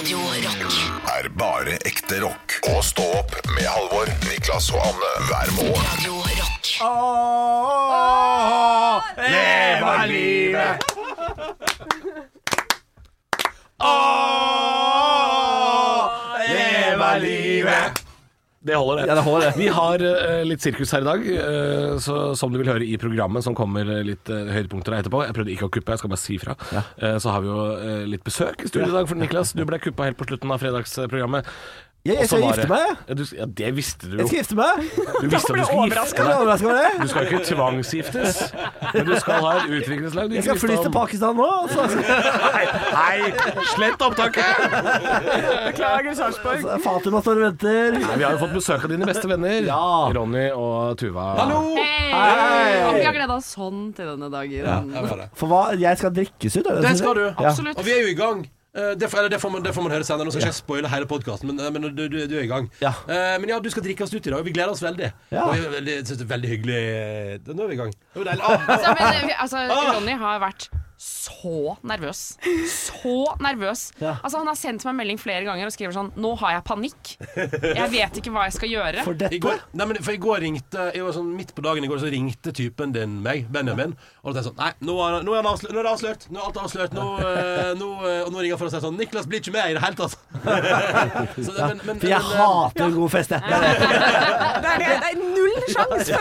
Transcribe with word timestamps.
Radio 0.00 0.18
Rock. 0.18 0.72
er 1.20 1.28
bare 1.36 1.74
ekte 1.84 2.22
rock. 2.24 2.54
Og 2.72 2.84
stå 2.84 3.04
opp 3.18 3.34
med 3.52 3.66
Halvor, 3.68 4.08
Niklas 4.24 4.70
og 4.72 4.80
Anne 4.80 5.10
hver 5.28 5.52
morgen. 5.58 5.84
Radio 5.92 6.14
Rock. 6.40 6.64
Leve 9.20 10.06
livet! 10.08 10.80
Leve 16.48 17.18
livet! 17.26 17.99
Det 18.60 18.76
holder, 18.76 18.98
det. 19.00 19.04
Ja, 19.08 19.14
det 19.16 19.22
holder, 19.24 19.46
det. 19.46 19.56
Vi 19.56 19.68
har 19.72 20.02
uh, 20.04 20.42
litt 20.44 20.60
sirkus 20.60 20.90
her 20.92 21.00
i 21.00 21.06
dag, 21.06 21.22
uh, 21.24 21.94
så, 22.04 22.16
som 22.36 22.52
du 22.52 22.58
vil 22.60 22.68
høre 22.68 22.84
i 22.84 22.98
programmet, 23.00 23.40
som 23.46 23.56
kommer 23.56 23.88
eh, 23.88 24.02
litt 24.04 24.28
uh, 24.28 24.50
høydepunkter 24.52 24.98
etterpå. 24.98 25.22
Jeg 25.24 25.36
prøvde 25.38 25.54
ikke 25.54 25.68
å 25.70 25.72
kuppe, 25.72 25.96
jeg 25.96 26.02
skal 26.02 26.12
bare 26.12 26.20
si 26.20 26.36
fra. 26.42 26.56
Eh, 26.76 27.16
så 27.24 27.32
har 27.32 27.40
vi 27.40 27.48
jo 27.48 27.62
litt 28.12 28.26
besøk 28.26 28.60
i 28.60 28.68
studio 28.68 28.90
i 28.90 28.96
dag, 28.98 29.08
for 29.08 29.16
Niklas, 29.16 29.54
du 29.56 29.64
ble 29.64 29.80
kuppa 29.80 30.10
helt 30.10 30.20
på 30.20 30.28
slutten 30.28 30.52
av 30.52 30.60
fredagsprogrammet. 30.60 31.48
Jeg, 32.00 32.16
jeg 32.16 32.28
skal 32.30 32.40
gifte 32.46 32.64
meg. 32.70 32.92
Ja, 33.08 33.14
du, 33.14 33.22
ja, 33.36 33.44
det 33.60 33.70
visste 33.76 34.08
du 34.08 34.14
Jeg 34.16 34.28
skal 34.30 34.38
gifte 34.38 34.56
meg. 34.56 34.84
Du 35.20 35.26
visste 35.28 35.52
at 35.52 35.58
du 35.58 35.64
skulle 35.68 35.88
gifte 35.90 36.22
du 36.62 36.68
deg. 36.72 36.94
Du 37.02 37.08
skal 37.10 37.26
ikke 37.26 37.40
tvangsgiftes, 37.44 38.38
men 38.94 39.04
du 39.04 39.12
skal 39.20 39.42
ha 39.44 39.50
et 39.58 39.66
utviklingslag. 39.68 40.32
Jeg 40.32 40.46
skal 40.46 40.60
fly 40.62 40.78
til. 40.80 40.92
Pakistan 40.94 41.36
nå. 41.36 41.48
Så 41.68 41.84
Nei, 41.90 42.62
nei, 42.94 43.32
slett 43.74 44.04
opptaket! 44.06 44.62
Beklager, 45.66 46.16
Sarpsborg. 46.16 46.64
så 46.64 46.78
Fatima 46.86 47.20
står 47.20 47.42
og 47.42 47.44
venter. 47.50 47.98
Nei, 47.98 48.16
vi 48.16 48.24
har 48.24 48.32
jo 48.32 48.40
fått 48.46 48.54
besøk 48.56 48.86
av 48.88 48.94
dine 48.94 49.08
beste 49.10 49.28
venner, 49.28 49.58
Ja. 49.68 49.82
Ronny 50.16 50.46
og 50.56 50.96
Tuva. 51.02 51.26
Hei. 51.36 52.80
Og 52.86 52.96
vi 52.96 53.04
har 53.04 53.18
gleda 53.18 53.36
oss 53.36 53.52
sånn 53.58 53.90
til 53.96 54.08
denne 54.14 54.32
dagen. 54.32 54.88
For 55.36 55.52
hva? 55.52 55.60
Jeg 55.76 56.00
skal 56.00 56.16
drikkes 56.16 56.56
ut, 56.62 56.64
det 56.64 56.80
Det 56.88 56.96
skal 57.02 57.20
du. 57.20 57.26
Ja. 57.28 57.36
Absolutt. 57.52 57.76
Og 57.76 57.84
vi 57.84 57.94
er 57.98 58.02
jo 58.08 58.14
i 58.14 58.16
gang. 58.16 58.42
Eh, 58.74 58.92
Det, 58.94 59.08
får- 59.10 59.18
eller 59.18 59.28
det, 59.32 59.40
får 59.42 59.50
man, 59.50 59.62
det 59.64 59.72
får 59.74 59.82
man 59.82 59.92
høre 59.92 60.04
senere. 60.06 60.24
Nå 60.28 60.30
skal 60.30 60.44
jeg 60.44 60.52
ikke 60.52 60.60
spoile 60.62 60.88
hele 60.92 61.06
podkasten, 61.10 61.48
men, 61.50 61.58
eh, 61.58 61.70
men 61.74 61.82
du, 61.88 62.04
du, 62.08 62.18
du 62.30 62.36
er 62.38 62.44
i 62.44 62.50
gang. 62.50 62.68
Ja. 62.80 62.92
Eh, 63.08 63.38
men 63.42 63.48
ja, 63.50 63.58
du 63.58 63.70
skal 63.70 63.82
drikke 63.82 64.04
oss 64.06 64.14
ut 64.14 64.20
i 64.26 64.30
dag, 64.30 64.38
og 64.38 64.44
vi 64.46 64.52
gleder 64.54 64.70
oss 64.70 64.82
veldig. 64.84 65.08
Ja. 65.32 65.48
Og 65.48 65.56
jeg, 65.58 65.82
jeg 65.88 66.04
synes 66.06 66.18
det 66.20 66.26
er 66.28 66.34
veldig 66.36 66.50
hyggelig 66.54 66.78
Nå 67.50 67.64
er 67.64 67.72
vi 67.72 67.74
i 67.74 67.80
gang. 67.82 67.90
Det 68.14 68.22
var 68.22 68.30
deilig. 68.30 68.44
Ah, 68.46 68.70
Altså, 68.76 68.94
men, 69.00 69.26
vi- 69.26 69.38
altså, 69.46 69.64
Ronny 69.96 70.14
har 70.22 70.38
vært 70.46 70.68
så 71.00 71.78
nervøs. 71.88 72.18
Så 72.68 73.14
nervøs. 73.40 73.86
Ja. 74.02 74.18
Altså, 74.20 74.42
han 74.42 74.50
har 74.50 74.58
sendt 74.58 74.84
meg 74.84 74.98
melding 74.98 75.20
flere 75.20 75.46
ganger 75.46 75.70
og 75.70 75.72
skriver 75.72 75.94
sånn 75.96 76.10
Nå 76.20 76.34
har 76.42 76.58
jeg 76.58 76.64
panikk. 76.68 77.12
Jeg 77.40 77.86
vet 77.94 78.18
ikke 78.20 78.32
hva 78.34 78.44
jeg 78.48 78.56
skal 78.58 78.74
gjøre. 78.74 79.04
For 79.06 79.24
I 79.32 79.40
går, 79.40 79.62
nei, 79.80 79.86
men 79.88 80.00
for 80.04 80.12
i 80.12 80.20
går 80.20 80.44
ringte 80.44 80.90
jeg 80.92 81.06
var 81.06 81.16
sånn 81.16 81.30
Midt 81.40 81.54
på 81.56 81.64
dagen 81.64 81.86
i 81.86 81.88
går 81.88 82.02
så 82.02 82.10
ringte 82.12 82.52
typen 82.52 82.92
din 82.92 83.16
meg, 83.24 83.46
Benjamin. 83.48 83.94
Og 84.20 84.34
da 84.34 84.42
tenkte 84.42 84.42
jeg 84.42 84.48
sånn 84.50 84.60
Nei, 84.60 84.70
nå 84.84 84.98
er, 85.06 85.16
nå 85.24 85.32
er, 85.32 85.40
han 85.40 85.48
avslørt, 85.54 85.72
nå 85.72 85.80
er 85.80 85.88
det 85.88 85.94
avslørt. 85.94 86.26
Nå 86.28 86.40
er 86.40 86.48
alt 86.50 86.60
avslørt. 86.66 86.96
Nå, 86.98 87.06
øh, 87.24 87.72
nå, 87.80 87.90
øh, 88.04 88.20
og 88.26 88.32
nå 88.34 88.44
ringer 88.44 88.56
han 88.56 88.60
for 88.60 88.68
å 88.68 88.74
si 88.74 88.82
sånn 88.84 89.00
Niklas 89.00 89.30
blir 89.30 89.40
ikke 89.40 89.56
med 89.56 89.72
i 89.72 89.78
det 89.78 89.84
hele 89.86 89.96
tatt. 90.02 90.18
så 91.46 91.56
det, 91.56 91.64
men, 91.64 91.82
men, 91.86 92.02
For 92.02 92.12
jeg 92.12 92.20
men, 92.20 92.36
eh, 92.36 92.44
hater 92.44 92.84
en 92.90 92.98
god 92.98 93.14
fest, 93.16 93.32
jeg. 93.32 93.40
Det 94.60 94.74
er 94.74 94.82
det. 94.82 94.88
Det 95.00 95.08
er, 95.08 95.20
sjanse 95.68 96.18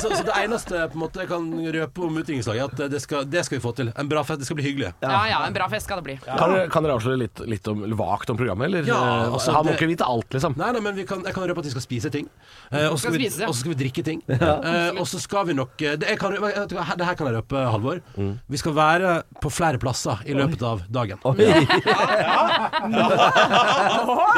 så, 0.00 0.08
så 0.16 0.22
Det 0.26 0.36
eneste 0.44 0.84
på 0.92 0.98
en 0.98 1.02
måte 1.04 1.22
jeg 1.24 1.30
kan 1.30 1.46
røpe 1.76 2.04
om 2.06 2.18
utviklingslaget, 2.20 2.62
er 2.80 2.86
at 2.88 2.92
det 2.94 3.00
skal, 3.04 3.24
det 3.30 3.44
skal 3.46 3.58
vi 3.58 3.62
få 3.64 3.72
til. 3.76 3.92
En 3.98 4.08
bra 4.10 4.22
fest. 4.26 4.40
Det 4.42 4.48
skal 4.48 4.58
bli 4.60 4.66
hyggelig. 4.70 4.92
Ja 5.04 5.20
ja, 5.30 5.40
en 5.46 5.56
bra 5.56 5.68
fest 5.72 5.88
skal 5.88 6.00
det 6.00 6.06
bli. 6.08 6.16
Kan, 6.24 6.56
kan 6.72 6.86
dere 6.86 6.96
avsløre 6.98 7.20
litt, 7.24 7.42
litt 7.50 7.66
om, 7.70 7.82
vagt 7.98 8.30
om 8.32 8.38
programmet, 8.40 8.70
eller? 8.70 8.88
Ja, 8.88 9.00
Eh, 9.10 9.32
altså, 9.32 9.52
Han 9.54 9.66
må 9.66 9.72
ikke 9.74 9.88
vite 9.90 10.06
alt, 10.06 10.28
liksom. 10.34 10.54
Nei, 10.60 10.70
nei, 10.76 10.80
men 10.84 10.94
vi 10.96 11.04
kan, 11.08 11.22
jeg 11.26 11.34
kan 11.34 11.44
røpe 11.48 11.62
at 11.62 11.68
vi 11.68 11.72
skal 11.74 11.84
spise 11.84 12.10
ting. 12.12 12.28
Eh, 12.70 12.86
og 12.88 12.98
så 12.98 13.08
Skal 13.10 13.16
skal, 13.20 13.42
ja. 13.46 13.52
skal 13.60 13.72
vi 13.72 13.78
drikke 13.82 14.04
ting. 14.06 14.20
Eh, 14.30 14.90
og 15.00 15.06
så 15.08 15.20
skal 15.22 15.46
vi 15.48 15.56
nok 15.58 15.82
eh, 15.82 15.96
det, 16.00 16.08
jeg 16.14 16.20
kan, 16.20 16.36
vet 16.40 16.70
du 16.70 16.76
det 16.76 17.06
her 17.08 17.16
kan 17.18 17.26
jeg 17.30 17.36
røpe, 17.40 17.62
Halvor. 17.72 18.00
Mm. 18.16 18.32
Vi 18.50 18.60
skal 18.60 18.74
være 18.76 19.14
på 19.42 19.50
flere 19.52 19.80
plasser 19.82 20.22
i 20.28 20.36
løpet 20.36 20.62
av 20.66 20.84
dagen. 20.92 21.18
Oi. 21.24 21.34
det, 21.40 21.50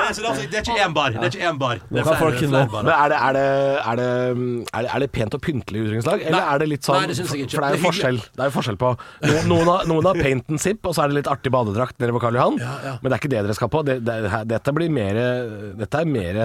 er, 0.03 0.13
så 0.13 0.21
det, 0.21 0.27
er, 0.27 0.31
altså- 0.31 0.47
det 0.51 0.59
er 0.59 0.65
ikke 0.65 0.79
én 0.87 0.95
bar. 0.97 1.11
Det 1.17 1.23
er 1.23 1.31
ikke 1.33 1.49
én 1.51 1.59
bar. 1.61 1.83
Det 1.89 2.01
er 2.03 2.09
kan 2.09 2.21
folk 2.23 2.39
flere, 2.39 2.51
nå. 2.53 2.83
Men 2.83 2.93
er 2.95 3.13
det, 3.13 3.19
er, 3.19 3.32
det, 3.37 3.45
er, 3.83 4.01
det, 4.01 4.07
er, 4.07 4.87
det, 4.87 4.91
er 4.97 5.05
det 5.05 5.09
pent 5.15 5.37
og 5.39 5.43
pyntelig 5.45 5.85
utdrikningslag, 5.85 6.25
eller 6.31 6.51
er 6.55 6.63
det 6.63 6.69
litt 6.71 6.89
sånn 6.89 6.99
Nei, 7.01 7.09
det 7.11 7.19
jeg 7.19 7.47
ikke. 7.47 7.55
For 7.55 7.65
det 7.65 7.71
er 7.71 7.77
jo 7.77 7.81
er 7.81 7.87
forskjell, 7.87 8.21
det 8.23 8.45
er 8.45 8.51
jo 8.51 8.57
forskjell 8.57 8.81
på 8.81 8.93
Noen 9.51 9.71
har, 9.71 9.87
noen 9.91 10.11
har 10.11 10.21
paint 10.21 10.53
and 10.53 10.63
sip, 10.63 10.83
og 10.87 10.97
så 10.97 11.05
er 11.05 11.13
det 11.13 11.21
litt 11.21 11.31
artig 11.31 11.53
badedrakt 11.55 11.99
nede 12.03 12.15
på 12.17 12.23
Karl 12.23 12.39
Johan. 12.39 12.61
ja. 12.63 12.99
Men 13.03 13.09
det 13.09 13.17
er 13.17 13.23
ikke 13.23 13.33
det 13.33 13.45
dere 13.47 13.57
skal 13.59 13.73
på. 13.73 13.83
Det, 13.87 13.99
det, 14.07 14.19
dette 14.51 14.77
blir 14.77 14.93
mer 14.93 15.19
Dette 15.79 16.03
er 16.03 16.09
mer 16.09 16.43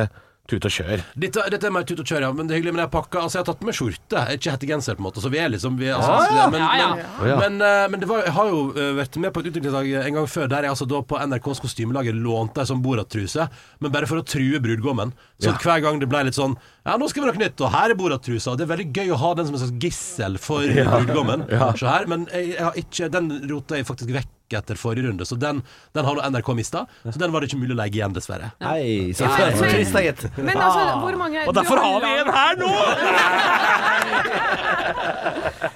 tut 0.47 0.66
og 0.68 0.72
kjør. 0.74 1.02
Dette, 1.19 1.44
dette 1.53 1.68
er 1.68 1.74
mer 1.75 1.85
tut 1.88 2.00
og 2.02 2.08
kjør, 2.08 2.25
ja. 2.28 2.31
Men 2.35 2.47
det 2.47 2.56
er 2.56 2.62
hyggelig. 2.62 2.74
Men 2.78 2.84
jeg 2.85 2.91
pakka 2.94 3.22
Altså, 3.24 3.38
jeg 3.38 3.44
har 3.44 3.47
tatt 3.52 3.66
med 3.68 3.75
skjorte, 3.78 4.24
ikke 4.38 4.53
hettegenser, 4.56 4.97
på 4.97 5.03
en 5.03 5.08
måte. 5.09 5.24
Så 5.24 5.31
vi 5.34 5.41
er 5.44 5.52
liksom 5.53 5.78
vi 5.80 5.90
er, 5.90 5.97
altså, 5.97 6.38
ja. 6.38 6.46
Men, 6.53 6.62
Ja, 6.63 6.78
ja. 6.80 6.88
men, 6.96 7.30
ja. 7.30 7.38
men, 7.41 7.58
eh, 7.68 7.88
men 7.91 8.03
det 8.03 8.09
var, 8.12 8.24
jeg 8.28 8.35
har 8.38 8.52
jo 8.53 8.62
eh, 8.75 8.91
vært 9.02 9.19
med 9.24 9.34
på 9.35 9.44
et 9.44 9.50
utviklingslag 9.52 9.91
en 10.03 10.19
gang 10.19 10.30
før, 10.31 10.47
der 10.53 10.68
jeg 10.68 10.74
altså 10.75 10.88
da 10.90 11.02
på 11.12 11.19
NRKs 11.28 11.63
kostymelager 11.66 12.16
lånte 12.18 12.63
ei 12.63 12.69
sånn 12.72 12.84
Borat-truse, 12.85 13.50
men 13.84 13.94
bare 13.94 14.09
for 14.09 14.22
å 14.22 14.25
true 14.28 14.62
brudgommen. 14.63 15.12
Så 15.41 15.52
at 15.53 15.62
hver 15.68 15.84
gang 15.85 16.00
det 16.02 16.09
ble 16.09 16.24
litt 16.30 16.38
sånn 16.38 16.56
Ja, 16.88 16.96
nå 16.97 17.09
skal 17.12 17.25
vi 17.25 17.29
noe 17.29 17.41
nytt, 17.44 17.62
og 17.62 17.74
her 17.74 17.91
er 17.91 18.00
Borat-trusa. 18.00 18.56
Det 18.58 18.64
er 18.66 18.72
veldig 18.72 18.88
gøy 18.96 19.12
å 19.14 19.19
ha 19.22 19.34
den 19.38 19.50
som 19.50 19.58
en 19.58 19.64
slags 19.66 19.78
gissel 19.84 20.40
for 20.41 20.64
brudgommen. 20.64 21.44
Se 21.78 21.85
her. 21.90 22.08
Men 22.09 22.25
jeg, 22.31 22.53
jeg 22.56 22.64
har 22.64 22.78
ikke 22.79 23.09
Den 23.12 23.29
rota 23.52 23.78
jeg 23.78 23.88
faktisk 23.90 24.14
vekk 24.16 24.34
etter 24.56 24.75
forrige 24.80 25.08
runde, 25.09 25.25
så 25.28 25.35
den, 25.35 25.62
den 25.97 26.06
har 26.08 26.16
nå 26.16 26.22
NRK 26.31 26.53
mista. 26.56 26.85
Så 27.03 27.19
den 27.19 27.31
var 27.34 27.41
det 27.44 27.50
ikke 27.52 27.59
mulig 27.62 27.75
å 27.75 27.80
legge 27.81 28.00
igjen, 28.00 28.13
dessverre. 28.16 28.52
Nei, 28.63 29.12
så 29.18 29.28
trist, 29.28 29.94
da, 29.96 30.02
gitt. 30.06 30.28
Men 30.38 30.56
altså, 30.56 30.85
hvor 31.03 31.16
mange 31.19 31.44
Og 31.47 31.53
derfor 31.58 31.78
har 31.84 32.00
vi 32.06 32.13
en 32.22 32.31
her 32.38 32.53
nå! 32.62 32.72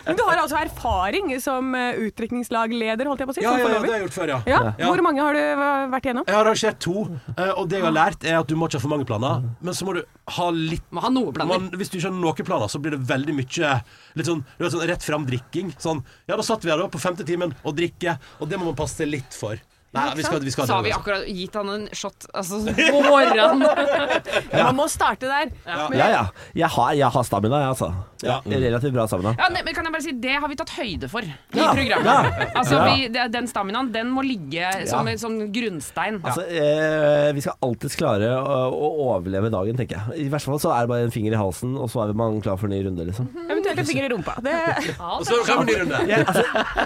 Men 0.06 0.18
du 0.18 0.24
har 0.26 0.40
altså 0.42 0.58
erfaring 0.60 1.32
som 1.44 1.76
eh, 1.78 2.00
utdrikningslagleder, 2.08 3.08
holdt 3.10 3.24
jeg 3.24 3.30
på 3.30 3.34
å 3.34 3.38
si. 3.38 3.44
Ja, 3.46 3.54
ja, 3.60 3.68
ja, 3.68 3.80
det 3.84 3.92
har 3.92 3.98
jeg 3.98 4.06
gjort 4.08 4.18
før, 4.18 4.32
ja. 4.34 4.40
Ja. 4.50 4.60
Hvor 4.82 5.04
mange 5.06 5.24
har 5.24 5.38
du 5.38 5.42
eh, 5.42 5.86
vært 5.92 6.08
igjennom? 6.08 6.26
Jeg 6.28 6.38
har 6.38 6.46
arrangert 6.48 6.80
to, 6.84 7.06
eh, 7.36 7.52
og 7.54 7.70
det 7.72 7.80
jeg 7.80 7.88
har 7.88 7.96
lært, 7.96 8.26
er 8.28 8.40
at 8.42 8.50
du 8.50 8.56
må 8.60 8.70
ikke 8.70 8.80
ha 8.80 8.86
for 8.86 8.94
mange 8.94 9.08
planer. 9.10 9.46
Men 9.62 9.78
så 9.78 9.88
må 9.88 9.96
du 9.98 10.02
ha 10.32 10.48
litt 10.56 10.86
Må 10.96 11.04
ha 11.04 11.10
noe 11.12 11.34
planer. 11.36 11.50
man, 11.52 11.80
Hvis 11.80 11.92
du 11.92 11.98
ikke 11.98 12.10
har 12.10 12.18
noen 12.18 12.48
planer, 12.48 12.72
så 12.72 12.80
blir 12.82 12.96
det 12.96 13.02
veldig 13.10 13.34
mye 13.36 13.72
Litt 14.20 14.28
sånn, 14.28 14.44
litt 14.60 14.74
sånn 14.74 14.86
rett 14.90 15.04
fram 15.06 15.26
drikking. 15.28 15.72
Sånn 15.82 16.04
Ja, 16.30 16.38
da 16.38 16.46
satt 16.46 16.66
vi 16.66 16.72
her 16.72 16.80
da 16.82 16.88
på 16.92 17.02
femte 17.02 17.26
timen 17.28 17.56
og 17.64 17.76
drikke, 17.78 18.18
og 18.40 18.50
det 18.52 18.60
må 18.62 18.72
man 18.72 18.80
passe 18.80 19.08
litt 19.08 19.36
for. 19.36 19.60
Nei, 19.92 20.06
vi 20.16 20.24
skal, 20.24 20.40
vi 20.40 20.52
skal 20.54 20.68
Så 20.70 20.76
har 20.78 20.84
vi 20.86 20.92
akkurat 20.96 21.26
gitt 21.28 21.56
han 21.60 21.68
en 21.74 21.82
shot 21.92 22.24
altså, 22.34 22.62
på 22.94 23.00
morgenen. 23.04 23.60
Man 24.54 24.78
må 24.78 24.86
starte 24.88 25.28
der. 25.28 25.52
Ja, 25.68 26.08
ja. 26.14 26.22
Jeg 26.56 26.70
har, 26.78 26.94
jeg 26.96 27.10
har 27.12 27.26
stamina, 27.28 27.60
jeg, 27.66 27.74
altså. 27.74 27.90
Ja, 28.24 28.38
relativt 28.46 28.94
bra 28.96 29.08
stamina. 29.10 29.34
Ja, 29.40 29.48
men 29.52 29.74
kan 29.74 29.88
jeg 29.88 29.94
bare 29.96 30.04
si, 30.06 30.12
Det 30.22 30.36
har 30.40 30.48
vi 30.48 30.56
tatt 30.60 30.72
høyde 30.78 31.10
for 31.12 31.26
i 31.26 31.34
programmet. 31.58 32.06
ja. 32.08 32.48
Altså, 32.62 32.78
Ja. 32.78 32.86
vi, 32.94 33.28
Den 33.34 33.48
staminaen 33.52 33.90
den 33.92 34.12
må 34.16 34.24
ligge 34.24 34.70
som 34.88 35.08
Ja. 35.08 35.12
en 35.12 35.20
sånn 35.20 35.38
grunnstein. 35.52 36.22
Altså, 36.24 36.46
eh, 36.48 37.32
vi 37.36 37.42
skal 37.44 37.58
alltids 37.66 37.98
klare 38.00 38.30
å, 38.38 38.72
å 38.72 38.92
overleve 39.10 39.52
dagen, 39.52 39.76
tenker 39.76 39.98
jeg. 40.00 40.28
I 40.28 40.30
verste 40.32 40.54
fall 40.54 40.62
så 40.64 40.72
er 40.76 40.86
det 40.86 40.92
bare 40.94 41.08
en 41.10 41.12
finger 41.12 41.36
i 41.36 41.42
halsen, 41.42 41.76
og 41.76 41.90
så 41.92 42.06
er 42.08 42.14
man 42.16 42.40
klar 42.46 42.56
for 42.62 42.70
en 42.70 42.76
ny 42.78 42.82
runde, 42.88 43.10
liksom. 43.10 43.28
Eventuelt 43.50 43.80
en 43.84 43.90
finger 43.92 44.08
i 44.08 44.14
rumpa. 44.14 44.38
Det, 44.46 44.56
Og 45.02 45.26
så 45.28 45.42
kommer 45.44 45.66
en 45.66 45.72
ny 45.74 45.78
runde. 45.84 46.02
Jeg, 46.08 46.26
altså, 46.32 46.46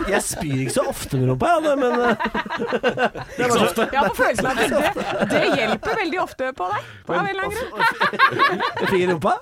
jeg 0.09 0.25
spyr 0.31 0.57
ikke 0.65 0.75
så 0.79 0.87
ofte 0.89 1.19
med 1.21 1.29
rumpa, 1.35 1.53
jeg, 1.59 1.77
men 1.83 1.93
eh, 2.09 2.94
Ikke 2.95 3.51
så 3.51 3.63
ofte. 3.65 3.87
Ja, 3.93 4.01
på 4.07 4.15
følelsen 4.19 4.45
av 4.45 4.51
at 4.57 4.59
det, 4.71 5.29
det 5.31 5.43
hjelper 5.59 5.91
veldig 6.01 6.19
ofte 6.23 6.43
på 6.57 6.65
deg. 6.71 6.81
På 7.07 7.11
en 7.17 7.25
eller 7.31 7.43
annen 7.45 7.57
grunn. 7.59 7.81
finger 8.89 9.05
i 9.05 9.09
rumpa? 9.13 9.33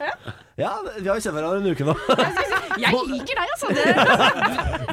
Ja, 0.53 0.69
vi 0.99 1.07
har 1.09 1.15
jo 1.17 1.21
kjent 1.23 1.33
hverandre 1.33 1.57
en 1.63 1.71
uke 1.73 1.83
nå. 1.87 1.93
Jeg 2.83 2.89
liker 3.09 3.35
deg, 3.37 3.47
altså. 3.53 3.67
Det, 3.73 3.85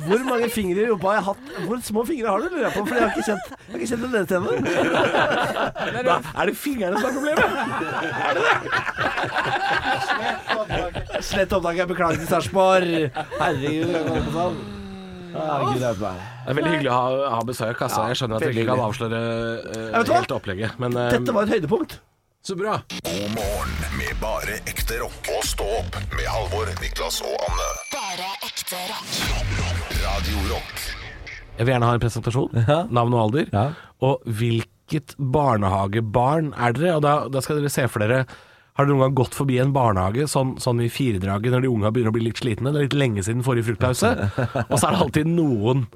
Hvor 0.06 0.20
mange 0.24 0.48
fingre 0.52 0.80
i 0.80 0.86
rumpa 0.88 1.06
har 1.10 1.16
jeg 1.18 1.24
hatt? 1.28 1.42
Hvor 1.66 1.78
små 1.84 2.00
fingre 2.08 2.28
har 2.32 2.38
du, 2.40 2.46
lurer 2.48 2.66
jeg 2.66 2.74
på? 2.76 2.82
For 2.88 2.94
jeg 2.96 3.02
har 3.04 3.10
ikke 3.12 3.28
kjent, 3.28 3.44
jeg 3.50 3.72
har 3.72 3.78
ikke 3.80 3.90
kjent 3.92 4.30
ennå. 4.36 4.50
Da 6.08 6.14
er 6.40 6.44
det 6.50 6.56
fingrene 6.60 6.96
som 6.96 7.06
er 7.08 7.14
problemet. 7.18 7.48
Slett 11.30 11.52
opptaket, 11.56 11.88
beklager 11.92 12.16
til 12.20 12.28
Sarpsborg. 12.30 12.90
Herregud, 13.36 13.88
jeg. 13.92 14.02
Herregud, 15.36 15.80
det 15.80 15.88
er 15.92 15.96
meg. 16.04 16.29
Det 16.40 16.52
er 16.52 16.56
veldig 16.56 16.70
hyggelig 16.72 16.90
å 16.90 16.96
ha, 16.96 17.32
ha 17.36 17.40
besøk. 17.46 17.82
Altså. 17.84 18.04
Jeg 18.10 18.20
skjønner 18.20 18.38
at 18.38 18.46
dere 18.46 18.54
ikke 18.56 18.70
kan 18.70 18.84
avsløre 18.86 19.18
uh, 19.20 19.82
vet 19.98 20.06
du 20.06 20.12
hva? 20.12 20.20
helt 20.22 20.32
opplegget, 20.38 20.78
men 20.80 20.96
uh, 20.96 21.10
Dette 21.12 21.34
var 21.36 21.44
et 21.48 21.58
høydepunkt. 21.58 21.98
Så 22.40 22.56
bra. 22.56 22.78
God 23.04 23.34
morgen 23.36 23.96
med 23.98 24.16
bare 24.22 24.56
ekte 24.64 24.96
rock. 25.02 25.28
Og 25.36 25.44
stå 25.44 25.66
opp 25.82 25.98
med 26.16 26.24
Halvor, 26.24 26.70
Niklas 26.80 27.20
og 27.20 27.34
Anne. 27.44 27.68
Bare 27.92 28.30
ekte 28.48 28.80
rock. 28.88 29.10
Radio 30.00 30.44
Rock. 30.48 30.84
jeg 31.58 31.66
vil 31.66 31.74
gjerne 31.74 31.90
ha 31.90 31.98
en 31.98 32.02
presentasjon. 32.06 32.62
Navn 32.96 33.16
og 33.18 33.24
alder. 33.26 33.52
Ja. 33.52 33.66
Og 34.00 34.24
hvilket 34.24 35.12
barnehagebarn 35.20 36.54
er 36.56 36.78
dere? 36.78 36.96
Og 36.96 37.04
da, 37.04 37.14
da 37.28 37.44
skal 37.44 37.60
dere 37.60 37.72
se 37.72 37.84
for 37.92 38.00
dere 38.00 38.24
Har 38.24 38.86
dere 38.86 38.94
noen 38.94 39.10
gang 39.10 39.18
gått 39.20 39.36
forbi 39.36 39.58
en 39.60 39.76
barnehage 39.76 40.24
sånn, 40.32 40.56
sånn 40.62 40.80
i 40.80 40.88
firedraget 40.88 41.52
når 41.52 41.66
de 41.66 41.74
unga 41.74 41.92
begynner 41.92 42.14
å 42.14 42.16
bli 42.16 42.30
litt 42.30 42.40
slitne? 42.40 42.72
Det 42.72 42.80
er 42.80 42.88
litt 42.88 43.02
lenge 43.04 43.26
siden 43.26 43.44
forrige 43.44 43.68
fruktpause. 43.68 44.14
Og 44.70 44.78
så 44.78 44.86
er 44.86 44.96
det 44.96 45.04
alltid 45.04 45.28
noen 45.36 45.90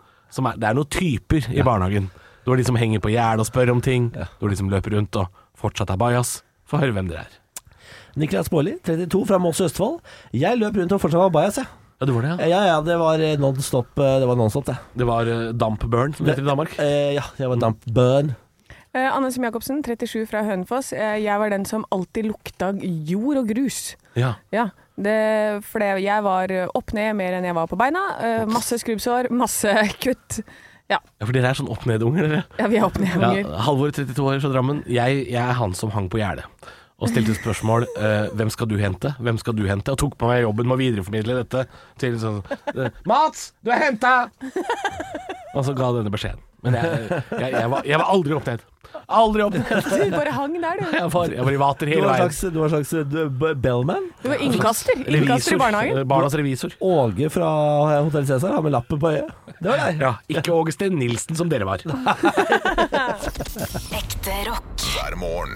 er 0.46 0.56
Det 0.58 0.66
er 0.66 0.74
noen 0.74 0.90
typer 0.90 1.46
i 1.54 1.62
barnehagen. 1.62 2.10
Du 2.44 2.50
har 2.50 2.58
de 2.58 2.64
som 2.66 2.76
henger 2.76 3.00
på 3.00 3.12
gjerdet 3.14 3.40
og 3.40 3.46
spør 3.46 3.70
om 3.72 3.80
ting. 3.80 4.10
Du 4.12 4.18
har 4.46 4.50
de 4.50 4.56
som 4.58 4.68
løper 4.68 4.96
rundt 4.98 5.16
og 5.16 5.28
fortsatt 5.56 5.90
er 5.94 5.96
bajas. 5.96 6.42
Få 6.66 6.80
høre 6.82 6.92
hvem 6.92 7.08
dere 7.08 7.22
er. 7.28 7.38
Niklas 8.16 8.50
Baarli, 8.50 8.76
32, 8.84 9.24
fra 9.26 9.38
Moss 9.42 9.60
Østfold. 9.64 10.00
Jeg 10.34 10.58
løp 10.60 10.76
rundt 10.76 10.92
og 10.92 11.00
fortsatt 11.02 11.22
var 11.24 11.32
bajas, 11.34 11.56
jeg. 11.62 11.66
Ja, 12.00 12.06
det 12.10 12.14
var 12.14 12.22
det, 12.26 12.30
ja. 12.34 12.46
Ja, 12.50 12.60
ja, 12.66 12.76
det 12.82 12.94
var 12.98 13.22
eh, 13.22 13.36
non-stop. 13.38 13.98
eh, 14.02 14.18
Det 14.20 14.26
var 14.28 14.36
non-stop, 14.36 14.66
det. 14.66 14.76
Det 14.98 15.06
var 15.08 15.26
eh, 15.30 15.52
Damp 15.54 15.84
Burn, 15.90 16.12
som 16.14 16.26
det 16.26 16.34
heter 16.34 16.44
i 16.44 16.50
Danmark. 16.50 16.74
Eh, 16.82 17.12
ja, 17.16 17.22
jeg 17.38 17.48
var 17.48 17.56
damp 17.62 17.86
burn. 17.94 18.34
Eh, 18.94 19.08
Anne 19.10 19.30
Sem 19.34 19.42
Jacobsen, 19.46 19.80
37 19.82 20.26
fra 20.30 20.42
Hønefoss. 20.46 20.92
Eh, 20.92 21.16
jeg 21.24 21.38
var 21.42 21.50
den 21.50 21.64
som 21.66 21.84
alltid 21.94 22.28
lukta 22.28 22.72
jord 22.82 23.40
og 23.42 23.48
grus. 23.50 23.94
Ja. 24.18 24.34
Ja, 24.54 24.68
det, 24.96 25.64
for 25.66 25.82
det, 25.82 25.88
jeg 26.04 26.22
var 26.26 26.52
opp 26.74 26.94
ned 26.94 27.16
mer 27.18 27.34
enn 27.38 27.48
jeg 27.48 27.56
var 27.56 27.66
på 27.70 27.78
beina. 27.80 28.04
Uh, 28.20 28.44
masse 28.50 28.78
skrubbsår, 28.82 29.30
masse 29.34 29.72
kutt. 30.04 30.40
Ja, 30.90 30.98
ja, 31.00 31.24
for 31.24 31.32
dere 31.32 31.48
er 31.48 31.56
sånn 31.56 31.70
opp-ned-unger, 31.72 32.26
dere. 32.28 32.40
ja 32.60 32.66
vi 32.68 32.76
er 32.76 32.84
opp 32.86 32.98
ned, 33.00 33.14
Ja. 33.16 33.30
Halvor, 33.64 33.92
32 33.96 34.26
år 34.28 34.40
fra 34.44 34.50
Drammen. 34.52 34.82
Jeg, 34.84 35.22
jeg 35.32 35.40
er 35.40 35.56
han 35.56 35.72
som 35.76 35.94
hang 35.94 36.10
på 36.12 36.20
gjerdet. 36.20 36.44
Og 37.02 37.10
stilte 37.10 37.34
spørsmål 37.34 37.88
uh, 37.98 38.28
hvem 38.38 38.52
skal 38.54 38.68
du 38.70 38.76
hente, 38.78 39.10
hvem 39.18 39.38
skal 39.40 39.56
du 39.58 39.64
hente? 39.66 39.90
Og 39.92 39.98
tok 39.98 40.14
på 40.20 40.28
meg 40.30 40.44
jobben 40.44 40.68
med 40.70 40.76
å 40.76 40.80
videreformidle 40.80 41.40
dette 41.40 41.64
til 42.00 42.14
sånn 42.22 42.38
uh, 42.44 42.86
Mats, 43.08 43.48
du 43.66 43.72
er 43.74 43.82
henta! 43.88 44.12
og 45.56 45.64
så 45.66 45.74
ga 45.74 45.90
denne 45.96 46.12
beskjeden. 46.14 46.40
Men 46.64 46.78
jeg, 46.78 47.02
jeg, 47.10 47.50
jeg, 47.50 47.66
var, 47.72 47.82
jeg 47.88 48.00
var 48.00 48.12
aldri 48.14 48.36
opp 48.38 48.46
ned. 48.48 48.62
Aldri 49.06 49.42
opp. 49.44 49.54
Du 50.04 50.10
bare 50.14 50.30
hang 50.34 50.54
der, 50.60 50.76
du. 50.80 50.84
Jeg 50.96 51.10
var, 51.12 51.28
jeg 51.34 51.44
var 51.46 51.52
i 51.52 51.56
vater 51.60 51.86
hele 51.90 52.06
en 52.06 52.10
veien. 52.14 52.52
du 52.54 52.58
var 52.60 52.66
en 52.68 52.72
slags 52.74 52.92
eh, 52.98 53.04
bellman. 53.64 54.04
Du 54.22 54.28
var 54.32 54.38
innkaster. 54.44 54.96
Innkaster 55.08 55.54
i 55.56 55.58
barnehagen. 55.60 55.98
Eh, 56.02 56.06
Barnas 56.08 56.34
revisor. 56.38 56.70
Åge 56.84 57.26
fra 57.34 57.48
Hotell 58.04 58.26
Cæsar 58.28 58.52
har 58.56 58.62
med 58.64 58.72
lappen 58.76 58.98
på 59.02 59.06
øyet. 59.12 59.28
Det 59.60 59.68
var 59.70 59.78
deg. 59.84 59.92
Ja, 60.02 60.12
ikke 60.38 60.50
Åge 60.56 60.70
Steen 60.76 60.94
Nilsen 61.00 61.34
som 61.38 61.46
dere 61.52 61.64
var. 61.68 61.78
Ekte 64.00 64.34
rock. 64.48 64.68
hver 64.94 65.14
morgen. 65.20 65.54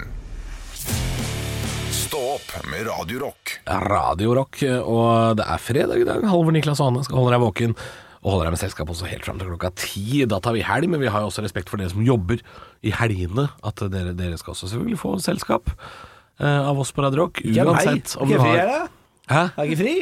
Stå 1.93 2.19
opp 2.35 2.49
med 2.71 2.81
Radio 2.87 3.17
Rock. 3.27 3.43
Radio 3.69 4.29
Rock, 4.39 4.55
og 4.81 5.35
det 5.37 5.45
er 5.45 5.59
fredag 5.61 5.97
i 6.01 6.05
dag. 6.07 6.23
Halvor 6.25 6.53
Niklas 6.55 6.79
Ane 6.81 7.03
skal 7.05 7.19
holde 7.21 7.35
deg 7.35 7.43
våken. 7.43 7.75
Og 8.19 8.33
holder 8.33 8.49
deg 8.49 8.55
med 8.57 8.59
selskap 8.59 8.89
også 8.91 9.07
helt 9.07 9.23
fram 9.23 9.39
til 9.39 9.47
klokka 9.47 9.69
ti. 9.79 10.25
Da 10.27 10.41
tar 10.43 10.55
vi 10.57 10.63
helg, 10.67 10.89
men 10.91 10.99
vi 10.99 11.07
har 11.11 11.23
jo 11.23 11.29
også 11.31 11.43
respekt 11.45 11.69
for 11.71 11.79
dere 11.79 11.91
som 11.93 12.03
jobber 12.03 12.41
i 12.83 12.91
helgene. 12.91 13.45
At 13.63 13.79
dere, 13.93 14.11
dere 14.17 14.37
skal 14.41 14.51
også 14.57 14.67
selvfølgelig 14.73 14.99
få 14.99 15.13
selskap 15.23 15.71
uh, 15.71 16.67
av 16.67 16.79
oss 16.83 16.91
på 16.91 17.05
Radio 17.05 17.23
Rock. 17.25 17.39
Uansett 17.47 18.17
om 18.19 18.27
Ikke 18.27 18.41
du 18.41 18.43
fri, 18.43 18.49
har 18.49 18.63
er 18.65 18.71
det? 18.73 18.81
Hæ? 19.29 19.43
Er 19.45 19.63
jeg 19.63 19.71
ikke 19.71 19.83
fri? 19.83 19.95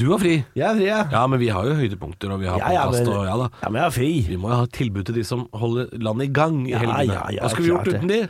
Du 0.00 0.04
har 0.10 0.20
fri? 0.22 0.34
Jeg 0.54 0.66
er 0.66 0.74
fri, 0.76 0.84
ja. 0.90 0.98
Ja, 1.14 1.22
men 1.30 1.40
vi 1.40 1.48
har 1.54 1.66
jo 1.66 1.78
høydepunkter, 1.78 2.34
og 2.34 2.42
vi 2.42 2.46
har 2.50 2.58
Ja, 2.58 2.72
ja, 2.74 2.82
podkast 2.90 3.06
men- 3.06 3.14
og 3.16 3.24
ja 3.26 3.36
da. 3.40 3.46
Ja, 3.62 3.68
men 3.70 3.80
jeg 3.80 3.86
er 3.86 3.94
fri. 3.96 4.10
Vi 4.28 4.36
må 4.42 4.50
jo 4.50 4.58
ha 4.60 4.66
et 4.66 4.74
tilbud 4.76 5.06
til 5.06 5.14
de 5.20 5.24
som 5.24 5.46
holder 5.54 5.88
landet 5.98 6.28
i 6.28 6.32
gang 6.40 6.60
i 6.66 6.70
Ja, 6.74 6.78
helgene. 6.82 7.14
ja, 7.14 7.24
ja, 7.38 7.40
Hva 7.42 7.50
skulle 7.54 7.66
vi 7.68 7.74
gjort 7.76 7.88
uten 7.94 8.08
de? 8.10 8.20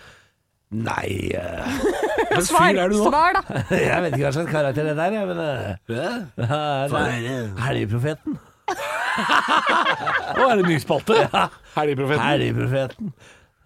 Nei 0.70 1.32
uh... 1.40 2.40
Svar, 2.46 2.70
er 2.70 2.92
du 2.92 2.94
nå? 3.00 3.08
svar 3.10 3.34
da. 3.34 3.42
Jeg 3.74 4.04
vet 4.04 4.12
ikke 4.14 4.28
hva 4.28 4.32
slags 4.36 4.52
karakter 4.52 4.86
det 4.86 4.96
der 5.00 5.16
er, 5.18 5.26
men 5.26 5.38
uh... 5.40 5.74
er 6.38 7.48
Helgeprofeten. 7.66 8.38
Å, 8.70 10.46
er 10.46 10.60
det 10.60 10.66
ny 10.68 10.78
spalte? 10.82 11.26
Helgeprofeten. 11.76 12.24
Helgeprofeten. 12.24 13.12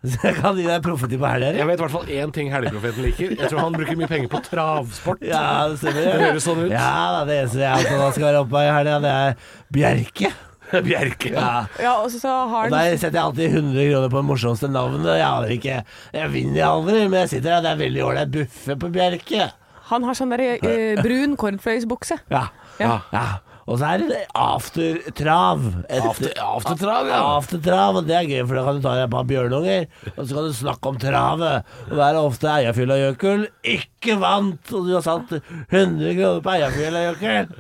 Så 0.05 0.19
jeg 0.21 0.37
kan 0.37 0.59
gi 0.59 0.67
deg 0.69 0.83
profeti 0.85 1.17
på 1.17 1.29
helga. 1.29 1.55
Jeg 1.57 1.65
vet 1.69 1.79
i 1.79 1.83
hvert 1.83 1.95
fall 1.95 2.11
én 2.13 2.33
ting 2.37 2.51
Helgeprofeten 2.53 3.07
liker. 3.07 3.31
Jeg 3.39 3.49
tror 3.49 3.63
han 3.63 3.77
bruker 3.77 3.97
mye 3.97 4.09
penger 4.11 4.29
på 4.33 4.41
travsport. 4.45 5.23
Ja, 5.25 5.45
det 5.71 5.79
stemmer. 5.81 6.05
Det 6.05 6.27
høres 6.27 6.45
sånn 6.45 6.61
ut. 6.67 6.73
Ja, 6.75 7.23
det 7.25 7.39
eneste 7.41 7.63
jeg 7.63 7.87
opptatt 7.87 8.19
skal 8.19 8.27
være 8.29 8.43
oppe 8.45 8.65
i 8.67 8.75
helga, 8.75 8.99
det 9.05 9.15
er 9.23 9.39
Bjerke. 9.73 10.33
Bjerke. 10.89 11.33
Ja. 11.33 11.55
Ja, 11.81 11.95
og 12.03 12.13
så 12.13 12.29
har 12.29 12.45
Og 12.51 12.59
han 12.67 12.75
der 12.75 12.99
setter 12.99 13.17
jeg 13.17 13.25
alltid 13.31 13.57
100 13.63 13.89
kroner 13.93 14.13
på 14.13 14.21
det 14.21 14.29
morsomste 14.29 14.71
navnet. 14.73 15.09
Jeg 15.15 15.27
aner 15.31 15.57
ikke 15.57 15.81
Jeg 16.19 16.33
vinner 16.35 16.67
aldri, 16.69 17.01
men 17.07 17.19
jeg 17.23 17.33
sitter 17.37 17.49
der. 17.55 17.65
Det 17.65 17.73
er 17.73 17.83
veldig 17.85 18.05
ålreit 18.11 18.37
buffe 18.37 18.79
på 18.85 18.93
Bjerke. 18.99 19.49
Han 19.89 20.05
har 20.09 20.17
sånn 20.17 20.33
der, 20.33 20.45
eh, 20.57 21.01
brun 21.05 21.37
cornflakesbukse. 21.41 22.21
Ja. 22.33 22.47
Ja. 22.81 22.99
ja. 23.13 23.25
Og 23.67 23.79
så 23.81 23.89
er 23.95 24.03
det 24.05 24.19
aftertrav. 24.37 25.63
Aftertrav, 25.89 26.59
After- 26.61 27.09
ja. 27.09 27.21
Aftertrav, 27.39 27.97
og 27.97 28.07
det 28.07 28.17
er 28.19 28.27
gøy, 28.29 28.43
for 28.47 28.55
da 28.59 28.65
kan 28.67 28.77
du 28.77 28.83
ta 28.85 28.95
deg 28.99 29.05
et 29.07 29.13
par 29.15 29.25
bjørnunger, 29.31 29.87
og 30.17 30.21
så 30.29 30.35
kan 30.37 30.45
du 30.51 30.53
snakke 30.59 30.91
om 30.93 30.99
travet. 31.01 31.65
Og 31.91 31.95
der 31.97 32.05
er 32.11 32.21
ofte 32.21 32.51
Eiafjella-Jøkul 32.53 33.47
ikke 33.77 34.19
vant, 34.21 34.73
og 34.77 34.85
du 34.89 34.93
har 34.99 35.05
satt 35.07 35.33
100 35.73 36.15
kroner 36.19 36.45
på 36.45 36.55
Eiafjella-Jøkul. 36.59 37.55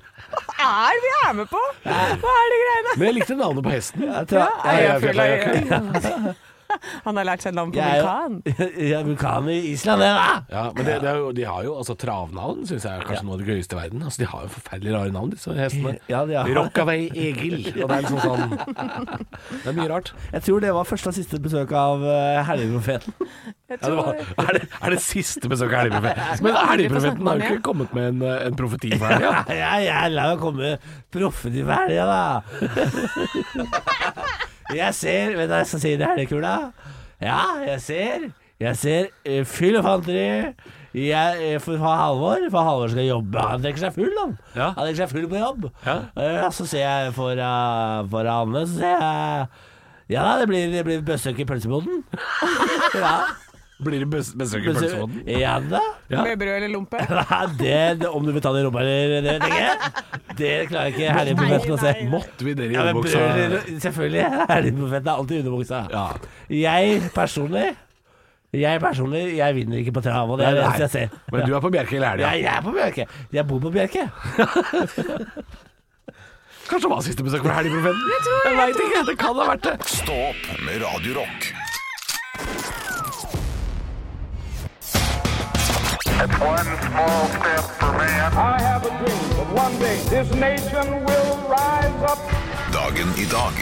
Er 0.64 0.92
det 0.92 1.02
vi 1.04 1.12
er 1.28 1.32
med 1.40 1.46
på? 1.50 1.60
Hva 1.84 1.98
er 2.04 2.48
det 2.52 2.60
greiene? 2.64 2.96
Men 2.98 3.06
jeg 3.08 3.14
likte 3.20 3.36
navnet 3.38 3.64
på 3.64 3.70
hesten. 3.74 4.02
Eierfyll 4.08 4.40
av 4.40 5.28
Ja, 5.28 5.36
jeg- 5.44 5.64
Eiafjella- 5.64 6.34
Han 7.06 7.16
har 7.20 7.24
lært 7.28 7.44
seg 7.46 7.54
navn 7.56 7.72
på 7.74 7.80
vulkan. 7.80 8.40
Ja, 8.90 9.00
vulkan 9.06 9.48
i 9.52 9.58
Island, 9.72 10.02
det, 10.04 10.10
da. 10.16 10.28
Ja, 10.50 10.64
men 10.74 10.86
det, 10.88 10.96
det 11.04 11.10
er 11.10 11.18
jo, 11.22 11.30
de 11.36 11.44
har 11.48 11.64
jo 11.66 11.74
altså 11.80 11.94
Travnavn 12.00 12.64
syns 12.68 12.84
jeg 12.86 12.92
er 13.00 13.04
kanskje 13.08 13.24
noe 13.28 13.36
av 13.38 13.42
det 13.44 13.48
gøyeste 13.52 13.76
i 13.76 13.80
verden. 13.80 14.02
Altså, 14.06 14.22
de 14.24 14.28
har 14.30 14.40
jo 14.46 14.52
forferdelig 14.56 14.94
rare 14.96 15.12
navn, 15.14 15.30
disse 15.34 15.54
hestene. 15.58 15.94
Ja, 16.12 16.24
de 16.28 16.36
har- 16.38 16.50
Rockaway 16.54 17.08
Egil. 17.14 17.58
Og 17.82 17.88
det 17.88 17.96
er 17.96 18.02
liksom 18.04 18.20
sånn 18.22 18.42
Det 18.54 19.68
er 19.72 19.76
mye 19.78 19.88
rart. 19.90 20.12
Jeg 20.34 20.42
tror 20.48 20.58
det 20.64 20.72
var 20.76 20.84
første 20.88 21.10
og 21.12 21.16
siste 21.18 21.40
besøk 21.44 21.72
av 21.78 22.02
Helligprofeten. 22.48 22.54
Helgeprofeten. 22.54 23.12
Ja, 23.74 23.76
det 23.80 23.94
var, 23.96 24.14
er, 24.44 24.52
det, 24.58 24.66
er 24.84 24.90
det 24.94 25.00
siste 25.02 25.48
besøk 25.50 25.72
av 25.72 25.78
Helligprofeten? 25.84 26.44
Men 26.44 26.52
Helligprofeten 26.70 27.26
har 27.30 27.34
jo 27.40 27.42
ikke 27.54 27.64
kommet 27.70 27.94
med 27.96 28.04
en, 28.12 28.20
eh, 28.28 28.44
en 28.48 28.56
profeti 28.58 28.90
for 28.94 29.06
helga. 29.10 29.32
Ja, 29.54 29.72
jeg 29.82 30.12
la 30.14 30.22
meg 30.32 30.42
komme 30.44 30.74
profeti 31.14 31.64
for 31.64 31.74
helga, 31.74 32.04
da. 32.10 32.24
Jeg 34.74 34.94
ser 34.98 35.34
Vet 35.38 35.48
du 35.48 35.54
hva 35.54 35.60
jeg 35.62 35.70
skal 35.72 35.82
si 35.82 35.92
i 35.94 36.00
helgekula? 36.00 36.54
Ja, 37.22 37.42
jeg 37.64 37.80
ser. 37.80 38.24
Jeg 38.60 38.78
ser 38.78 39.06
uh, 39.28 39.44
fyll 39.48 39.78
og 39.78 39.84
fanteri. 39.86 40.24
Jeg, 40.94 41.38
eh, 41.42 41.60
for, 41.60 41.74
for 41.74 41.90
Halvor 41.98 42.44
For 42.52 42.62
Halvor 42.62 42.92
skal 42.92 43.08
jobbe. 43.08 43.46
Han 43.50 43.62
drikker 43.64 43.82
seg 43.82 43.94
full, 43.96 44.12
han. 44.20 44.36
Ja. 44.54 44.68
Han 44.76 44.86
drikker 44.86 45.02
seg 45.02 45.14
full 45.14 45.28
på 45.30 45.40
jobb. 45.40 45.70
Ja. 45.86 45.96
Uh, 46.14 46.50
så 46.54 46.66
ser 46.70 46.84
jeg 46.84 47.14
for, 47.16 47.34
uh, 47.34 48.04
for 48.10 48.30
Anne, 48.30 48.66
så 48.66 48.78
ser 48.78 48.94
jeg 48.94 49.46
Ja 50.12 50.26
da, 50.26 50.36
det 50.42 50.50
blir, 50.50 50.68
det 50.70 50.84
blir 50.86 51.02
bøssøk 51.02 51.40
i 51.40 51.48
pølseboden. 51.48 52.04
ja. 53.02 53.16
Blir 53.84 54.02
det 54.02 54.08
besøker 54.10 54.38
besøk 54.40 54.64
i 54.64 54.74
Besøk- 54.74 55.30
Ja 55.40 55.54
da. 55.60 55.80
Ja. 56.10 56.22
Med 56.26 56.38
brød 56.40 56.54
eller 56.56 56.72
lompe? 56.72 56.98
Nei, 57.18 57.40
det, 57.60 57.76
det, 58.02 58.08
om 58.10 58.24
du 58.26 58.32
vil 58.36 58.42
ta 58.44 58.52
det 58.56 58.62
i 58.62 58.66
rumpa 58.66 58.80
eller 58.84 59.22
det, 59.24 59.36
jeg. 59.54 59.74
Det 60.40 60.52
klarer 60.72 60.90
ikke 60.92 61.12
herreprofeten 61.18 61.72
å 61.76 61.80
se. 61.84 61.92
Måtte 62.12 62.44
vi 62.48 62.54
det 62.58 62.70
i 62.70 62.74
Ja, 62.74 62.84
underbuksa? 62.88 63.18
brød- 63.38 63.80
selvfølgelig. 63.86 64.24
Herreprofeten 64.50 65.08
er 65.08 65.14
alltid 65.18 65.42
underbuksa. 65.44 65.82
Ja. 65.94 66.06
Jeg 66.64 67.02
personlig 67.14 67.66
Jeg 68.54 68.78
personlig, 68.80 69.22
jeg 69.36 69.54
vinner 69.56 69.80
ikke 69.82 69.92
på 69.96 70.02
trav, 70.04 70.30
og 70.30 70.38
det 70.38 70.46
er 70.46 70.54
det 70.54 70.62
eneste 70.62 70.84
jeg 70.86 70.90
ser. 70.92 71.08
Men 71.34 71.42
du 71.48 71.56
er 71.56 71.62
på 71.64 71.70
Bjerke 71.74 71.96
hele 71.96 72.06
helga? 72.12 72.28
Ja, 72.28 72.32
jeg 72.38 72.52
er 72.54 72.62
på 72.62 72.70
Bjerke. 72.76 73.06
Jeg 73.34 73.46
bor 73.50 73.58
på 73.64 73.72
Bjerke. 73.74 74.04
Kanskje 76.64 76.86
det 76.86 76.92
var 76.94 77.02
siste 77.04 77.24
besøk 77.26 77.42
for 77.44 77.52
Helgeprofeten? 77.52 77.98
Jeg, 78.08 78.20
jeg, 78.24 78.38
jeg 78.46 78.54
veit 78.62 78.78
ikke. 78.86 79.02
Det 79.10 79.16
kan 79.20 79.36
ha 79.36 79.48
vært 79.50 79.66
det. 79.66 79.74
Stå 79.90 80.16
opp 80.30 80.46
med 80.64 80.80
Radio 80.86 81.12
Dagen 92.72 93.08
i 93.18 93.24
dag. 93.24 93.54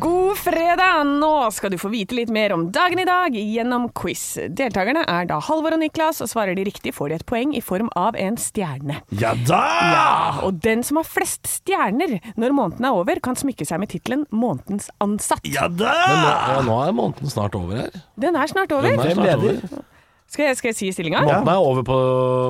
God 0.00 0.38
fredag! 0.38 1.04
Nå 1.06 1.50
skal 1.54 1.70
du 1.70 1.78
få 1.78 1.88
vite 1.92 2.16
litt 2.18 2.32
mer 2.34 2.52
om 2.56 2.64
dagen 2.74 2.98
i 2.98 3.04
dag 3.06 3.36
gjennom 3.38 3.86
quiz. 3.94 4.24
Deltakerne 4.58 5.04
er 5.06 5.30
da 5.30 5.38
Halvor 5.38 5.76
og 5.76 5.82
Niklas, 5.84 6.18
og 6.24 6.32
svarer 6.32 6.58
de 6.58 6.66
riktig 6.66 6.90
får 6.96 7.12
de 7.12 7.18
et 7.20 7.26
poeng 7.30 7.54
i 7.54 7.62
form 7.62 7.92
av 7.94 8.18
en 8.18 8.34
stjerne. 8.40 8.98
Ja 9.14 9.36
da! 9.46 9.62
Ja, 9.94 10.10
og 10.48 10.58
den 10.66 10.82
som 10.82 10.98
har 10.98 11.06
flest 11.06 11.46
stjerner 11.46 12.18
når 12.34 12.58
måneden 12.58 12.90
er 12.90 12.98
over, 12.98 13.22
kan 13.22 13.38
smykke 13.38 13.68
seg 13.68 13.84
med 13.84 13.94
tittelen 13.94 14.26
'Månedens 14.34 14.90
ansatt'. 14.98 15.46
Ja 15.46 15.70
da! 15.70 15.94
Men 15.94 16.24
nå, 16.24 16.32
ja, 16.34 16.62
nå 16.66 16.80
er 16.88 16.96
måneden 17.04 17.30
snart 17.30 17.54
over 17.54 17.86
her. 17.86 18.00
Den 18.18 18.34
er 18.34 18.50
snart 18.50 18.74
over. 18.74 18.90
Den 18.90 19.06
er 19.06 19.14
snart 19.14 19.38
over. 19.38 19.92
Skal 20.26 20.48
jeg, 20.50 20.56
skal 20.58 20.68
jeg 20.72 20.76
si 20.78 20.88
stillinga? 20.92 21.20
Måneden 21.22 21.48
er 21.52 21.60
over 21.62 21.84
på, 21.86 21.98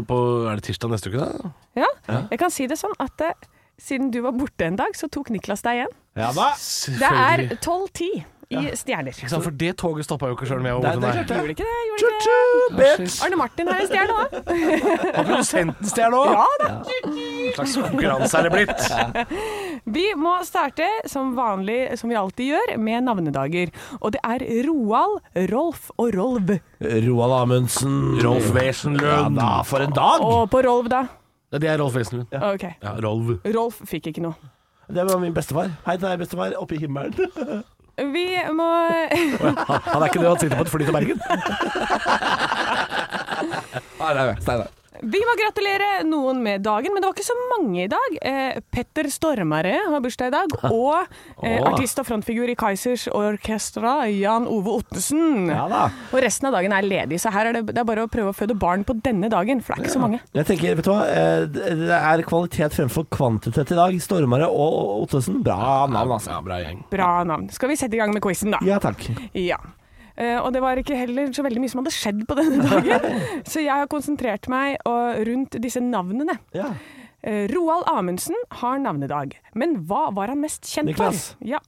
på 0.08 0.20
Er 0.50 0.56
det 0.58 0.64
tirsdag 0.68 0.90
neste 0.94 1.12
uke, 1.12 1.20
da? 1.26 1.50
Ja. 1.76 1.90
Jeg 2.32 2.38
kan 2.40 2.50
si 2.54 2.66
det 2.70 2.78
sånn 2.80 2.94
at 3.02 3.20
eh, 3.26 3.34
siden 3.76 4.08
du 4.14 4.22
var 4.24 4.32
borte 4.36 4.64
en 4.64 4.78
dag, 4.80 4.96
så 4.96 5.10
tok 5.12 5.28
Niklas 5.34 5.60
deg 5.66 5.82
igjen. 5.82 5.92
Ja 6.16 6.30
da! 6.32 6.48
Det 6.56 7.10
er 7.12 7.44
12-10 7.60 8.24
i 8.56 8.60
stjerner. 8.78 9.10
Ikke 9.12 9.28
sant, 9.28 9.42
For 9.44 9.50
det 9.58 9.72
toget 9.80 10.06
stoppa 10.06 10.30
jo 10.30 10.36
ikke 10.38 10.46
sjøl 10.48 10.62
om 10.62 10.68
jeg 10.70 10.78
var 10.78 10.84
borte. 10.86 11.10
er 11.10 11.26
klart 11.26 11.32
Gjorde 11.36 11.54
ikke 11.56 11.66
det? 11.66 11.80
Gjorde 11.90 12.12
ikke 12.16 12.36
det? 12.38 12.98
Bitch! 13.02 13.18
Arne 13.26 13.40
Martin 13.42 13.68
er 13.72 13.82
en 13.82 13.90
stjerne 13.90 14.20
òg. 14.22 14.36
Har 15.18 15.26
produsenten 15.26 15.90
stjerne 15.90 16.20
òg? 16.22 16.32
Ja 16.32 16.46
da. 16.62 16.70
Slags 17.56 17.76
konkurranse 17.80 18.38
er 18.38 18.46
det 18.46 18.52
blitt? 18.54 19.36
Vi 19.96 20.06
må 20.18 20.32
starte 20.46 20.86
som 21.08 21.34
vanlig, 21.36 21.78
som 22.00 22.10
vi 22.10 22.16
alltid 22.18 22.48
gjør, 22.52 22.72
med 22.82 23.04
navnedager. 23.06 23.70
Og 24.00 24.12
det 24.16 24.20
er 24.26 24.42
Roald, 24.66 25.20
Rolf 25.52 25.90
og 25.96 26.10
Rolv. 26.16 26.50
Roald 27.06 27.36
Amundsen. 27.36 27.94
Rolf 28.24 28.48
Ja 28.50 28.56
Wesenlund. 28.56 29.38
da, 29.38 29.60
for 29.68 29.84
en 29.84 29.94
dag! 29.94 30.24
Og 30.26 30.50
på 30.50 30.62
Rolv, 30.66 30.90
da? 30.92 31.04
Ja, 31.54 31.60
det 31.62 31.70
er 31.70 31.78
Rolf 31.80 31.94
Wesenlund. 31.96 32.34
Ok. 32.34 32.66
Ja, 32.82 32.96
Rolv. 33.04 33.36
Rolf 33.54 33.78
fikk 33.86 34.10
ikke 34.10 34.26
noe. 34.26 34.34
Det 34.90 35.02
var 35.06 35.18
min 35.22 35.34
bestefar. 35.34 35.70
Hei 35.86 35.96
til 35.98 36.08
deg, 36.08 36.20
bestefar. 36.24 36.52
Oppe 36.58 36.76
i 36.76 36.82
himmelen. 36.82 37.14
Vi 38.16 38.26
må 38.52 38.66
Han 39.88 40.02
er 40.02 40.08
ikke 40.10 40.20
det, 40.20 40.28
han 40.28 40.40
sitter 40.42 40.58
på 40.58 40.66
et 40.66 40.72
fly 40.74 40.84
til 40.84 40.92
Bergen. 40.92 41.22
Nei, 43.96 44.10
nei, 44.18 44.26
Steinar. 44.44 44.68
Vi 45.02 45.20
må 45.26 45.34
gratulere 45.40 45.88
noen 46.06 46.40
med 46.44 46.64
dagen, 46.64 46.94
men 46.94 47.02
det 47.02 47.08
var 47.08 47.16
ikke 47.16 47.26
så 47.26 47.36
mange 47.52 47.84
i 47.84 47.90
dag. 47.90 48.16
Eh, 48.20 48.58
Petter 48.72 49.08
Stormare 49.12 49.74
har 49.86 50.02
bursdag 50.04 50.30
i 50.30 50.34
dag, 50.34 50.56
og 50.70 51.44
eh, 51.44 51.60
artist 51.66 52.00
og 52.02 52.08
frontfigur 52.08 52.50
i 52.52 52.56
Kaizers 52.58 53.06
Orkestra, 53.12 53.98
Jan 54.12 54.48
Ove 54.50 54.78
Ottesen. 54.80 55.48
Ja 55.52 55.66
da. 55.70 55.84
Og 56.12 56.22
resten 56.24 56.50
av 56.50 56.56
dagen 56.58 56.74
er 56.76 56.86
ledig, 56.86 57.20
så 57.22 57.32
her 57.34 57.50
er 57.50 57.58
det, 57.58 57.64
det 57.72 57.82
er 57.82 57.88
bare 57.88 58.06
å 58.06 58.10
prøve 58.12 58.32
å 58.32 58.36
føde 58.36 58.56
barn 58.58 58.84
på 58.86 58.96
denne 59.04 59.30
dagen, 59.32 59.62
for 59.64 59.74
det 59.74 59.84
er 59.84 59.88
ikke 59.88 59.96
så 59.96 60.04
mange. 60.04 60.22
Jeg 60.36 60.50
tenker, 60.50 60.78
vet 60.80 60.88
du 60.88 60.92
hva, 60.92 61.00
eh, 61.10 61.46
det 61.50 61.76
det 61.86 61.96
er 61.96 62.22
kvalitet 62.26 62.76
fremfor 62.76 63.06
kvantitet 63.12 63.72
i 63.74 63.78
dag. 63.78 63.96
Stormare 64.02 64.48
og 64.50 65.06
Ottesen, 65.06 65.42
bra 65.46 65.86
navn, 65.90 66.16
altså. 66.18 66.36
Ja, 66.36 66.42
bra 66.44 66.60
gjeng. 66.62 66.84
Bra 66.92 67.10
navn. 67.28 67.48
Skal 67.54 67.72
vi 67.72 67.78
sette 67.80 67.98
i 67.98 68.00
gang 68.00 68.14
med 68.14 68.24
quizen, 68.24 68.54
da? 68.54 68.62
Ja 68.66 68.78
takk. 68.82 69.04
Ja. 69.36 69.60
Eh, 70.16 70.38
og 70.40 70.50
det 70.54 70.62
var 70.64 70.80
ikke 70.80 70.96
heller 70.96 71.28
så 71.36 71.44
veldig 71.44 71.60
mye 71.60 71.72
som 71.72 71.82
hadde 71.82 71.92
skjedd 71.94 72.22
på 72.28 72.36
denne 72.38 72.64
dagen. 72.70 73.22
så 73.44 73.60
jeg 73.64 73.72
har 73.72 73.88
konsentrert 73.92 74.48
meg 74.52 74.78
rundt 75.28 75.58
disse 75.62 75.82
navnene. 75.84 76.38
Ja. 76.56 76.70
Eh, 77.26 77.46
Roald 77.52 77.88
Amundsen 77.90 78.36
har 78.60 78.78
navnedag, 78.80 79.34
men 79.58 79.80
hva 79.88 80.06
var 80.14 80.32
han 80.32 80.40
mest 80.44 80.64
kjent 80.70 80.92
Niklas. 80.92 81.32
for? 81.36 81.48
Ja. 81.52 81.60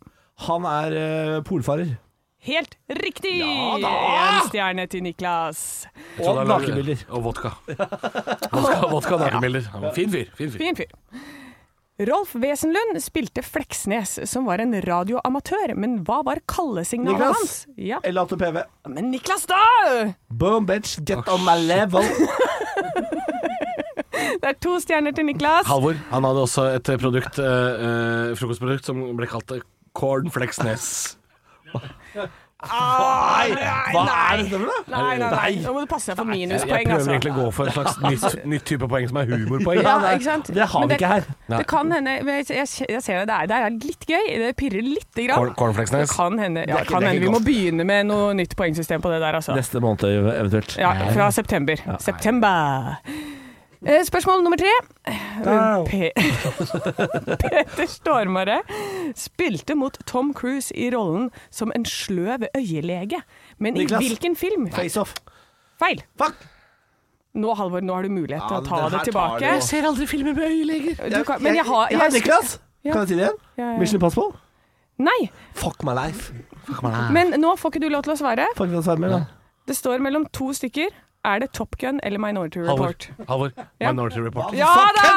Han 0.48 0.64
er 0.70 0.94
eh, 0.96 1.40
polfarer. 1.44 1.96
Helt 2.46 2.76
riktig! 2.94 3.32
Ja 3.42 3.72
da! 3.82 3.88
En 4.38 4.44
stjerne 4.46 4.84
til 4.88 5.02
Niklas. 5.02 5.60
Og 6.22 6.38
nakenbilder. 6.46 7.00
Og 7.10 7.24
vodka. 7.24 7.50
Vodka, 8.54 8.76
vodka 8.92 9.16
og 9.16 9.24
nakenbilder. 9.24 9.66
Ja, 9.74 9.90
Fin 9.96 10.12
fyr. 10.12 10.30
Fin 10.38 10.52
fyr. 10.54 10.62
Fin 10.62 10.78
fyr. 10.78 10.94
Rolf 11.98 12.34
Wesenlund 12.38 13.00
spilte 13.02 13.42
Fleksnes, 13.42 14.20
som 14.30 14.44
var 14.46 14.60
en 14.62 14.76
radioamatør, 14.84 15.72
men 15.74 15.96
hva 16.06 16.20
var 16.22 16.38
kallesignalet 16.46 17.18
Niklas. 17.18 17.40
hans? 17.40 17.54
Ja. 17.74 17.98
LATPV. 18.06 18.60
Men 18.86 19.10
Niklas, 19.10 19.48
da! 19.50 19.58
Boom, 20.30 20.66
bitch, 20.68 21.00
get 21.02 21.26
on 21.26 21.42
my 21.42 21.56
level. 21.58 22.06
Det 24.38 24.46
er 24.46 24.56
to 24.62 24.76
stjerner 24.82 25.14
til 25.14 25.26
Niklas. 25.26 25.66
Halvor 25.66 25.98
han 26.12 26.26
hadde 26.26 26.42
også 26.46 26.68
et 26.76 26.90
produkt, 27.02 27.38
eh, 27.42 27.82
eh, 27.88 28.34
frokostprodukt 28.38 28.86
som 28.86 29.00
ble 29.18 29.26
kalt 29.30 29.58
Corn 29.98 30.30
Flexness. 30.30 31.18
Nei, 32.58 33.52
hva 33.94 34.00
er 34.02 34.40
dette 34.40 34.50
for 34.50 34.64
noe? 34.64 34.80
Nei, 34.90 35.18
nei, 35.20 35.28
nei. 35.30 35.50
Nå 35.62 35.74
må 35.76 35.84
du 35.84 35.90
passe 35.90 36.10
deg 36.10 36.18
for 36.18 36.26
minuspoeng. 36.26 36.80
jeg 36.82 36.88
prøver 36.88 36.96
altså. 36.96 37.12
egentlig 37.12 37.30
å 37.30 37.36
gå 37.36 37.52
for 37.54 37.70
et 37.70 37.76
slags 37.76 38.00
nytt, 38.02 38.40
nytt 38.52 38.64
type 38.66 38.88
poeng 38.90 39.06
som 39.06 39.20
er 39.20 39.30
humorpoeng. 39.30 39.78
Ja, 39.86 39.94
ikke 40.10 40.26
sant? 40.26 40.50
Det 40.56 40.66
har 40.72 40.88
vi 40.90 40.98
ikke 40.98 41.12
her. 41.12 41.28
Det 41.52 41.62
kan 41.70 41.94
hende 41.94 42.16
jeg, 42.18 42.66
ser 42.74 43.22
det, 43.30 43.38
det 43.52 43.60
er, 43.60 43.78
litt 43.86 44.10
gøy. 44.10 44.26
Det 44.42 44.50
pirrer 44.58 44.82
lite 44.88 45.28
grann. 45.28 45.54
Corn, 45.54 45.76
corn 45.78 45.94
Det 45.94 46.04
kan 46.10 46.42
hende, 46.42 46.66
ja, 46.66 46.82
kan 46.88 47.06
hende 47.06 47.22
vi 47.22 47.30
må 47.30 47.38
begynne 47.46 47.86
med 47.86 48.10
noe 48.10 48.34
nytt 48.34 48.58
poengsystem 48.58 49.06
på 49.06 49.14
det 49.14 49.22
der, 49.22 49.38
altså. 49.38 49.54
Neste 49.54 49.78
måned 49.84 50.10
eventuelt. 50.10 50.74
Ja, 50.82 50.96
fra 51.14 51.30
september. 51.38 51.78
September. 52.02 52.98
Eh, 53.86 54.02
Spørsmål 54.04 54.42
nummer 54.42 54.58
tre. 54.58 54.72
Pe 55.86 56.10
Peter 57.42 57.86
Stormare 57.86 58.60
spilte 59.16 59.76
mot 59.78 59.98
Tom 60.06 60.32
Cruise 60.34 60.74
i 60.74 60.88
rollen 60.90 61.30
som 61.54 61.72
en 61.76 61.84
sløv 61.86 62.48
øyelege. 62.56 63.20
Men 63.58 63.76
i 63.76 63.86
hvilken 63.86 64.36
film? 64.36 64.66
Face 64.74 65.00
off. 65.00 65.14
Feil. 65.78 66.02
Fuck! 66.18 66.34
Nå, 67.38 67.54
Halvor, 67.54 67.80
nå 67.84 67.94
har 67.94 68.02
du 68.02 68.08
mulighet 68.10 68.42
til 68.48 68.56
Ja, 68.56 68.60
å 68.60 68.66
ta 68.66 68.82
det 68.88 68.98
det 68.98 69.04
tilbake. 69.12 69.44
Jeg 69.46 69.62
ser 69.62 69.86
aldri 69.86 70.06
filmer 70.10 70.34
med 70.34 70.48
øyeleger. 70.48 70.98
Du 71.12 71.24
kan, 71.24 71.42
men 71.42 71.54
jeg 71.54 71.64
har, 71.68 71.88
Jeg 71.92 72.00
jeg, 72.00 72.12
Niklas. 72.18 72.58
Ja. 72.84 72.92
Kan 72.92 73.00
jeg 73.04 73.08
si 73.08 73.14
det 73.14 73.26
igjen? 73.28 73.40
Ja, 73.58 73.64
ja. 73.72 73.78
Mission 73.78 74.00
Impossible. 74.00 74.32
Nei, 74.98 75.30
Fuck 75.54 75.84
my 75.86 75.94
life. 75.94 76.32
men 77.14 77.36
nå 77.38 77.54
får 77.56 77.70
ikke 77.70 77.84
du 77.84 77.92
lov 77.92 78.02
til 78.02 78.16
å 78.16 78.18
svare. 78.18 78.48
Fuck 78.58 78.72
svare 78.82 78.98
med, 78.98 79.14
da. 79.14 79.20
Det 79.68 79.76
står 79.76 80.02
mellom 80.02 80.26
to 80.34 80.50
stykker. 80.56 80.90
Er 81.28 81.38
det 81.38 81.52
Top 81.52 81.76
Gun 81.80 82.00
eller 82.02 82.18
Minority 82.18 82.58
Report? 82.58 83.10
Halvor. 83.28 83.50
Ja. 83.80 83.92
Minority 83.92 84.18
Report. 84.18 84.54
Ja 84.56 84.66
da! 84.96 85.08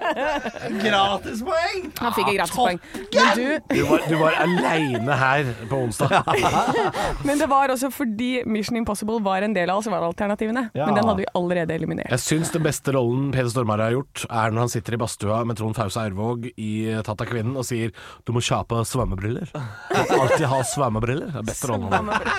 Gratispoeng! 0.14 1.88
Han 2.00 2.14
fikk 2.16 2.30
et 2.30 2.38
gratispoeng. 2.38 2.80
Men, 3.14 3.38
du, 3.38 3.74
Du 3.74 3.82
var, 3.88 4.04
du 4.08 4.14
var 4.20 4.38
aleine 4.44 5.18
her 5.18 5.50
på 5.70 5.80
onsdag. 5.86 6.14
men 7.28 7.40
det 7.40 7.48
var 7.50 7.72
også 7.74 7.90
fordi 7.94 8.30
Mission 8.48 8.78
Impossible 8.80 9.20
var 9.24 9.46
en 9.46 9.56
del 9.56 9.72
av 9.72 9.82
alternativene 9.84 10.68
Ja. 10.74 10.86
Men 10.86 10.98
den 10.98 11.08
hadde 11.08 11.22
vi 11.24 11.28
allerede 11.34 11.74
eliminert. 11.76 12.10
Jeg 12.14 12.22
syns 12.24 12.52
den 12.54 12.64
beste 12.66 12.94
rollen 12.96 13.30
Peder 13.34 13.50
Stormare 13.52 13.88
har 13.90 13.96
gjort, 13.98 14.24
er 14.30 14.54
når 14.54 14.66
han 14.66 14.72
sitter 14.72 14.96
i 14.96 15.00
badstua 15.02 15.42
med 15.48 15.58
Trond 15.60 15.76
Fause 15.78 16.06
Ervåg 16.06 16.48
i 16.54 16.72
Tatt 17.04 17.20
av 17.20 17.30
kvinnen 17.30 17.56
og 17.58 17.66
sier 17.66 17.92
'du 18.24 18.32
må 18.34 18.42
kjøpe 18.44 18.82
svømmebriller'. 18.88 19.50
Alltid 20.20 20.46
ha 20.50 20.62
svømmebriller. 20.74 21.32
Det 21.34 21.42
er 21.42 21.48
beste 21.50 21.70
rollen 21.70 21.92
han 21.92 22.10
har. 22.12 22.32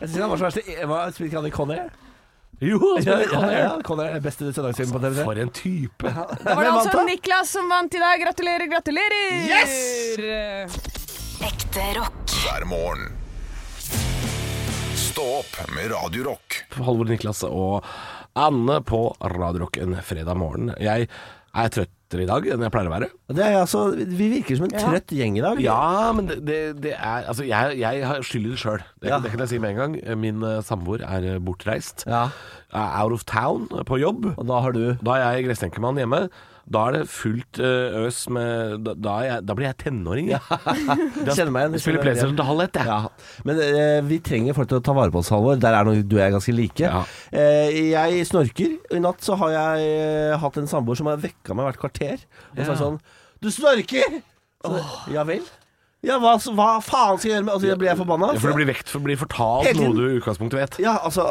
Jeg 0.00 0.08
synes 0.08 0.20
han 0.20 0.30
var 0.30 0.40
så 0.40 0.48
verst. 0.48 0.72
Hva 0.92 1.02
Spilte 1.12 1.42
ikke 2.62 2.90
han 2.94 3.02
spiller 3.02 3.28
Conair? 3.32 3.52
Ja, 3.52 3.58
ja, 3.58 3.64
ja. 3.66 3.82
Conair 3.86 4.16
er 4.16 4.22
beste 4.24 4.52
søndagsfilm 4.54 4.92
på 4.94 5.00
TV. 5.02 5.18
For 5.26 5.40
en 5.42 5.50
type. 5.56 6.12
Det 6.12 6.46
var 6.46 6.62
det 6.62 6.70
altså? 6.72 7.02
Niklas 7.08 7.54
som 7.56 7.68
vant 7.72 7.94
i 7.94 8.02
dag. 8.02 8.22
Gratulerer, 8.22 8.66
gratulerer! 8.70 9.26
Yes! 9.50 10.78
Ekte 11.42 11.88
rock. 11.98 12.36
hver 12.44 12.64
morgen. 12.70 13.08
Stå 14.96 15.24
opp 15.42 15.58
med 15.74 15.90
Radiorock. 15.92 16.62
Halvor 16.78 17.10
Niklas 17.10 17.42
og 17.48 17.84
Anne 18.38 18.78
på 18.88 19.02
Radio 19.34 19.66
Rock 19.66 19.76
en 19.82 19.98
fredag 20.06 20.38
morgen. 20.40 20.70
Jeg 20.80 21.08
er 21.52 21.68
trøttere 22.12 22.26
i 22.26 22.28
dag 22.28 22.46
enn 22.52 22.64
jeg 22.66 22.72
pleier 22.74 22.90
å 22.90 22.92
være. 22.92 23.08
Det 23.32 23.44
er 23.46 23.56
altså, 23.62 23.82
vi 23.96 24.28
virker 24.36 24.58
som 24.58 24.66
en 24.68 24.74
trøtt 24.76 25.12
gjeng 25.16 25.38
i 25.38 25.44
dag. 25.44 25.60
Ja, 25.64 26.12
men 26.16 26.28
det, 26.28 26.38
det, 26.46 26.58
det 26.84 26.92
er 26.98 27.28
Altså, 27.32 27.44
jeg, 27.48 27.78
jeg 27.80 28.04
har 28.06 28.22
skyld 28.26 28.46
i 28.46 28.52
det 28.52 28.60
sjøl. 28.60 28.82
Det, 29.00 29.08
Ja. 29.08 29.18
det 29.22 29.30
kan 29.32 29.40
jeg 29.44 29.48
si 29.52 29.58
med 29.62 29.72
en 29.72 29.80
gang. 29.80 29.96
Min 30.20 30.42
uh, 30.44 30.60
samboer 30.64 31.04
er 31.06 31.24
eh, 31.34 31.40
bortreist. 31.42 32.04
Ja. 32.06 32.26
Er 32.72 32.88
out 33.02 33.12
of 33.16 33.24
town 33.28 33.68
eh, 33.72 33.84
på 33.88 33.98
jobb. 34.00 34.32
Og 34.36 34.44
da 34.48 34.60
har 34.64 34.72
du 34.76 34.82
Da 35.04 35.16
er 35.18 35.38
jeg 35.38 35.48
gresstenkemann 35.48 35.96
hjemme. 36.00 36.26
Da 36.72 36.82
er 36.88 36.94
det 36.94 37.02
fullt 37.10 37.58
uh, 37.58 38.04
øs 38.04 38.20
med 38.32 38.84
Da, 38.86 38.94
da, 38.94 39.14
er 39.18 39.26
jeg, 39.26 39.44
da 39.48 39.56
blir 39.58 39.66
jeg 39.66 39.78
tenåring. 39.82 40.28
jeg. 40.30 40.40
Kjenner 41.36 41.50
meg 41.54 41.64
igjen. 41.66 41.78
Spiller 41.82 42.04
PlayStation 42.04 42.36
til 42.38 42.48
halv 42.48 42.64
ett, 42.66 42.78
jeg. 42.78 42.86
Ja. 42.86 43.40
Men 43.48 43.62
uh, 43.62 43.98
vi 44.08 44.20
trenger 44.24 44.56
folk 44.58 44.70
til 44.70 44.78
å 44.78 44.84
ta 44.84 44.94
vare 44.96 45.14
på 45.14 45.22
oss, 45.22 45.32
Halvor. 45.34 45.58
Der 45.62 45.78
er 45.78 45.88
noe 45.88 46.02
du 46.02 46.16
og 46.18 46.22
jeg 46.22 46.36
ganske 46.36 46.54
like. 46.56 46.84
Ja. 46.86 47.02
Uh, 47.34 47.80
jeg 47.92 48.28
snorker. 48.30 48.76
I 48.94 49.02
natt 49.02 49.24
så 49.26 49.38
har 49.42 49.56
jeg 49.56 50.36
hatt 50.44 50.60
en 50.62 50.70
samboer 50.70 51.00
som 51.00 51.10
har 51.10 51.18
vekka 51.22 51.56
meg 51.58 51.70
hvert 51.70 51.82
kvarter. 51.82 52.22
Og 52.54 52.62
sagt 52.62 52.82
sånn 52.84 53.02
Du 53.42 53.50
snorker! 53.50 54.22
Så, 54.62 54.78
Ja 55.10 55.26
vel? 55.26 55.42
Ja, 56.02 56.16
hva, 56.18 56.34
hva 56.34 56.68
faen 56.82 57.18
skal 57.18 57.28
jeg 57.28 57.34
gjøre 57.36 57.46
med 57.46 57.52
Altså, 57.54 57.68
jeg 57.70 57.78
blir 57.78 57.88
jeg 57.92 57.98
forbanna. 58.00 58.32
Ja, 58.34 58.42
For 58.42 58.50
du 58.50 58.58
blir 58.58 58.66
vekt 58.72 58.90
for 58.90 58.98
å 58.98 59.06
bli 59.06 59.14
fortalt 59.20 59.68
noe 59.78 59.92
du 59.94 60.02
i 60.08 60.16
utgangspunktet 60.18 60.58
vet. 60.58 60.78
Ja, 60.82 60.96
altså 61.06 61.28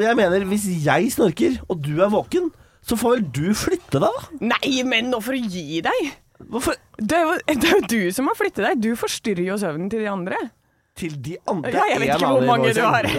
Jeg 0.00 0.16
mener, 0.16 0.46
hvis 0.48 0.64
jeg 0.84 1.10
snorker, 1.12 1.58
og 1.68 1.82
du 1.84 1.98
er 2.00 2.12
våken, 2.12 2.48
så 2.84 2.98
får 3.00 3.16
vel 3.16 3.24
du 3.32 3.46
flytte 3.56 4.00
deg, 4.02 4.10
da? 4.10 4.28
Nei, 4.52 4.82
men 4.84 5.10
nå 5.14 5.20
får 5.24 5.38
du 5.40 5.48
gi 5.58 5.80
deg! 5.86 6.12
Hvorfor 6.50 6.74
Det 6.98 7.16
er, 7.16 7.22
jo, 7.24 7.38
det 7.46 7.64
er 7.70 7.78
jo 7.78 7.86
du 7.88 8.12
som 8.12 8.26
må 8.28 8.34
flytte 8.36 8.60
deg. 8.66 8.80
Du 8.84 8.92
forstyrrer 8.98 9.46
jo 9.46 9.56
søvnen 9.60 9.88
til 9.90 10.02
de 10.04 10.10
andre. 10.10 10.36
Til 10.94 11.14
de 11.24 11.32
andre 11.50 11.72
Ja, 11.74 11.84
jeg 11.90 12.00
vet 12.04 12.10
ikke 12.14 12.28
hvor 12.30 12.44
mange 12.46 12.74
du 12.76 12.82
har. 12.84 13.06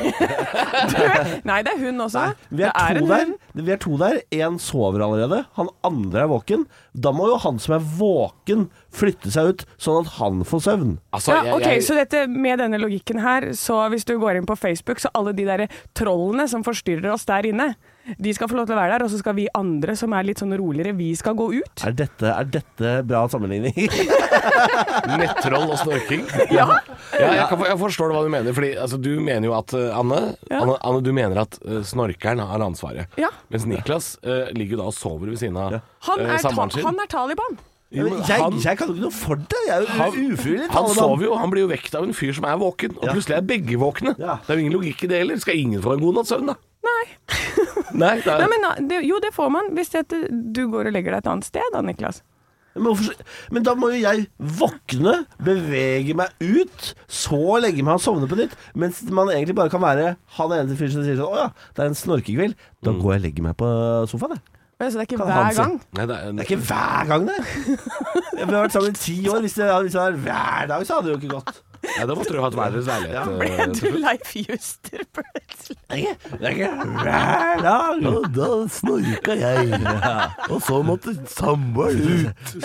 Du, 0.91 0.99
nei, 1.47 1.57
det 1.65 1.71
er 1.73 1.79
hun 1.81 2.03
også. 2.05 2.21
Nei, 2.21 2.47
vi 2.51 2.61
det 2.61 2.67
er, 2.69 2.75
er 2.75 2.99
to 2.99 3.01
en 3.01 3.09
der. 3.09 3.23
hund. 3.25 3.65
Vi 3.65 3.71
er 3.73 3.79
to 3.83 3.97
der. 3.99 4.19
Én 4.35 4.59
sover 4.61 5.03
allerede. 5.05 5.41
Han 5.57 5.71
andre 5.87 6.21
er 6.25 6.29
våken. 6.31 6.63
Da 6.93 7.11
må 7.15 7.27
jo 7.31 7.39
han 7.43 7.59
som 7.63 7.75
er 7.79 7.83
våken, 7.99 8.67
flytte 8.95 9.31
seg 9.33 9.49
ut, 9.53 9.65
sånn 9.81 10.05
at 10.05 10.13
han 10.19 10.43
får 10.47 10.63
søvn. 10.67 10.93
Altså, 11.15 11.33
Ja, 11.35 11.43
jeg- 11.49 11.55
ok, 11.57 11.65
jeg- 11.71 11.83
Så 11.87 11.95
dette, 11.99 12.27
med 12.29 12.59
denne 12.59 12.79
logikken 12.79 13.19
her, 13.23 13.49
så 13.55 13.81
hvis 13.91 14.05
du 14.05 14.17
går 14.19 14.37
inn 14.39 14.45
på 14.47 14.57
Facebook, 14.57 14.99
så 15.03 15.09
alle 15.15 15.33
de 15.33 15.43
der 15.45 15.67
trollene 15.95 16.47
som 16.47 16.63
forstyrrer 16.63 17.11
oss 17.11 17.25
der 17.25 17.43
inne, 17.51 17.75
de 18.17 18.33
skal 18.37 18.49
få 18.51 18.57
lov 18.59 18.67
til 18.69 18.75
å 18.75 18.79
være 18.79 18.95
der, 18.95 19.05
og 19.07 19.11
så 19.11 19.17
skal 19.21 19.35
vi 19.37 19.47
andre 19.57 19.95
som 19.97 20.13
er 20.13 20.27
litt 20.27 20.41
sånn 20.41 20.53
roligere, 20.59 20.93
vi 20.97 21.09
skal 21.17 21.33
gå 21.37 21.47
ut. 21.57 21.85
Er 21.87 21.95
dette, 21.97 22.29
er 22.29 22.49
dette 22.53 22.91
bra 23.07 23.23
sammenligning? 23.31 23.73
Nettroll 25.21 25.69
og 25.71 25.77
snorking? 25.81 26.25
Ja, 26.53 26.67
jeg, 27.17 27.45
kan, 27.49 27.65
jeg 27.65 27.79
forstår 27.81 28.13
hva 28.15 28.23
du 28.25 28.31
mener. 28.33 28.55
Fordi 28.55 28.73
altså, 28.77 28.99
Du 29.01 29.11
mener 29.19 29.49
jo 29.49 29.55
at 29.57 29.73
eh, 29.77 29.89
Anne, 29.95 30.21
Ja. 30.51 30.61
Anne, 30.61 30.77
Anne 30.85 31.03
du 31.05 31.11
mener 31.15 31.41
at 31.45 31.57
uh, 31.65 31.79
snorkeren 31.85 32.41
har 32.45 32.63
ansvaret. 32.65 33.09
Ja. 33.21 33.31
Mens 33.53 33.65
Niklas 33.69 34.15
uh, 34.25 34.51
ligger 34.55 34.81
da 34.81 34.89
og 34.91 34.97
sover 34.97 35.31
ved 35.31 35.39
siden 35.41 35.57
av 35.61 35.79
ja. 35.79 35.81
er, 36.17 36.37
samboeren 36.43 36.73
sin. 36.75 36.85
han 36.85 37.01
er 37.01 37.09
Taliban. 37.11 37.57
Jo, 37.95 38.07
jeg, 38.17 38.41
han, 38.41 38.55
jeg 38.59 38.79
kan 38.79 38.89
jo 38.89 38.95
ikke 38.97 39.05
noe 39.05 39.13
for 39.15 39.39
det. 39.39 39.59
Jeg 39.67 39.75
er 39.75 39.83
jo 39.85 39.97
Han- 39.99 40.15
ufrivillig 40.35 40.69
han 40.73 40.87
sover 40.97 41.27
jo, 41.27 41.35
han 41.39 41.51
blir 41.53 41.63
jo 41.63 41.69
vekt 41.71 41.93
av 41.95 42.03
en 42.07 42.15
fyr 42.17 42.33
som 42.35 42.47
er 42.49 42.57
våken, 42.59 42.95
og 42.97 43.05
Ja. 43.07 43.13
plutselig 43.13 43.37
er 43.37 43.45
begge 43.47 43.77
våkne. 43.79 44.15
Ja. 44.19 44.39
Det 44.43 44.51
er 44.51 44.59
jo 44.59 44.65
ingen 44.65 44.75
logikk 44.75 45.05
i 45.05 45.11
det 45.11 45.21
heller. 45.21 45.37
Skal 45.39 45.61
ingen 45.61 45.83
få 45.85 45.93
en 45.95 46.01
god 46.03 46.17
natts 46.19 46.33
søvn, 46.33 46.49
da? 46.51 46.57
Nei. 46.85 47.03
Nei, 48.01 48.13
det 48.21 48.29
er, 48.31 48.39
Nei 48.43 48.47
men, 48.51 48.87
det, 48.91 49.01
jo, 49.07 49.19
det 49.23 49.33
får 49.35 49.51
man 49.53 49.69
hvis 49.77 49.91
det, 49.95 50.05
du 50.55 50.65
går 50.71 50.89
og 50.89 50.95
legger 50.95 51.15
deg 51.15 51.23
et 51.23 51.29
annet 51.31 51.47
sted 51.47 51.73
da, 51.73 51.81
Niklas. 51.85 52.21
Men, 52.75 52.89
hvorfor, 52.89 53.21
men 53.55 53.63
da 53.63 53.71
må 53.79 53.87
jo 53.93 54.01
jeg 54.03 54.25
våkne, 54.59 55.13
bevege 55.47 56.11
meg 56.19 56.33
ut, 56.43 56.89
så 57.07 57.39
legge 57.63 57.85
meg 57.87 57.95
og 57.95 58.03
sovne 58.03 58.27
på 58.27 58.35
nytt. 58.35 58.57
Mens 58.75 58.99
man 59.15 59.31
egentlig 59.31 59.55
bare 59.55 59.71
kan 59.71 59.79
være 59.85 60.09
han 60.39 60.55
ene 60.57 60.75
fyren 60.75 60.91
som 60.97 61.05
sier 61.07 61.15
sånn 61.21 61.31
Å 61.31 61.39
ja, 61.39 61.47
det 61.77 61.85
er 61.85 61.93
en 61.93 61.95
snorkekveld. 62.01 62.57
Da 62.83 62.91
Mm. 62.91 62.99
går 62.99 63.13
jeg 63.15 63.21
og 63.21 63.25
legger 63.29 63.47
meg 63.47 63.55
på 63.63 63.69
sofaen, 64.11 64.35
jeg. 64.35 64.43
Så 64.75 64.91
det 64.99 65.05
er 65.05 65.07
ikke 65.07 65.17
Kan 65.21 65.29
han 65.31 65.37
hver 65.39 65.53
si. 65.55 65.61
gang. 65.61 65.75
nei, 65.95 66.05
det 66.11 66.15
er, 66.19 66.31
Det 66.35 66.43
er 66.43 66.49
ikke 66.49 66.67
hver 66.67 67.07
gang, 67.13 67.27
det. 67.29 67.37
Vi 68.35 68.43
har 68.43 68.51
vært 68.65 68.75
sammen 68.75 68.91
i 68.91 68.99
ti 68.99 69.15
år. 69.31 69.39
Hvis 69.45 69.55
det, 69.55 69.69
hvis 69.85 69.95
det 69.95 70.01
var 70.03 70.17
hver 70.25 70.67
dag, 70.73 70.83
så 70.85 70.97
hadde 70.97 71.07
det 71.07 71.13
jo 71.15 71.19
ikke 71.21 71.37
gått. 71.39 71.61
Ja, 71.97 72.05
da 72.09 72.15
måtte 72.17 72.33
du 72.35 72.41
hatt 72.43 72.55
hver 72.57 72.75
leilighet. 72.75 73.13
Ja. 73.15 73.23
Ble 73.39 73.49
eh, 73.53 73.73
du 73.77 73.97
Leif 74.01 74.35
Juster 74.39 75.03
plutselig? 75.15 76.13
Er 76.39 76.69
hver 76.99 77.63
dag. 77.63 78.05
Og 78.11 78.29
da 78.35 78.51
snorka 78.71 79.37
jeg. 79.39 79.81
Og 80.51 80.61
så 80.65 80.81
måtte 80.85 81.15
samboeren 81.35 82.29
ut. 82.29 82.55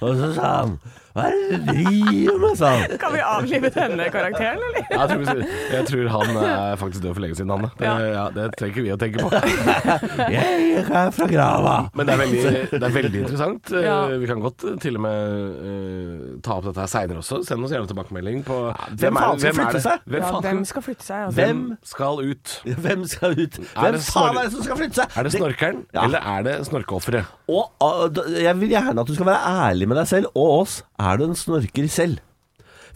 Og 0.00 0.10
så 0.20 0.32
sa 0.36 0.54
han 0.60 0.78
Hva 1.18 1.26
er 1.28 1.36
det 1.36 1.58
du 1.58 1.72
driver 1.72 2.38
med, 2.44 2.56
sa 2.60 2.70
han. 2.76 2.96
Kan 3.02 3.14
vi 3.16 3.22
avlive 3.26 3.70
denne 3.74 4.08
karakteren, 4.14 4.62
eller? 4.68 4.86
Jeg 4.88 5.08
tror, 5.10 5.42
jeg 5.74 5.86
tror 5.90 6.10
han 6.14 6.36
er 6.44 6.76
faktisk 6.80 7.02
død 7.04 7.14
for 7.18 7.24
lenge 7.24 7.38
siden, 7.38 7.52
Anne. 7.56 7.70
Det, 7.78 7.88
ja. 7.88 8.24
det 8.36 8.46
trenger 8.58 8.74
ikke 8.74 8.84
vi 8.86 8.92
å 8.94 8.98
tenke 9.00 9.24
på. 9.24 9.28
Jeg 10.38 10.84
er 10.84 11.10
fra 11.14 11.26
grava. 11.30 11.74
Men 11.96 12.08
det 12.08 12.14
er 12.14 12.20
veldig, 12.22 12.52
det 12.74 12.82
er 12.88 12.94
veldig 12.98 13.22
interessant. 13.24 13.72
Eh, 13.74 13.86
Ja. 13.88 13.98
Vi 14.20 14.26
kan 14.28 14.40
godt 14.42 14.64
eh, 14.68 14.74
til 14.82 14.98
og 14.98 15.02
med 15.04 15.18
uh, 15.64 16.40
ta 16.44 16.58
opp 16.58 16.66
dette 16.68 16.82
her 16.82 16.90
seinere 16.90 17.22
også. 17.22 17.40
Send 17.46 17.64
oss 17.64 17.72
gjerne 17.72 17.88
tilbakemelding 17.88 18.42
på 18.46 18.58
hvem 19.00 19.16
faen 19.18 19.40
skal 19.40 19.56
flytte 19.56 19.82
seg? 19.84 20.04
Hvem, 20.08 20.26
Ja, 20.28 20.40
hvem 20.44 20.62
skal, 20.68 20.84
flytte 20.84 21.06
seg? 21.06 21.22
Altså? 21.28 21.38
hvem 21.38 21.62
skal 21.92 22.22
ut? 22.28 22.56
Hvem 22.88 23.04
skal 23.10 23.38
ut? 23.38 23.58
Er 23.58 23.80
Hvem 23.88 23.98
faen 24.04 24.36
er 24.38 24.48
det 24.48 24.52
som 24.54 24.66
skal 24.66 24.78
flytte 24.82 25.00
seg? 25.00 25.16
Er 25.18 25.26
det 25.28 25.32
snorkeren, 25.34 25.80
Ja. 25.94 26.04
eller 26.04 26.28
er 26.34 26.44
det 26.46 26.56
snorkeofferet? 26.68 27.32
Og 27.48 28.20
jeg 28.38 28.54
vil 28.60 28.74
gjerne 28.74 29.00
at 29.00 29.08
du 29.08 29.14
skal 29.16 29.30
være 29.30 29.54
ærlig 29.68 29.88
med 29.88 30.00
deg 30.02 30.08
selv 30.10 30.30
og 30.34 30.52
oss. 30.62 30.78
Er 30.98 31.18
du 31.20 31.24
en 31.28 31.36
snorker 31.38 31.86
selv? 31.92 32.18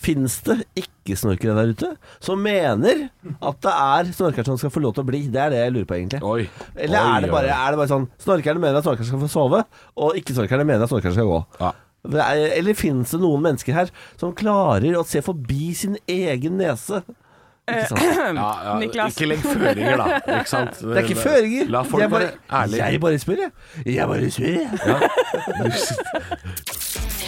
Finnes 0.02 0.38
det 0.42 0.56
ikke-snorkere 0.80 1.52
der 1.54 1.70
ute 1.76 1.88
som 2.24 2.40
mener 2.42 3.04
at 3.44 3.58
det 3.62 3.70
er 3.74 4.08
snorkeren 4.16 4.48
som 4.48 4.58
skal 4.58 4.72
få 4.74 4.80
lov 4.82 4.96
til 4.96 5.04
å 5.04 5.08
bli? 5.12 5.20
Det 5.30 5.38
er 5.44 5.52
det 5.52 5.60
jeg 5.60 5.74
lurer 5.76 5.86
på, 5.86 5.98
egentlig. 6.00 6.22
Oi. 6.26 6.48
Eller 6.74 6.98
Oi, 6.98 7.12
er 7.12 7.26
det, 7.26 7.30
bare, 7.30 7.52
er 7.54 7.70
det 7.76 7.78
bare 7.82 7.92
sånn 7.92 8.08
Snorkerne 8.24 8.62
mener 8.64 8.80
at 8.80 8.86
snorkeren 8.88 9.10
skal 9.12 9.22
få 9.22 9.30
sove, 9.30 9.60
og 10.02 10.18
ikke-snorkerne 10.18 10.66
mener 10.66 10.86
at 10.88 10.90
snorkeren 10.90 11.14
skal 11.14 11.28
gå? 11.30 11.38
Ja. 11.60 11.70
Er- 12.26 12.56
Eller 12.58 12.74
finnes 12.74 13.12
det 13.14 13.20
noen 13.22 13.44
mennesker 13.44 13.76
her 13.76 13.92
som 14.18 14.32
klarer 14.34 14.96
å 14.98 15.04
se 15.06 15.22
forbi 15.22 15.70
sin 15.78 15.94
egen 16.10 16.58
nese? 16.58 17.04
Ikke 17.72 17.88
sant? 17.88 18.00
Ja, 18.42 18.50
ja, 18.66 18.74
Niklas. 18.82 19.16
Ikke 19.16 19.28
legg 19.32 19.42
føringer, 19.44 19.96
da. 20.02 20.06
Ikke 20.38 20.50
sant? 20.52 20.80
Det 20.82 20.96
er 20.96 21.06
ikke 21.08 21.20
føringer. 21.22 21.64
La 21.74 21.82
folk 21.88 22.02
jeg 22.04 22.10
bare, 22.12 22.28
være 22.28 22.62
ærlige. 22.62 22.84
Jeg 22.96 23.00
bare 23.06 23.18
spør, 23.24 23.42
jeg. 23.44 23.50
Jeg 23.96 24.08
bare 24.12 24.30
spør, 24.30 24.46
jeg. 24.46 24.68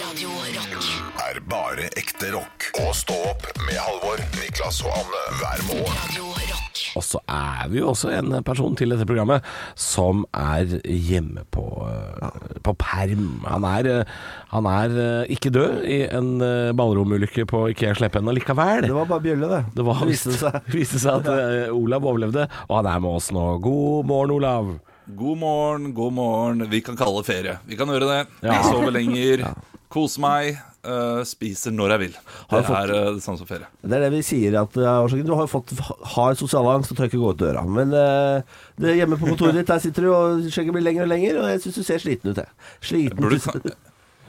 Radio 0.05 0.29
Rock. 0.29 0.91
Er 1.25 1.41
bare 1.51 1.89
ekte 2.01 2.31
rock. 2.37 2.69
Og 2.85 2.95
stå 2.97 3.17
opp 3.33 3.49
med 3.67 3.79
Halvor, 3.87 4.21
Niklas 4.41 4.83
og 4.87 4.93
Anne 5.01 5.25
hver 5.41 5.67
morgen. 5.71 5.99
Radio 6.05 6.31
Rock. 6.31 6.64
Og 6.95 7.05
så 7.05 7.21
er 7.31 7.69
vi 7.73 7.81
jo 7.81 7.91
også 7.93 8.13
en 8.15 8.37
person 8.47 8.77
til 8.79 8.95
dette 8.95 9.07
programmet 9.09 9.45
som 9.79 10.25
er 10.37 10.79
hjemme 10.85 11.45
på, 11.55 11.65
eh, 11.89 12.55
på 12.65 12.75
perm. 12.79 13.43
Han 13.49 13.67
er, 13.69 13.91
eh, 13.91 14.15
han 14.55 14.69
er 14.71 14.97
eh, 15.05 15.35
ikke 15.35 15.53
død 15.55 15.85
i 15.85 16.01
en 16.07 16.39
ballromulykke 16.79 17.47
på 17.51 17.67
Ikea 17.75 17.95
Sleppen 17.99 18.31
allikevel. 18.31 18.87
Det 18.87 18.95
var 18.95 19.11
bare 19.11 19.27
bjølle, 19.27 19.51
det. 19.51 19.63
Det 19.75 19.87
var, 19.87 20.05
viste 20.07 20.35
seg. 20.39 20.61
viste 20.79 21.03
seg 21.03 21.23
at 21.23 21.71
Olav 21.75 22.07
overlevde, 22.07 22.49
og 22.69 22.77
han 22.81 22.91
er 22.91 23.05
med 23.05 23.21
oss 23.21 23.31
nå. 23.35 23.47
God 23.65 24.11
morgen, 24.11 24.37
Olav. 24.39 24.75
God 25.05 25.39
morgen, 25.39 25.93
god 25.93 26.13
morgen. 26.17 26.67
Vi 26.71 26.81
kan 26.81 26.97
kalle 26.97 27.21
det 27.21 27.29
ferie. 27.29 27.59
Vi 27.69 27.77
kan 27.77 27.91
gjøre 27.93 28.09
det. 28.09 28.21
Ja. 28.41 28.55
Jeg 28.55 28.71
sover 28.71 28.95
lenger, 28.95 29.49
koser 29.95 30.25
meg, 30.27 30.57
Uh, 30.85 31.23
spiser 31.25 31.73
når 31.73 31.95
jeg 31.95 32.01
vil. 32.03 32.11
Det 32.13 32.51
Har 32.51 32.61
du 32.61 32.67
fått- 32.67 32.77
er 32.77 32.91
øh, 32.93 33.15
det 33.17 33.23
samme 33.25 33.39
som 33.41 33.47
ferie. 33.49 33.65
Det 33.81 33.95
er 33.97 34.03
det 34.05 34.11
vi 34.13 34.19
sier 34.21 34.53
at 34.61 34.75
uh. 34.77 35.15
Du 35.25 35.31
har 35.39 35.47
fått 35.49 35.71
hard 36.13 36.37
sosial 36.37 36.67
angst 36.75 36.93
og 36.93 36.99
tør 36.99 37.07
ikke 37.09 37.21
gå 37.23 37.31
ut 37.33 37.39
døra. 37.41 37.63
Men 37.65 37.89
uh, 37.97 38.43
det 38.77 38.93
hjemme 38.99 39.17
på 39.17 39.31
kontoret 39.31 39.57
ditt, 39.57 39.71
der 39.73 39.81
sitter 39.81 40.05
du, 40.05 40.11
og 40.13 40.45
skjegget 40.53 40.77
blir 40.77 40.85
lenger 40.85 41.07
og 41.07 41.09
lenger, 41.15 41.39
og 41.41 41.49
jeg 41.55 41.63
syns 41.65 41.79
du 41.81 41.87
ser 41.89 42.03
sliten 42.05 42.35
ut, 42.35 42.37
jeg. 42.43 42.53
Sliten 42.85 43.17
Burde, 43.17 43.41
ut. 43.41 43.73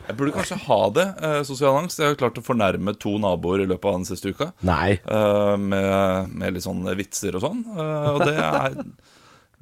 jeg 0.08 0.16
burde 0.22 0.32
kanskje 0.40 0.62
ha 0.64 0.80
det, 0.96 1.08
øh, 1.28 1.44
sosial 1.52 1.76
angst. 1.84 2.00
Jeg 2.00 2.14
har 2.14 2.20
klart 2.24 2.40
å 2.40 2.48
fornærme 2.48 2.96
to 3.04 3.18
naboer 3.20 3.66
i 3.66 3.70
løpet 3.76 3.92
av 3.92 4.00
den 4.00 4.08
siste 4.14 4.32
uka. 4.32 4.54
Nei. 4.64 4.96
øh, 5.12 5.60
med, 5.60 6.32
med 6.40 6.56
litt 6.56 6.64
sånn 6.64 6.88
vitser 6.96 7.36
og 7.36 7.50
sånn. 7.50 7.66
øh, 7.76 8.12
og 8.16 8.24
det 8.30 8.38
er 8.40 8.80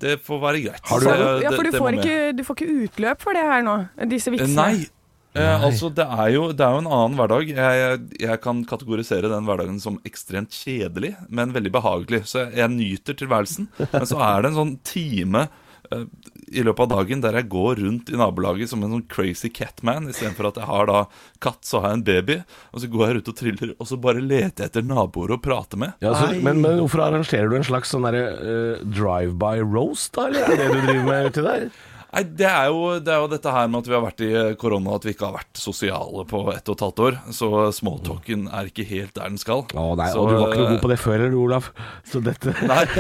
Det 0.04 0.20
får 0.30 0.46
være 0.46 0.62
greit. 0.70 0.86
Har 0.94 1.00
du- 1.00 1.06
Så, 1.10 1.42
Ja, 1.42 1.50
for 1.58 1.64
du 1.66 1.72
får, 1.74 1.98
ikke, 2.04 2.36
du 2.38 2.44
får 2.46 2.56
ikke 2.62 2.74
utløp 2.86 3.20
for 3.26 3.34
det 3.34 3.50
her 3.50 3.64
nå, 3.66 3.80
disse 4.06 4.30
Eh, 4.30 4.38
vitsene. 4.38 4.56
Nei. 4.62 4.86
Eh, 5.34 5.64
altså, 5.66 5.90
det 5.90 6.06
er, 6.06 6.28
jo, 6.36 6.46
det 6.54 6.62
er 6.66 6.76
jo 6.76 6.84
en 6.84 6.92
annen 6.92 7.18
hverdag. 7.18 7.50
Jeg, 7.50 8.00
jeg 8.22 8.42
kan 8.44 8.62
kategorisere 8.70 9.32
den 9.32 9.48
hverdagen 9.48 9.80
som 9.82 9.98
ekstremt 10.06 10.54
kjedelig, 10.54 11.16
men 11.30 11.56
veldig 11.56 11.74
behagelig. 11.74 12.24
Så 12.30 12.44
jeg, 12.44 12.58
jeg 12.62 12.74
nyter 12.76 13.18
tilværelsen. 13.18 13.70
Men 13.82 14.10
så 14.10 14.22
er 14.22 14.44
det 14.44 14.52
en 14.52 14.60
sånn 14.60 14.76
time 14.86 15.48
eh, 15.90 16.06
i 16.54 16.62
løpet 16.62 16.86
av 16.86 17.00
dagen 17.00 17.24
der 17.24 17.40
jeg 17.40 17.50
går 17.50 17.82
rundt 17.82 18.12
i 18.14 18.18
nabolaget 18.20 18.70
som 18.70 18.84
en 18.86 18.94
sånn 18.94 19.08
crazy 19.10 19.50
catman. 19.50 20.12
Istedenfor 20.12 20.52
at 20.52 20.60
jeg 20.62 20.70
har 20.70 20.92
da 20.92 21.00
katt, 21.42 21.64
så 21.66 21.82
har 21.82 21.94
jeg 21.94 22.00
en 22.02 22.06
baby. 22.12 22.38
Og 22.70 22.84
så 22.84 22.90
går 22.94 23.06
jeg 23.08 23.24
ut 23.24 23.32
og 23.34 23.40
triller, 23.40 23.72
og 23.80 23.90
så 23.90 23.98
bare 24.04 24.22
leter 24.22 24.68
jeg 24.68 24.70
etter 24.70 24.86
naboer 24.86 25.34
å 25.34 25.40
prate 25.42 25.80
med. 25.82 25.96
Ja, 26.06 26.14
så, 26.20 26.30
men, 26.36 26.62
men 26.62 26.78
hvorfor 26.84 27.08
arrangerer 27.08 27.50
du 27.50 27.58
en 27.58 27.66
slags 27.66 27.96
sånn 27.96 28.06
derre 28.06 28.28
uh, 28.38 28.86
drive-by 28.86 29.66
roast, 29.66 30.14
da? 30.14 30.30
Eller 30.30 30.46
er 30.46 30.54
det 30.54 30.62
det 30.62 30.70
du 30.78 30.86
driver 30.92 31.10
med 31.10 31.32
uti 31.32 31.48
der? 31.50 31.66
Nei, 32.14 32.22
det 32.38 32.46
er, 32.46 32.68
jo, 32.70 33.00
det 33.02 33.10
er 33.10 33.24
jo 33.24 33.30
dette 33.32 33.50
her 33.56 33.70
med 33.72 33.80
at 33.82 33.88
vi 33.90 33.96
har 33.96 34.04
vært 34.04 34.22
i 34.22 34.28
korona, 34.62 35.00
at 35.00 35.06
vi 35.08 35.14
ikke 35.16 35.26
har 35.26 35.34
vært 35.40 35.58
sosiale 35.58 36.22
på 36.30 36.44
ett 36.54 36.68
og 36.70 36.76
et 36.76 36.84
halvt 36.86 37.00
år. 37.08 37.16
Så 37.34 37.48
smalltalken 37.74 38.46
er 38.54 38.70
ikke 38.70 38.86
helt 38.86 39.18
der 39.18 39.26
den 39.32 39.42
skal. 39.42 39.66
Å 39.74 39.98
nei, 39.98 40.12
så, 40.14 40.22
og 40.22 40.30
du 40.30 40.38
var 40.38 40.54
ikke 40.54 40.62
noe 40.62 40.76
god 40.76 40.84
på 40.84 40.92
det 40.92 41.00
før 41.02 41.18
heller, 41.18 41.34
Olav. 41.42 41.72
Så 42.12 42.22
dette 42.22 42.54
Nei. 42.70 42.86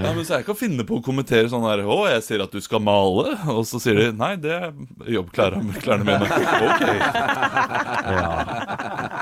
Nei, 0.00 0.12
men 0.14 0.22
så 0.22 0.38
jeg 0.38 0.46
kan 0.46 0.56
finne 0.56 0.86
på 0.86 0.94
å 1.00 1.02
kommentere 1.04 1.50
sånn 1.50 1.66
her 1.66 1.82
Å, 1.84 2.08
jeg 2.14 2.22
ser 2.24 2.40
at 2.46 2.54
du 2.54 2.60
skal 2.62 2.80
male. 2.86 3.34
Og 3.50 3.66
så 3.68 3.76
sier 3.82 3.94
de 3.98 4.12
Nei, 4.20 4.36
det 4.40 4.52
er 4.54 4.70
jobbklærne 5.18 5.74
klærne 5.82 6.04
mine. 6.06 6.26
Ok. 6.70 6.82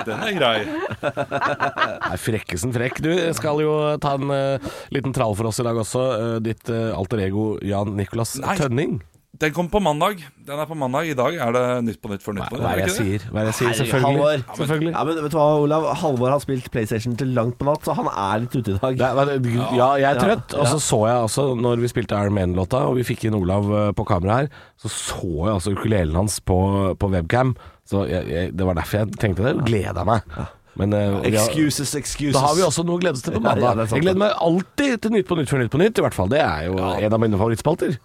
Den 0.08 0.22
er 0.24 0.32
grei. 0.37 0.58
Nei, 0.64 2.18
frekkesen 2.20 2.72
frekk. 2.74 3.00
Du 3.04 3.11
skal 3.37 3.61
jo 3.62 3.72
ta 4.02 4.14
en 4.18 4.32
uh, 4.32 4.68
liten 4.94 5.14
trall 5.16 5.37
for 5.38 5.46
oss 5.50 5.61
i 5.62 5.66
dag 5.66 5.76
også. 5.80 6.00
Uh, 6.08 6.37
ditt 6.44 6.70
uh, 6.72 6.96
alter 6.96 7.18
ego 7.26 7.38
Jan 7.66 7.94
Nicolas 7.98 8.37
Nei. 8.42 8.59
Tønning. 8.61 8.98
Den 9.38 9.53
kom 9.55 9.68
på 9.70 9.79
mandag. 9.79 10.22
Den 10.46 10.59
er 10.59 10.66
på 10.66 10.74
mandag. 10.74 11.07
I 11.07 11.14
dag 11.14 11.37
er 11.38 11.53
det 11.55 11.64
Nytt 11.87 11.98
på 12.03 12.11
nytt 12.11 12.24
for 12.24 12.35
Nytt 12.35 12.48
på 12.51 12.57
nytt. 12.59 12.64
Hva 12.64 12.72
er 12.72 12.81
det 12.81 12.87
jeg 12.88 12.94
sier? 12.96 13.27
Hva 13.29 13.42
er 13.42 13.46
det 13.46 13.53
jeg 13.53 13.59
sier? 13.59 13.77
Selvfølgelig. 13.79 14.09
Halvor. 14.09 14.57
Selvfølgelig. 14.59 14.92
Ja, 14.96 15.03
men 15.05 15.20
vet 15.20 15.35
du 15.35 15.37
hva, 15.38 15.46
Olav? 15.62 15.87
Halvor 16.01 16.33
har 16.35 16.42
spilt 16.42 16.66
PlayStation 16.74 17.14
til 17.20 17.31
langt 17.37 17.59
på 17.61 17.68
natt, 17.68 17.87
så 17.87 17.94
han 17.94 18.09
er 18.11 18.42
litt 18.42 18.57
ute 18.57 18.74
i 18.74 18.81
dag. 18.81 18.98
Det 18.98 19.53
ja, 19.79 19.88
jeg 20.01 20.09
er 20.11 20.22
trøtt. 20.24 20.57
Og 20.59 20.66
så 20.72 20.81
så 20.83 21.01
jeg 21.07 21.22
altså, 21.29 21.46
når 21.61 21.85
vi 21.85 21.92
spilte 21.92 22.18
Iron 22.18 22.35
Man-låta, 22.35 22.83
og 22.88 22.98
vi 22.98 23.07
fikk 23.07 23.29
inn 23.29 23.38
Olav 23.38 23.70
eh, 23.70 23.90
på 23.94 24.09
kamera 24.09 24.40
her, 24.40 24.53
så 24.81 24.90
så 24.90 25.31
jeg 25.31 25.55
altså 25.55 25.77
ukulelen 25.77 26.18
hans 26.18 26.40
på, 26.42 26.59
på 26.98 27.12
webcam. 27.14 27.55
Så 27.88 28.09
jeg, 28.11 28.27
jeg, 28.33 28.57
det 28.59 28.66
var 28.66 28.81
derfor 28.81 29.05
jeg 29.05 29.20
tenkte 29.22 29.46
det. 29.46 29.55
Gleda 29.68 30.09
meg. 30.09 30.27
Men 30.79 30.95
uh, 30.95 31.19
Excuses, 31.27 31.95
excuses. 31.99 32.37
da 32.37 32.45
har 32.47 32.55
vi 32.55 32.62
også 32.62 32.85
noe 32.87 33.01
å 33.01 33.03
glede 33.03 33.19
oss 33.19 33.27
til 33.27 33.35
på 33.35 33.43
Ja, 33.43 33.57
ja, 33.57 33.67
mandag. 33.67 33.88
sant, 33.88 33.99
jeg 33.99 34.07
gleder 34.07 34.23
meg 34.23 34.38
alltid 34.47 35.03
til 35.03 35.17
Nytt 35.17 35.29
på 35.29 35.38
Nytt 35.41 35.51
før 35.51 35.64
Nytt 35.64 35.75
på 35.75 35.83
Nytt, 35.83 35.99
i 35.99 36.07
hvert 36.07 36.17
fall. 36.17 36.31
Det 36.31 36.41
er 36.45 36.69
jo 36.71 36.79
en 36.79 37.19
av 37.19 37.23
mine 37.25 37.41
favorittspalter. 37.41 37.99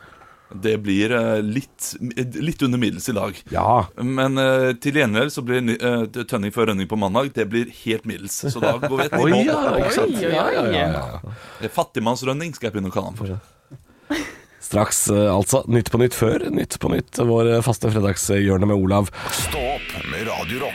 Det 0.53 0.77
blir 0.77 1.11
eh, 1.11 1.41
litt, 1.41 1.93
litt 2.35 2.61
under 2.61 2.77
middels 2.77 3.09
i 3.09 3.15
dag. 3.15 3.37
Ja. 3.49 3.85
Men 3.97 4.37
uh, 4.37 4.71
til 4.81 4.99
gjengjeld 5.01 5.33
så 5.33 5.43
blir 5.45 5.73
eh, 5.73 6.03
Tønning 6.29 6.53
før 6.53 6.69
Rønning 6.69 6.89
på 6.89 6.99
mandag 6.99 7.31
Det 7.33 7.47
blir 7.49 7.71
helt 7.83 8.05
middels. 8.09 8.37
Så 8.53 8.61
da 8.61 8.75
går 8.77 8.93
vi 8.99 9.07
et 9.07 9.17
nivå 9.17 9.41
ja, 9.47 9.57
opp. 9.71 10.13
Ja, 10.21 10.45
ja, 10.53 10.65
ja, 10.69 10.85
ja. 10.93 11.33
Det 11.61 11.73
Fattigmannsrønning 11.73 12.53
skal 12.53 12.69
jeg 12.69 12.77
begynne 12.77 12.93
å 12.93 12.95
kalle 12.95 13.13
han 13.13 13.19
for. 13.19 14.21
Straks, 14.63 15.07
uh, 15.11 15.31
altså. 15.33 15.63
Nytt 15.73 15.89
på 15.93 16.01
Nytt 16.01 16.17
før 16.17 16.47
Nytt 16.53 16.77
på 16.81 16.93
Nytt. 16.93 17.23
Vår 17.33 17.55
faste 17.65 17.91
fredagshjørne 17.93 18.69
med 18.69 18.77
Olav. 18.77 19.09
Stå 19.33 19.65
opp 19.73 19.97
med 20.11 20.29
Radio 20.29 20.69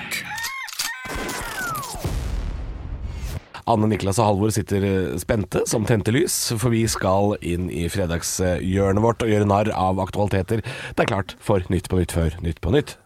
Anne, 3.69 3.89
Niklas 3.91 4.17
og 4.23 4.31
Halvor 4.31 4.53
sitter 4.55 4.85
eh, 4.87 5.17
spente 5.21 5.65
som 5.69 5.85
tente 5.89 6.13
lys, 6.15 6.37
for 6.57 6.73
vi 6.73 6.87
skal 6.89 7.35
inn 7.45 7.69
i 7.69 7.85
fredagshjørnet 7.93 9.05
vårt 9.05 9.25
og 9.25 9.33
gjøre 9.33 9.49
narr 9.49 9.71
av 9.77 10.01
aktualiteter. 10.01 10.63
Det 10.65 11.05
er 11.05 11.11
klart 11.11 11.37
for 11.45 11.65
Nytt 11.73 11.91
på 11.93 12.01
Nytt 12.01 12.15
før 12.17 12.39
Nytt 12.45 12.63
på 12.65 12.73
Nytt. 12.73 12.97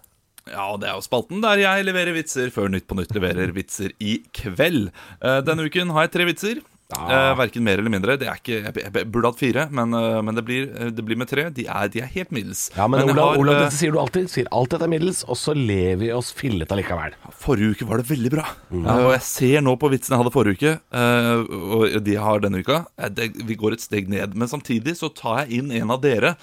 Ja, 0.50 0.72
det 0.78 0.88
er 0.90 0.98
jo 0.98 1.04
spalten 1.04 1.42
der 1.42 1.60
jeg 1.62 1.86
leverer 1.86 2.14
vitser 2.16 2.50
før 2.54 2.70
Nytt 2.70 2.86
på 2.90 2.98
Nytt 2.98 3.14
leverer 3.14 3.54
vitser 3.54 3.94
i 4.02 4.20
kveld. 4.34 4.92
Eh, 5.22 5.40
denne 5.46 5.66
uken 5.66 5.90
har 5.94 6.06
jeg 6.06 6.14
tre 6.14 6.28
vitser. 6.30 6.62
Eh, 6.92 7.36
Verken 7.38 7.64
mer 7.64 7.80
eller 7.80 7.92
mindre. 7.92 8.16
Det 8.20 8.28
er 8.28 8.40
ikke, 8.40 8.58
jeg, 8.68 9.06
burde 9.12 9.30
hatt 9.30 9.40
fire, 9.40 9.66
men, 9.74 9.94
eh, 9.96 10.18
men 10.24 10.38
det, 10.38 10.44
blir, 10.46 10.68
eh, 10.70 10.90
det 10.94 11.04
blir 11.06 11.18
med 11.18 11.30
tre. 11.30 11.48
De 11.54 11.66
er, 11.66 11.90
de 11.92 12.02
er 12.04 12.10
helt 12.12 12.32
middels. 12.34 12.66
Ja, 12.76 12.86
men, 12.86 13.02
men 13.02 13.14
Olav, 13.14 13.32
har, 13.32 13.42
Olav, 13.42 13.60
dette 13.64 13.78
sier 13.78 13.94
du 13.94 14.00
alltid. 14.02 14.30
Sier 14.32 14.50
alltid 14.52 14.78
at 14.78 14.84
det 14.84 14.88
er 14.88 14.94
middels, 14.94 15.22
og 15.26 15.38
så 15.40 15.54
lever 15.56 16.00
vi 16.04 16.10
oss 16.14 16.32
fillete 16.36 16.76
allikevel. 16.76 17.16
Forrige 17.42 17.76
uke 17.76 17.88
var 17.88 18.02
det 18.02 18.08
veldig 18.10 18.32
bra. 18.34 18.46
Mm. 18.70 18.84
Uh, 18.86 18.92
og 19.06 19.12
jeg 19.16 19.24
ser 19.28 19.64
nå 19.64 19.76
på 19.80 19.92
vitsene 19.92 20.16
jeg 20.16 20.24
hadde 20.24 20.34
forrige 20.34 20.60
uke, 20.60 20.74
uh, 20.94 21.42
og 21.78 21.98
de 22.04 22.16
jeg 22.16 22.26
har 22.26 22.42
denne 22.44 22.62
uka. 22.62 22.82
det, 23.16 23.30
vi 23.48 23.58
går 23.58 23.76
et 23.76 23.84
steg 23.84 24.10
ned. 24.12 24.36
Men 24.38 24.50
samtidig 24.50 24.96
så 24.98 25.10
tar 25.16 25.42
jeg 25.42 25.62
inn 25.62 25.72
en 25.82 25.94
av 25.94 26.02
dere, 26.02 26.34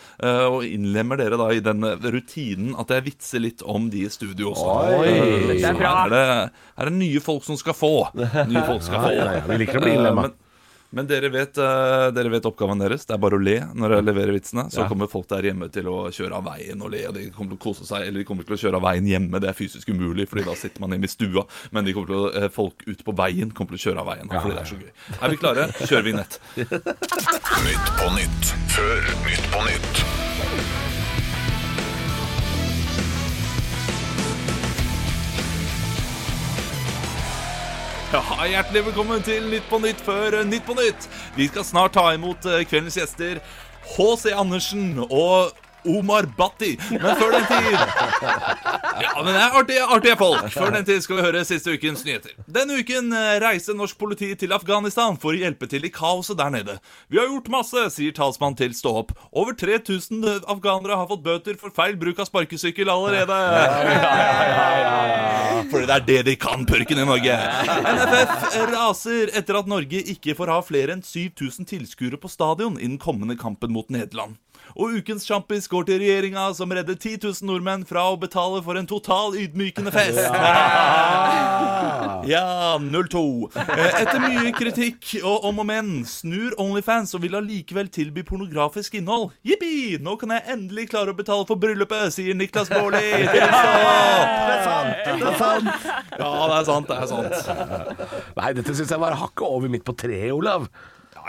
og 0.50 0.64
innlemmer 0.66 1.20
dere 1.20 1.38
da 1.40 1.50
i 1.54 1.62
den 1.64 1.84
rutinen 1.84 2.74
at 2.80 2.92
jeg 2.94 3.06
vitser 3.06 3.42
litt 3.44 3.62
om 3.62 3.90
de 3.92 4.06
i 4.08 4.12
studio 4.12 4.54
også. 4.54 4.76
Oi, 5.00 5.14
det 5.52 5.68
er 5.68 5.78
bra. 5.78 5.94
er 6.06 6.14
det, 6.14 6.26
er 6.80 6.90
det 6.90 6.96
nye 6.98 7.24
folk 7.24 7.46
som 7.46 7.58
skal 7.60 7.78
få. 7.78 7.94
Nye 8.16 8.66
folk 8.68 8.86
skal 8.86 9.04
få. 9.04 9.12
Ja, 9.14 9.26
ja, 9.26 9.40
ja, 9.40 9.48
vi 9.50 9.60
liker 9.64 9.80
å 9.80 9.86
bli 9.86 9.96
innlemma. 9.98 10.30
Men- 10.91 11.08
dere 11.08 11.30
vet, 11.30 11.58
eh, 11.58 12.12
dere 12.12 12.30
vet 12.30 12.43
oppgaven 12.45 12.80
deres. 12.80 13.06
Det 13.06 13.13
er 13.13 13.17
bare 13.17 13.38
å 13.38 13.43
le 13.43 13.60
når 13.73 13.89
dere 13.89 14.06
leverer 14.08 14.34
vitsene. 14.34 14.69
Så 14.71 14.82
Ja. 14.82 14.88
kommer 14.88 15.08
folk 15.10 15.28
der 15.28 15.41
hjemme 15.43 15.69
til 15.71 15.84
å 15.86 16.08
kjøre 16.10 16.34
av 16.34 16.45
veien 16.45 16.82
og 16.82 16.91
le, 16.91 17.06
og 17.08 17.13
de 17.13 17.30
kommer 17.32 17.52
til 17.52 17.58
å 17.58 17.63
kose 17.73 17.86
seg. 17.86 18.08
Eller 18.08 18.19
de 18.19 18.25
kommer 18.25 18.43
til 18.45 18.56
å 18.56 18.60
kjøre 18.60 18.75
av 18.75 18.82
veien 18.84 19.06
hjemme. 19.06 19.39
Det 19.39 19.49
er 19.49 19.54
fysisk 19.54 19.88
umulig, 19.89 20.28
Fordi 20.30 20.45
da 20.45 20.54
sitter 20.56 20.80
man 20.82 20.91
hjemme 20.91 21.04
i 21.04 21.08
stua. 21.08 21.45
Men 21.71 21.86
å, 21.86 22.36
eh, 22.36 22.47
folk 22.49 22.84
ute 22.88 23.04
på 23.04 23.15
veien 23.15 23.52
kommer 23.54 23.75
til 23.78 23.80
å 23.80 23.93
kjøre 23.93 23.99
av 23.99 24.08
veien. 24.08 24.28
Fordi 24.30 24.56
det 24.56 24.62
er 24.62 24.75
så 24.75 24.80
gøy. 24.80 24.91
Er 25.23 25.30
vi 25.30 25.38
klare? 25.38 25.67
Kjører 25.88 26.04
vi 26.04 26.13
nett. 26.13 26.39
Nytt 26.58 27.89
på 27.97 28.10
nytt 28.15 28.54
før 28.73 29.02
Nytt 29.25 29.52
på 29.52 29.65
nytt. 29.65 30.18
Ja, 38.13 38.45
hjertelig 38.50 38.88
velkommen 38.88 39.22
til 39.22 39.43
Nytt 39.52 39.67
på 39.69 39.78
Nytt 39.84 40.00
før 40.02 40.39
eh, 40.39 40.45
Nytt 40.48 40.63
på 40.65 40.74
Nytt. 40.74 41.06
Vi 41.36 41.45
skal 41.45 41.65
snart 41.67 41.93
ta 41.93 42.08
imot 42.15 42.45
eh, 42.50 42.63
kveldens 42.65 42.98
gjester 42.98 43.38
H.C. 43.86 44.32
Andersen 44.34 44.95
og 45.06 45.52
Omar 45.86 46.28
Bhatti. 46.38 46.74
Men 46.92 47.15
før 47.20 47.38
den 47.38 47.48
tid 47.50 47.70
Ja, 49.00 49.13
men 49.24 49.32
det 49.32 49.39
er 49.39 49.56
artige, 49.56 49.84
artige 49.86 50.18
folk. 50.20 50.50
Før 50.52 50.74
den 50.76 50.86
tid 50.88 51.00
skal 51.06 51.20
vi 51.20 51.28
høre 51.30 51.46
siste 51.48 51.72
ukens 51.72 52.04
nyheter. 52.08 52.36
Denne 52.52 52.82
uken 52.82 53.13
reiste 53.39 53.70
reiser 53.70 53.76
norsk 53.78 53.98
politi 54.00 54.30
til 54.39 54.54
Afghanistan 54.56 55.18
for 55.20 55.36
å 55.36 55.39
hjelpe 55.39 55.68
til 55.70 55.84
i 55.86 55.92
kaoset 55.94 56.38
der 56.39 56.52
nede. 56.54 56.78
Vi 57.12 57.20
har 57.20 57.28
gjort 57.28 57.50
masse, 57.52 57.84
sier 57.94 58.15
talsmann 58.15 58.56
til 58.58 58.74
Stå 58.78 58.94
opp. 59.02 59.12
Over 59.36 59.56
3000 59.58 60.24
afghanere 60.50 60.96
har 60.96 61.10
fått 61.10 61.24
bøter 61.26 61.58
for 61.60 61.74
feil 61.76 61.98
bruk 62.00 62.22
av 62.22 62.30
sparkesykkel 62.30 62.89
allerede. 62.89 63.36
Ja, 63.36 63.65
ja, 63.89 64.70
ja, 64.80 65.63
Fordi 65.72 65.86
det 65.86 65.98
er 65.98 66.06
det 66.08 66.20
de 66.30 66.36
kan, 66.39 66.65
pørken 66.70 67.02
i 67.04 67.08
Norge. 67.08 67.38
NFF 67.84 68.60
raser 68.74 69.34
etter 69.38 69.60
at 69.60 69.70
Norge 69.70 70.04
ikke 70.15 70.38
får 70.38 70.54
ha 70.54 70.60
flere 70.65 70.96
enn 70.96 71.04
7000 71.06 71.68
tilskuere 71.70 72.20
på 72.22 72.32
stadion 72.32 72.80
innen 72.80 73.00
kommende 73.02 73.38
kampen 73.39 73.76
mot 73.76 73.92
Nederland. 73.94 74.39
Og 74.80 74.94
ukens 75.02 75.26
sjampis 75.28 75.65
går 75.68 75.84
til 75.89 75.98
regjeringa, 76.00 76.46
som 76.56 76.72
redder 76.72 76.96
10 76.96 77.18
000 77.26 77.44
nordmenn 77.50 77.82
fra 77.89 78.06
å 78.13 78.15
betale 78.22 78.62
for 78.63 78.80
en 78.80 78.88
total 78.88 79.36
ydmykende 79.36 79.92
fest. 79.92 80.22
Ja, 82.30 82.78
02. 82.80 83.24
Eh, 83.60 83.98
Etter 84.02 84.22
mye 84.24 84.52
kritikk 84.56 85.18
og 85.20 85.46
om 85.50 85.60
og 85.63 85.68
men 85.68 85.89
snur 86.08 86.56
Onlyfans 86.62 87.12
og 87.18 87.24
vil 87.26 87.36
allikevel 87.39 87.89
tilby 87.92 88.24
pornografisk 88.28 88.96
innhold. 89.00 89.34
Jippi! 89.46 89.98
Nå 90.04 90.15
kan 90.22 90.32
jeg 90.38 90.48
endelig 90.56 90.88
klare 90.94 91.12
å 91.13 91.18
betale 91.18 91.44
for 91.50 91.60
bryllupet, 91.60 92.13
sier 92.15 92.38
Niklas 92.39 92.72
Baarli. 92.72 93.04
Det 93.30 93.44
er 93.44 94.63
sant! 94.63 94.96
Det 95.04 95.28
er 95.34 95.38
sant! 95.39 95.68
Ja, 96.20 96.30
det 96.50 96.56
er 96.62 96.65
sant. 96.68 96.88
Det 96.88 96.96
er 96.96 97.10
sant. 97.10 97.36
Nei, 98.39 98.54
dette 98.58 98.76
syns 98.78 98.92
jeg 98.96 99.02
var 99.02 99.15
hakket 99.20 99.46
over 99.48 99.72
midt 99.72 99.86
på 99.88 99.96
treet, 100.00 100.32
Olav. 100.36 100.68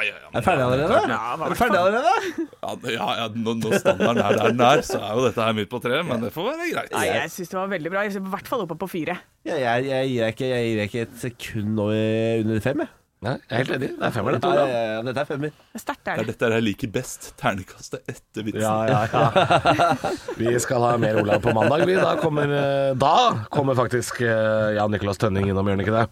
Ja, 0.00 0.06
ja, 0.08 0.20
ja. 0.22 0.28
Er 0.32 0.40
du 0.40 0.46
ferdig 0.46 0.64
allerede? 0.64 1.00
Er 1.16 1.52
du 1.52 1.58
ferdig 1.58 1.80
allerede? 1.80 2.12
Ja, 2.60 2.70
ja, 2.94 3.08
ja 3.18 3.26
når, 3.34 3.74
standarden 3.82 4.22
er 4.22 4.38
der 4.38 4.54
den 4.54 4.62
er, 4.64 4.84
så 4.86 5.00
er 5.00 5.18
jo 5.18 5.26
dette 5.26 5.48
her 5.48 5.56
midt 5.58 5.70
på 5.72 5.80
treet, 5.84 6.06
men 6.08 6.24
det 6.24 6.32
får 6.34 6.48
være 6.48 6.70
greit. 6.72 6.94
Nei, 6.94 7.04
jeg 7.10 7.34
syns 7.34 7.52
det 7.52 7.58
var 7.60 7.74
veldig 7.74 7.92
bra. 7.92 8.06
Jeg 8.06 8.16
er 8.16 8.24
I 8.24 8.32
hvert 8.36 8.48
fall 8.54 8.64
oppe 8.64 8.78
på 8.80 8.88
fire. 8.94 9.18
Ja, 9.48 9.58
jeg, 9.60 9.90
jeg, 9.90 10.14
gir 10.14 10.32
ikke, 10.34 10.48
jeg 10.54 10.70
gir 10.70 10.82
ikke 10.86 11.04
et 11.08 11.20
sekund 11.20 11.84
over, 11.84 12.00
under 12.44 12.64
fem, 12.64 12.84
jeg. 12.86 12.96
Nei, 13.20 13.34
jeg 13.36 13.52
er 13.52 13.58
helt 13.60 13.72
enig. 13.76 13.88
Det 13.98 14.06
er 14.06 14.12
femmer, 14.14 14.36
dette. 14.38 14.50
Ja, 14.56 14.62
ja, 14.64 14.80
ja, 14.94 15.00
dette 15.04 15.20
er 15.20 15.28
femmer. 15.28 15.50
Det 15.52 15.76
er 15.76 15.82
sterkt, 15.82 16.02
Det 16.06 16.12
er 16.22 16.28
dette 16.30 16.48
jeg 16.54 16.64
liker 16.64 16.92
best. 16.94 17.26
Ternekastet 17.40 18.08
etter 18.08 18.46
vitsen. 18.46 18.64
Ja, 18.64 18.76
ja, 18.88 19.02
ja. 19.12 20.12
Vi 20.40 20.54
skal 20.64 20.86
ha 20.88 20.94
mer 21.02 21.20
Olav 21.20 21.44
på 21.44 21.52
mandag. 21.52 21.84
Vi. 21.84 21.98
Da, 22.00 22.14
kommer, 22.22 22.48
eh, 22.48 22.94
da 22.96 23.14
kommer 23.52 23.76
faktisk 23.76 24.22
eh, 24.24 24.72
Jan 24.78 24.96
Nicolas 24.96 25.20
Tønning 25.20 25.50
innom, 25.50 25.68
gjør 25.68 25.76
han 25.76 25.84
ikke 25.84 25.98
det? 25.98 26.06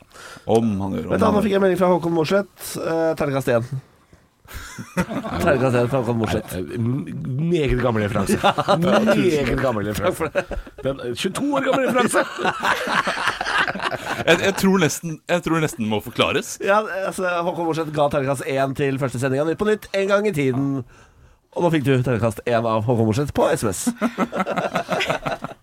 Om 0.58 0.74
han 0.84 0.98
gjør 0.98 1.08
du, 1.08 1.16
Nå 1.24 1.44
fikk 1.46 1.56
jeg 1.56 1.64
melding 1.64 1.80
fra 1.80 1.94
Håkon 1.94 2.18
Mosleth. 2.18 2.74
Ternekast 2.76 3.22
Terningkast 3.22 3.54
én. 3.56 3.86
Terningkast 4.96 5.76
én 5.76 5.88
fra 5.90 6.00
Håkon 6.00 6.18
Mosleth. 6.20 6.56
Eh, 6.58 6.78
Meget 6.78 7.82
gammel 7.82 8.04
referanse. 8.06 8.38
Meget 8.82 9.60
gammel 9.62 9.90
referanse. 9.90 10.30
Den, 10.84 11.00
eh, 11.04 11.14
22 11.14 11.54
år 11.54 11.66
gammel 11.66 11.88
referanse! 11.88 12.24
jeg, 14.26 14.40
jeg, 14.44 14.54
tror 14.62 14.78
nesten, 14.78 15.18
jeg 15.28 15.42
tror 15.44 15.60
nesten 15.64 15.88
må 15.90 16.00
forklares. 16.04 16.56
Ja, 16.64 16.80
altså, 17.06 17.28
Håkon 17.42 17.68
Morseth 17.68 17.92
ga 17.96 18.08
terningkast 18.12 18.46
én 18.48 18.74
til 18.78 18.98
første 19.02 19.20
sendinga 19.22 19.44
Nytt 19.48 19.60
på 19.60 19.68
Nytt 19.68 19.90
en 19.94 20.08
gang 20.14 20.28
i 20.28 20.34
tiden. 20.36 20.72
Og 21.56 21.64
nå 21.64 21.72
fikk 21.74 21.86
du 21.88 21.94
terningkast 21.96 22.44
én 22.46 22.64
av 22.64 22.84
Håkon 22.88 23.08
Morseth 23.10 23.34
på 23.36 23.48
SMS. 23.52 23.88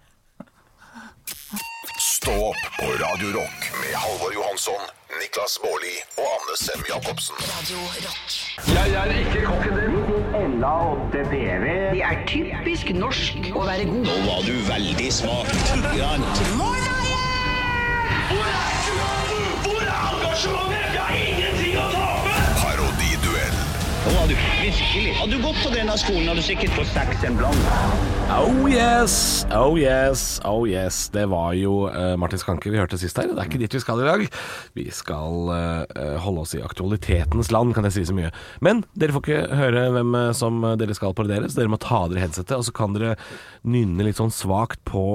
Stå 2.36 2.48
opp 2.48 2.64
på 2.80 2.86
Radio 2.86 3.28
Rock 3.40 3.60
med 3.82 3.96
Halvor 3.96 4.34
Johansson, 4.34 4.82
Niklas 5.22 5.60
Baarli 5.64 5.96
og 6.20 6.26
Anne 6.36 6.56
Sem 6.60 6.82
Jacobsen. 6.90 7.36
Radio 7.40 7.78
Rock. 8.04 8.28
Det 11.94 12.04
er 12.04 12.18
typisk 12.28 12.92
norsk 12.98 13.40
å 13.56 13.64
være 13.70 13.88
god. 13.88 14.04
Nå 14.10 14.18
var 14.28 14.44
du 14.44 14.52
veldig 14.68 15.08
smak. 15.16 15.48
Parodiduell. 22.60 23.58
Nå 24.04 24.20
var 24.20 24.28
du 24.28 24.55
virkelig. 24.66 25.14
Hadde 25.20 25.38
du 25.38 25.44
gått 25.44 25.62
på 25.62 25.72
denne 25.74 25.96
skolen, 26.02 26.28
hadde 26.30 26.42
du 26.42 26.48
sikkert 26.48 26.74
fått 26.78 26.92
seks 26.94 27.26
en 27.28 27.38
blant. 27.40 28.14
Oh 28.36 28.66
yes, 28.66 29.46
oh 29.54 29.76
yes, 29.78 30.40
oh 30.50 30.64
yes. 30.66 31.10
Det 31.14 31.28
var 31.30 31.54
jo 31.54 31.86
uh, 31.86 32.16
Martin 32.18 32.42
Skanke 32.42 32.72
vi 32.74 32.80
hørte 32.82 32.98
sist 32.98 33.20
her. 33.22 33.30
Det 33.30 33.38
er 33.38 33.50
ikke 33.50 33.62
dit 33.62 33.76
vi 33.78 33.82
skal 33.84 34.02
i 34.02 34.08
dag. 34.08 34.24
Vi 34.74 34.86
skal 34.94 35.52
uh, 35.54 36.16
holde 36.24 36.42
oss 36.42 36.56
i 36.58 36.64
aktualitetens 36.66 37.52
land, 37.54 37.76
kan 37.78 37.86
jeg 37.86 38.00
si 38.00 38.06
så 38.10 38.16
mye. 38.18 38.32
Men 38.66 38.82
dere 38.98 39.14
får 39.14 39.24
ikke 39.24 39.60
høre 39.60 39.84
hvem 39.94 40.18
som 40.38 40.58
dere 40.82 40.98
skal 40.98 41.14
parodiere, 41.18 41.52
så 41.52 41.62
dere 41.62 41.74
må 41.76 41.80
ta 41.82 42.02
av 42.08 42.16
dere 42.16 42.26
headsetet, 42.26 42.56
og 42.58 42.66
så 42.66 42.74
kan 42.76 42.98
dere 42.98 43.14
nynne 43.66 44.08
litt 44.08 44.18
sånn 44.18 44.34
svakt 44.34 44.82
på 44.90 45.06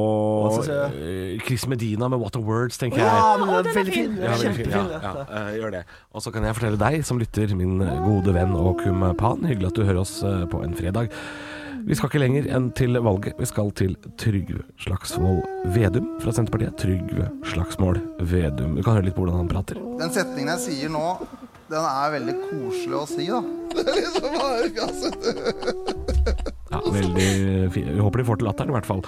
eh, 0.67 1.37
Chris 1.43 1.67
Medina 1.71 2.09
med 2.11 2.23
What 2.23 2.39
a 2.39 2.43
Words, 2.43 2.79
tenker 2.81 3.03
jeg. 3.03 3.11
Ja, 3.11 3.35
men 3.39 3.51
den 3.51 3.71
er 3.73 3.77
veldig 3.77 3.95
fin. 3.95 4.17
Ja, 4.19 4.33
veldig 4.39 4.55
fin. 4.57 4.73
Ja, 4.75 5.13
ja, 5.27 5.45
gjør 5.59 5.77
det. 5.77 5.85
Og 6.15 6.25
så 6.25 6.33
kan 6.35 6.47
jeg 6.47 6.57
fortelle 6.59 6.81
deg 6.81 7.03
som 7.07 7.21
lytter, 7.21 7.55
min 7.59 7.79
gode 8.07 8.35
venn 8.39 8.55
og 8.59 8.83
kumpan, 8.83 9.40
hyggelig 9.49 9.71
at 9.71 9.79
du 9.79 9.85
hører 9.87 10.03
oss 10.03 10.19
eh, 10.27 10.45
på 10.51 10.61
en 10.65 10.77
fredag. 10.77 11.13
Vi 11.87 11.97
skal 11.97 12.11
ikke 12.11 12.21
lenger 12.21 12.49
enn 12.53 12.67
til 12.77 12.99
valget. 13.01 13.39
Vi 13.41 13.47
skal 13.49 13.71
til 13.79 13.95
Trygve 14.21 14.65
Slagsvold 14.83 15.41
Vedum 15.75 16.11
fra 16.21 16.35
Senterpartiet. 16.37 16.77
Trygve 16.81 17.31
Slagsmål 17.49 18.01
Vedum. 18.21 18.75
Du 18.77 18.83
kan 18.85 18.99
høre 18.99 19.07
litt 19.09 19.17
på 19.17 19.25
hvordan 19.25 19.41
han 19.43 19.51
prater. 19.51 19.81
Den 20.01 20.13
setningen 20.13 20.53
jeg 20.55 20.65
sier 20.67 20.93
nå, 20.93 21.05
den 21.71 21.87
er 21.87 22.13
veldig 22.17 22.35
koselig 22.51 22.99
å 22.99 23.05
si, 23.09 23.29
da. 23.31 23.41
Det 23.77 23.87
er 23.87 24.01
liksom 24.01 24.31
bare 24.35 24.61
Ja, 26.71 26.81
veldig 26.85 27.29
fint. 27.75 27.95
Vi 27.95 28.03
håper 28.03 28.23
de 28.23 28.29
får 28.29 28.41
til 28.43 28.51
latteren, 28.51 28.75
i 28.75 28.77
hvert 28.77 28.91
fall. 28.91 29.01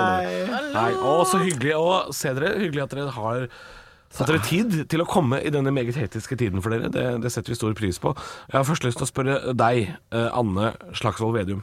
Hei. 0.74 0.90
Å, 0.98 1.12
så 1.30 1.38
hyggelig 1.44 1.76
å 1.78 1.90
se 2.16 2.32
dere. 2.34 2.56
Hyggelig 2.58 2.82
at 2.88 2.96
dere 2.96 3.14
har 3.14 3.46
Tatt 4.10 4.26
dere 4.26 4.42
tid 4.42 4.74
til 4.90 5.04
å 5.04 5.06
komme 5.08 5.38
i 5.38 5.50
denne 5.54 5.70
meget 5.74 5.94
hetiske 5.98 6.34
tiden 6.38 6.62
for 6.64 6.74
dere. 6.74 6.90
Det, 6.90 7.04
det 7.22 7.30
setter 7.30 7.54
vi 7.54 7.58
stor 7.58 7.74
pris 7.78 8.00
på. 8.02 8.10
Jeg 8.50 8.56
har 8.58 8.66
først 8.66 8.86
lyst 8.86 8.98
til 8.98 9.06
å 9.06 9.10
spørre 9.10 9.34
deg, 9.54 9.92
eh, 10.10 10.30
Anne 10.34 10.72
Slagsvold 10.98 11.36
Vedum. 11.38 11.62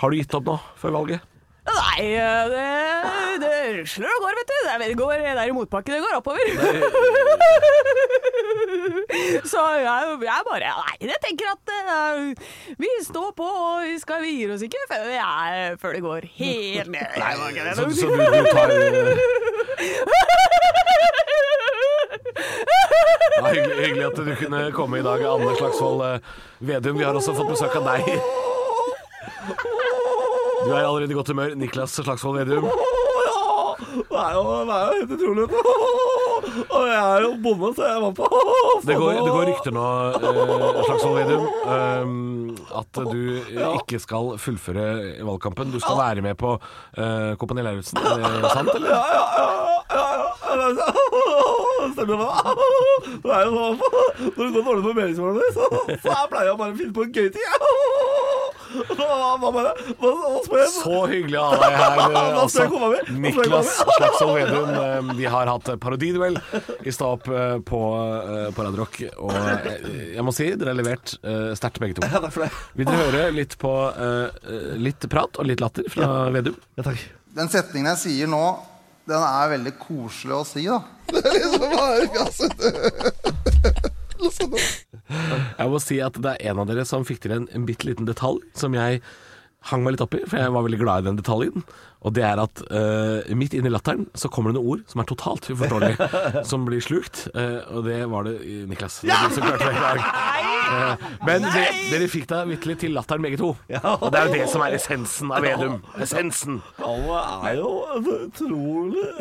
Har 0.00 0.12
du 0.12 0.18
gitt 0.20 0.36
opp 0.38 0.46
nå, 0.46 0.60
før 0.78 0.94
valget? 1.00 1.32
Nei, 1.66 2.02
det, 2.52 2.66
det 3.42 3.50
rusler 3.80 4.06
og 4.14 4.22
går, 4.22 4.34
vet 4.38 4.50
du. 4.52 4.58
Det 4.84 4.98
går, 5.00 5.14
det 5.24 5.32
er 5.34 5.50
i 5.50 5.56
motbakke, 5.56 5.90
det 5.96 6.04
går 6.04 6.14
oppover. 6.20 6.44
Så 9.50 9.60
jeg, 9.80 10.18
jeg 10.26 10.44
bare 10.46 10.70
Nei, 10.76 10.96
jeg 11.10 11.18
tenker 11.24 11.46
at 11.50 11.70
uh, 11.72 12.30
vi 12.78 12.90
står 13.02 13.30
på, 13.36 13.46
og 13.46 13.82
vi 13.86 13.98
skal 14.02 14.22
vi 14.22 14.30
gir 14.38 14.54
oss 14.54 14.62
ikke 14.66 14.82
før, 14.90 15.02
vi 15.10 15.18
er, 15.18 15.76
før 15.82 15.90
det 15.96 16.02
går 16.06 16.22
helt 16.38 16.90
ned. 16.94 17.06
Nei, 17.18 17.32
det 17.34 17.40
var 17.42 17.48
ikke. 17.50 17.74
Så, 17.74 17.82
så 17.98 18.06
du, 18.06 18.16
du 18.22 18.22
tar 18.54 18.68
eh, 18.70 18.80
hyggelig, 23.86 24.06
at 24.06 24.16
du 24.16 24.34
kunne 24.40 24.62
komme 24.74 24.98
i 24.98 25.04
dag, 25.06 25.22
Anne 25.30 25.54
Slagsvold 25.58 26.04
eh, 26.06 26.34
Vedum. 26.58 26.98
Vi 26.98 27.06
har 27.06 27.16
også 27.16 27.34
fått 27.36 27.52
besøk 27.54 27.76
av 27.78 27.86
deg. 27.92 28.10
Du 30.66 30.72
er 30.74 30.82
allerede 30.82 31.12
i 31.12 31.16
godt 31.16 31.30
humør. 31.30 31.54
Niklas 31.58 31.94
Slagsvold 32.00 32.40
Vedum. 32.40 32.66
Det 33.96 34.22
er 34.22 34.32
jo, 34.34 34.42
det 34.66 34.74
er 34.74 34.86
jo 34.86 34.94
helt 34.96 35.12
utrolig. 35.16 35.44
Og 36.66 36.84
jeg 36.88 36.96
er 36.96 37.24
jo 37.24 37.30
bonde, 37.44 37.70
så 37.76 37.86
jeg 37.86 38.02
var 38.02 38.12
på 38.16 38.28
Det 38.86 38.96
går, 38.96 39.12
det 39.26 39.32
går 39.34 39.48
rykter 39.50 39.74
nå, 39.76 39.84
eh, 40.16 40.80
Slagsvold 40.88 41.16
Vedum, 41.20 41.46
eh, 41.76 42.04
at 42.80 43.00
du 43.10 43.20
ja. 43.54 43.70
ikke 43.78 44.00
skal 44.02 44.34
fullføre 44.42 44.86
valgkampen. 45.26 45.74
Du 45.74 45.78
skal 45.82 46.00
være 46.00 46.24
med 46.26 46.38
på 46.40 46.56
eh, 46.56 47.34
Kompani 47.40 47.66
Lauritzen. 47.66 48.00
Er 48.02 48.40
det 48.42 48.54
sant, 48.56 48.72
eller? 48.74 48.90
Ja, 48.96 49.04
ja, 49.14 49.26
ja, 49.94 50.08
ja, 50.56 50.70
ja. 50.80 51.15
Det 53.26 53.32
er 53.36 53.42
jo 53.46 53.52
sånn 53.56 53.78
Når 54.36 54.42
det 54.42 54.50
går 54.54 54.64
dårlig 54.66 54.84
på 54.86 54.92
meningsmålene, 54.96 55.48
så, 55.54 55.64
så 56.02 56.12
jeg 56.12 56.30
pleier 56.32 56.48
jeg 56.50 56.58
bare 56.60 56.72
å 56.72 56.78
finne 56.80 56.94
på 56.96 57.06
en 57.06 57.12
gøy 57.16 57.28
ting. 57.34 57.46
Så 60.72 60.96
hyggelig 61.10 61.38
å 61.40 61.44
ha 61.48 61.56
deg 61.60 61.76
her. 61.80 61.92
Altså. 62.42 62.66
Niklas? 63.16 63.70
Slagsvold 63.96 64.36
Vedum. 64.36 64.70
eh, 64.82 65.12
Vi 65.20 65.28
har 65.32 65.50
hatt 65.50 65.70
parodiduell 65.82 66.36
i 66.82 66.92
Stå 66.94 67.12
eh, 67.30 67.56
på, 67.66 67.80
eh, 68.20 68.48
på 68.56 68.66
Radio 68.66 68.82
Rock. 68.82 69.00
Og 69.22 69.32
jeg 69.36 70.26
må 70.26 70.34
si 70.36 70.50
dere 70.54 70.74
har 70.74 70.80
levert 70.80 71.14
sterkt 71.56 71.80
begge 71.82 71.98
to. 72.00 72.06
For. 72.34 72.48
Vil 72.76 72.88
dere 72.88 73.04
høre 73.06 73.26
litt 73.36 73.56
på 73.60 73.72
litt 74.82 75.06
prat 75.12 75.38
og 75.40 75.48
litt 75.48 75.62
latter 75.62 75.86
fra 75.92 76.26
Vedum? 76.34 76.56
Den 77.36 77.50
setningen 77.52 77.92
jeg 77.94 78.00
sier 78.02 78.30
nå, 78.32 78.42
den 79.06 79.22
er 79.22 79.52
veldig 79.54 79.74
koselig 79.80 80.34
å 80.36 80.44
si, 80.46 80.66
da. 80.66 80.80
Det 81.12 81.22
er 81.22 81.36
liksom 81.36 81.60
bare 81.76 82.06
fjaset. 82.14 82.56
Jeg 85.56 85.70
må 85.70 85.78
si 85.82 86.00
at 86.02 86.16
det 86.22 86.32
er 86.34 86.50
en 86.50 86.60
av 86.62 86.66
dere 86.68 86.84
som 86.88 87.04
fikk 87.06 87.20
til 87.24 87.34
en, 87.36 87.46
en 87.54 87.66
bitte 87.68 87.86
liten 87.86 88.08
detalj 88.08 88.40
som 88.58 88.74
jeg 88.74 89.02
hang 89.70 89.84
meg 89.84 89.96
litt 89.96 90.04
opp 90.04 90.14
i, 90.16 90.22
for 90.26 90.40
jeg 90.40 90.54
var 90.54 90.66
veldig 90.66 90.80
glad 90.80 91.04
i 91.04 91.08
den 91.10 91.20
detaljen. 91.20 91.66
Og 92.06 92.12
det 92.14 92.22
er 92.22 92.38
at 92.38 92.60
uh, 92.70 93.34
midt 93.34 93.54
inn 93.56 93.66
i 93.66 93.70
latteren 93.72 94.04
så 94.14 94.28
kommer 94.30 94.52
det 94.52 94.60
noen 94.60 94.76
ord 94.76 94.82
som 94.90 95.00
er 95.02 95.08
totalt 95.08 95.48
uforståelige, 95.50 96.08
som 96.50 96.66
blir 96.68 96.82
slukt. 96.84 97.24
Uh, 97.34 97.64
og 97.74 97.88
det 97.88 97.98
var 98.12 98.28
det 98.28 98.36
Niklas. 98.70 99.00
Det 99.02 99.10
var 99.10 99.58
det 99.58 99.72
uh. 99.74 101.06
Men 101.26 101.48
det, 101.48 101.64
dere 101.90 102.06
fikk 102.10 102.28
da 102.30 102.44
vitterlig 102.46 102.78
til 102.84 102.94
latteren 102.94 103.26
begge 103.26 103.40
to. 103.40 103.50
Og 103.56 104.06
det 104.12 104.20
er 104.20 104.28
jo 104.28 104.34
det 104.36 104.46
som 104.52 104.62
er 104.66 104.76
essensen 104.78 105.32
av 105.34 105.42
Vedum. 105.46 105.80
Essensen. 106.02 106.60
Alle 106.86 107.18
er 107.50 107.58
jo 107.58 107.70
utrolig 107.96 109.06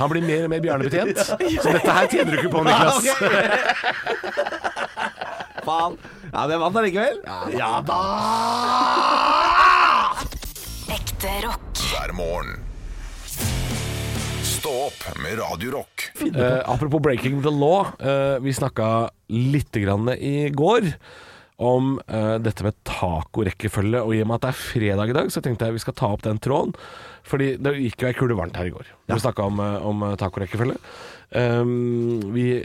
Han 0.00 0.10
blir 0.10 0.22
mer 0.22 0.44
og 0.44 0.50
mer 0.50 0.60
bjørnebetjent. 0.62 1.18
Så 1.62 1.74
dette 1.74 1.90
her 1.98 2.06
tjener 2.10 2.30
du 2.30 2.36
ikke 2.38 2.54
på, 2.54 2.62
Niklas. 2.66 3.04
Faen. 5.64 5.96
Ja, 6.30 6.40
men 6.46 6.54
jeg 6.54 6.60
vant 6.62 6.76
allikevel. 6.80 7.20
Ja 7.58 7.70
da! 7.86 8.00
Ekte 10.90 11.32
rock. 11.46 11.80
hver 11.90 12.12
morgen. 12.16 12.56
Stå 14.46 14.72
opp 14.90 15.00
med 15.22 15.38
Radio 15.40 15.70
Rock. 15.78 16.10
Eh, 16.20 16.60
apropos 16.68 17.00
breaking 17.02 17.40
the 17.42 17.50
law. 17.52 17.86
eh, 17.98 18.38
vi 18.44 18.52
snakka 18.52 19.10
litt 19.28 19.72
grann 19.72 20.08
i 20.16 20.50
går 20.52 20.90
om 21.60 21.94
eh, 22.08 22.36
dette 22.40 22.64
med 22.64 22.76
tacorekkefølge. 22.88 24.02
Og 24.04 24.14
i 24.16 24.20
og 24.24 24.28
med 24.30 24.36
at 24.40 24.46
det 24.48 24.52
er 24.52 24.60
fredag 24.60 25.12
i 25.12 25.16
dag, 25.16 25.30
så 25.32 25.40
tenkte 25.44 25.68
jeg 25.68 25.76
vi 25.78 25.84
skal 25.84 25.96
ta 25.96 26.10
opp 26.12 26.22
den 26.26 26.38
tråden. 26.42 26.74
Fordi 27.24 27.54
det 27.60 27.76
gikk 27.78 28.04
jo 28.04 28.10
ei 28.10 28.16
kule 28.16 28.36
varmt 28.38 28.56
her 28.60 28.68
i 28.68 28.74
går. 28.74 28.88
Vi 29.08 29.20
snakka 29.20 29.48
om, 29.48 29.60
eh, 29.64 29.86
om 29.86 30.04
tacorekkefølge. 30.20 30.76
Um, 31.30 32.32
vi, 32.34 32.56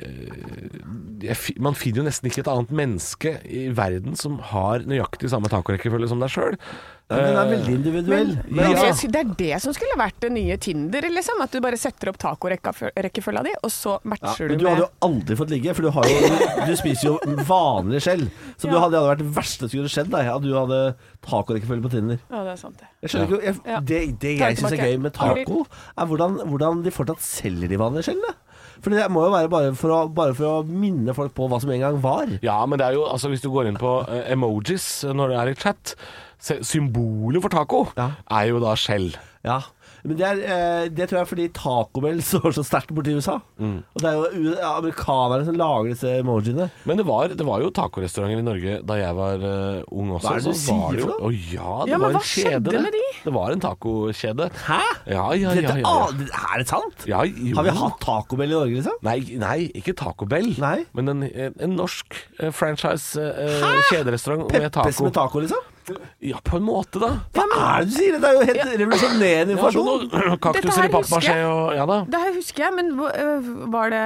jeg, 1.21 1.37
man 1.61 1.75
finner 1.77 2.01
jo 2.01 2.05
nesten 2.07 2.31
ikke 2.31 2.41
et 2.41 2.49
annet 2.49 2.71
menneske 2.73 3.35
i 3.45 3.67
verden 3.77 4.17
som 4.17 4.39
har 4.53 4.87
nøyaktig 4.89 5.29
samme 5.29 5.51
tacorekkefølge 5.53 6.09
som 6.09 6.23
deg 6.23 6.33
sjøl. 6.33 6.57
Ja, 7.05 7.19
den 7.21 7.35
er 7.37 7.49
veldig 7.51 7.73
individuell. 7.75 8.31
Men, 8.47 8.55
Men 8.57 8.71
det, 8.73 8.85
altså, 8.87 9.07
det 9.13 9.19
er 9.19 9.33
det 9.37 9.57
som 9.61 9.75
skulle 9.77 9.93
vært 9.99 10.17
det 10.23 10.31
nye 10.33 10.55
Tinder, 10.57 11.05
liksom. 11.13 11.43
At 11.45 11.53
du 11.53 11.59
bare 11.61 11.77
setter 11.77 12.09
opp 12.09 12.17
tacorekkefølga 12.23 13.43
di, 13.45 13.51
og 13.59 13.69
så 13.69 13.99
ja, 13.99 14.09
matcher 14.15 14.49
men 14.49 14.57
du 14.57 14.63
du 14.65 14.69
hadde 14.71 14.81
jo 14.81 14.89
aldri 15.05 15.37
fått 15.37 15.53
ligge, 15.53 15.75
for 15.77 15.85
du, 15.85 15.91
har 15.93 16.09
jo, 16.09 16.31
du 16.65 16.73
spiser 16.79 17.11
jo 17.11 17.35
vanlig 17.45 18.01
skjell. 18.07 18.25
Så 18.57 18.71
du 18.71 18.73
hadde, 18.73 18.95
det 18.95 19.03
hadde 19.03 19.11
vært 19.11 19.21
det 19.21 19.29
verste 19.35 19.69
som 19.69 19.75
kunne 19.75 19.93
skjedd 19.93 20.09
deg, 20.15 20.31
at 20.33 20.47
du 20.47 20.49
hadde 20.57 20.79
tacorekkefølge 21.29 21.85
på 21.85 21.93
Tinder. 21.93 22.23
Ja, 22.25 22.41
det 22.41 22.55
er 22.55 22.59
sant, 22.63 22.81
det. 22.81 22.89
Jeg 23.05 23.13
skjønner 23.13 23.29
ikke, 23.29 23.43
jeg, 23.45 23.85
Det, 23.93 24.01
det 24.25 24.33
jeg 24.41 24.59
syns 24.63 24.73
er 24.73 24.83
gøy 24.87 24.97
med 25.05 25.17
taco, 25.19 25.61
er 25.93 26.09
hvordan, 26.09 26.41
hvordan 26.49 26.81
de 26.87 26.95
fortsatt 26.97 27.21
selger 27.29 27.69
de 27.69 27.81
vanlige 27.85 28.09
skjellene. 28.09 28.33
For 28.85 28.93
det 28.93 29.07
må 29.09 29.23
jo 29.25 29.31
være 29.33 29.49
bare 29.49 29.71
for, 29.73 29.89
å, 29.89 29.99
bare 30.13 30.35
for 30.37 30.45
å 30.45 30.57
minne 30.69 31.15
folk 31.17 31.33
på 31.33 31.47
hva 31.49 31.57
som 31.63 31.71
en 31.73 31.81
gang 31.81 31.95
var. 32.03 32.29
Ja, 32.45 32.59
men 32.69 32.77
det 32.77 32.85
er 32.91 32.99
jo, 32.99 33.07
altså 33.09 33.31
hvis 33.31 33.41
du 33.41 33.49
går 33.49 33.71
inn 33.71 33.79
på 33.81 33.95
eh, 34.05 34.27
emojis 34.35 34.85
når 35.09 35.33
det 35.33 35.39
er 35.41 35.49
i 35.49 35.55
chat, 35.57 35.95
symbolet 36.61 37.41
for 37.41 37.49
taco 37.49 37.79
Ja. 37.97 38.11
er 38.29 38.51
jo 38.51 38.59
da 38.61 38.75
skjell. 38.77 39.09
Ja, 39.47 39.63
men 40.05 40.17
det, 40.19 40.25
er, 40.27 40.39
eh, 40.45 40.87
det 40.93 41.07
tror 41.09 41.17
jeg 41.19 41.25
er 41.25 41.29
fordi 41.31 41.45
Taco 41.55 42.01
Bell 42.03 42.21
står 42.31 42.55
så 42.57 42.63
sterkt 42.65 42.93
borti 42.95 43.15
USA. 43.17 43.39
Mm. 43.57 43.77
Og 43.95 44.03
det 44.03 44.09
er 44.11 44.19
jo 44.19 44.53
amerikanerne 44.69 45.47
som 45.47 45.57
lager 45.59 45.91
disse 45.93 46.11
emojiene. 46.21 46.69
Men 46.85 47.01
det 47.01 47.05
var, 47.07 47.33
det 47.33 47.47
var 47.47 47.63
jo 47.65 47.71
tacorestauranter 47.75 48.43
i 48.43 48.45
Norge 48.45 48.77
da 48.85 48.99
jeg 48.99 49.17
var 49.17 49.43
uh, 49.45 49.81
ung 49.91 50.13
også. 50.17 50.27
Hva 50.27 50.35
er 50.35 50.43
det 50.43 50.45
du 50.45 50.51
så 50.51 50.61
sier 50.61 51.01
for 51.01 51.11
noe? 51.13 51.17
Å 51.19 51.33
ja, 51.33 51.75
det 51.85 51.93
Ja, 51.95 52.01
var 52.05 52.17
en 52.19 52.25
kjede. 52.31 52.63
det. 52.69 52.81
med 52.85 52.95
de? 52.97 53.03
Det 53.25 53.35
var 53.35 53.55
en 53.55 53.63
tacokjede. 53.65 54.49
Hæ? 54.65 54.79
Ja, 55.09 55.25
ja, 55.33 55.53
ja. 55.57 55.75
Ja, 55.75 55.77
ja. 55.81 56.41
er 56.53 56.61
det 56.61 56.67
sant? 56.69 57.05
ja 57.09 57.23
jo. 57.25 57.55
Har 57.57 57.65
vi 57.67 57.75
hatt 57.79 57.99
Taco 58.03 58.39
Bell 58.39 58.51
i 58.53 58.57
Norge, 58.57 58.79
liksom? 58.79 58.97
Nei, 59.05 59.17
nei, 59.41 59.57
ikke 59.81 59.95
Taco 59.97 60.27
Bell, 60.29 60.51
Nei. 60.61 60.77
men 60.97 61.11
en, 61.15 61.23
en, 61.25 61.75
norsk 61.75 62.15
eh, 62.39 62.51
franchise 62.55 63.19
eh, 63.21 63.63
kjederestaurant 63.91 64.45
med 64.51 64.69
taco. 64.69 64.85
Peppes 64.87 65.01
med 65.05 65.15
taco, 65.15 65.41
liksom? 65.43 65.71
Ja, 66.25 66.39
på 66.43 66.57
en 66.57 66.65
måte, 66.67 66.99
da. 67.03 67.09
Hva 67.35 67.45
er 67.45 67.85
det 67.85 67.89
du 67.91 67.95
sier? 67.99 68.19
Det 68.19 68.29
er 68.29 68.37
jo 68.39 68.45
helt 68.49 68.75
revolusjonerende 68.81 69.55
Ja, 69.55 69.57
informasjon. 69.57 70.09
noe 70.29 70.37
kaktuser 70.41 70.87
i 70.87 70.93
pappmasjé 70.93 71.35
og 71.49 71.73
Ja 71.77 71.85
da. 71.89 71.97
Det 72.09 72.21
her 72.27 72.33
husker 72.39 72.67
jeg, 72.67 72.75
men 72.77 72.93
øh, 72.99 73.49
var 73.73 73.89
det 73.93 74.03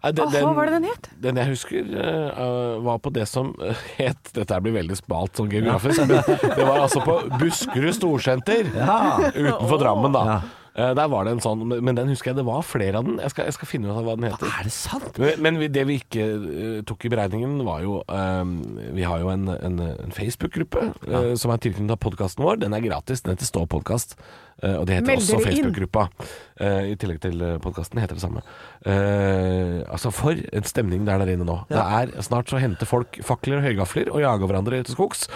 Nei, 0.00 0.12
den- 0.16 0.30
Hva 0.32 0.52
var 0.56 0.64
det 0.70 0.72
den 0.78 0.84
het? 0.88 1.08
Den 1.20 1.36
jeg 1.36 1.50
husker, 1.50 1.90
uh, 1.92 2.78
var 2.86 2.98
på 3.04 3.10
det 3.12 3.26
som 3.28 3.50
eh, 3.60 3.76
het 3.98 4.30
Dette 4.32 4.60
blir 4.64 4.72
veldig 4.78 4.96
smalt 4.96 5.36
sånn 5.36 5.50
geografisk, 5.52 6.06
men 6.08 6.22
det 6.24 6.64
var 6.64 6.78
altså 6.86 7.02
på 7.04 7.18
Buskerud 7.40 7.92
Storsenter 7.98 8.64
Ja. 8.78 9.18
utenfor 9.34 9.76
Drammen, 9.82 10.16
da. 10.16 10.22
Ja. 10.24 10.38
Eh, 10.80 10.92
der 10.96 11.08
var 11.12 11.26
det 11.26 11.34
en 11.36 11.42
sånn, 11.44 11.64
men 11.68 11.98
den 11.98 12.10
husker 12.12 12.32
jeg 12.32 12.40
det 12.40 12.46
var 12.48 12.64
flere 12.64 13.00
av 13.00 13.08
den. 13.08 13.18
Jeg 13.20 13.34
skal, 13.34 13.48
jeg 13.50 13.56
skal 13.58 13.68
finne 13.68 13.90
ut 13.90 13.98
av 13.98 14.06
hva 14.06 14.16
den 14.16 14.28
heter. 14.30 14.48
Er 14.48 14.68
det 14.68 14.74
sant? 14.74 15.20
Men, 15.20 15.42
men 15.44 15.60
vi, 15.60 15.68
det 15.72 15.84
vi 15.88 15.98
ikke 16.00 16.26
uh, 16.40 16.78
tok 16.88 17.06
i 17.06 17.12
beregningen, 17.12 17.58
var 17.66 17.82
jo 17.84 18.00
um, 18.06 18.54
Vi 18.96 19.04
har 19.06 19.20
jo 19.22 19.32
en, 19.32 19.48
en, 19.52 19.80
en 19.90 20.14
Facebook-gruppe 20.14 20.86
eh, 21.10 21.32
som 21.40 21.52
er 21.52 21.60
tilknyttet 21.62 22.00
podkasten 22.00 22.46
vår. 22.46 22.62
Den 22.64 22.76
er 22.76 22.84
gratis. 22.84 23.24
Den 23.26 23.36
heter 23.36 23.50
Stå 23.50 23.66
podkast. 23.70 24.16
Eh, 24.62 24.76
og 24.76 24.86
det 24.88 24.98
heter 24.98 25.08
Meld 25.10 25.24
også. 25.24 25.40
Facebook-gruppa. 25.44 26.06
eh, 26.60 26.92
I 26.92 26.96
tillegg 27.00 27.20
til 27.24 27.44
podkasten 27.64 28.00
heter 28.02 28.18
det 28.18 28.24
samme. 28.24 28.42
Eh, 28.84 29.80
altså, 29.88 30.12
for 30.14 30.36
en 30.36 30.68
stemning 30.68 31.04
det 31.06 31.14
er 31.14 31.24
der 31.24 31.34
inne 31.34 31.48
nå. 31.48 31.58
Det 31.70 31.80
er 31.80 32.14
Snart 32.22 32.50
så 32.52 32.60
henter 32.62 32.88
folk 32.88 33.20
fakler 33.26 33.60
og 33.60 33.66
høygafler 33.68 34.10
og 34.12 34.20
jager 34.24 34.46
hverandre 34.50 34.82
til 34.84 34.96
skogs. 34.96 35.26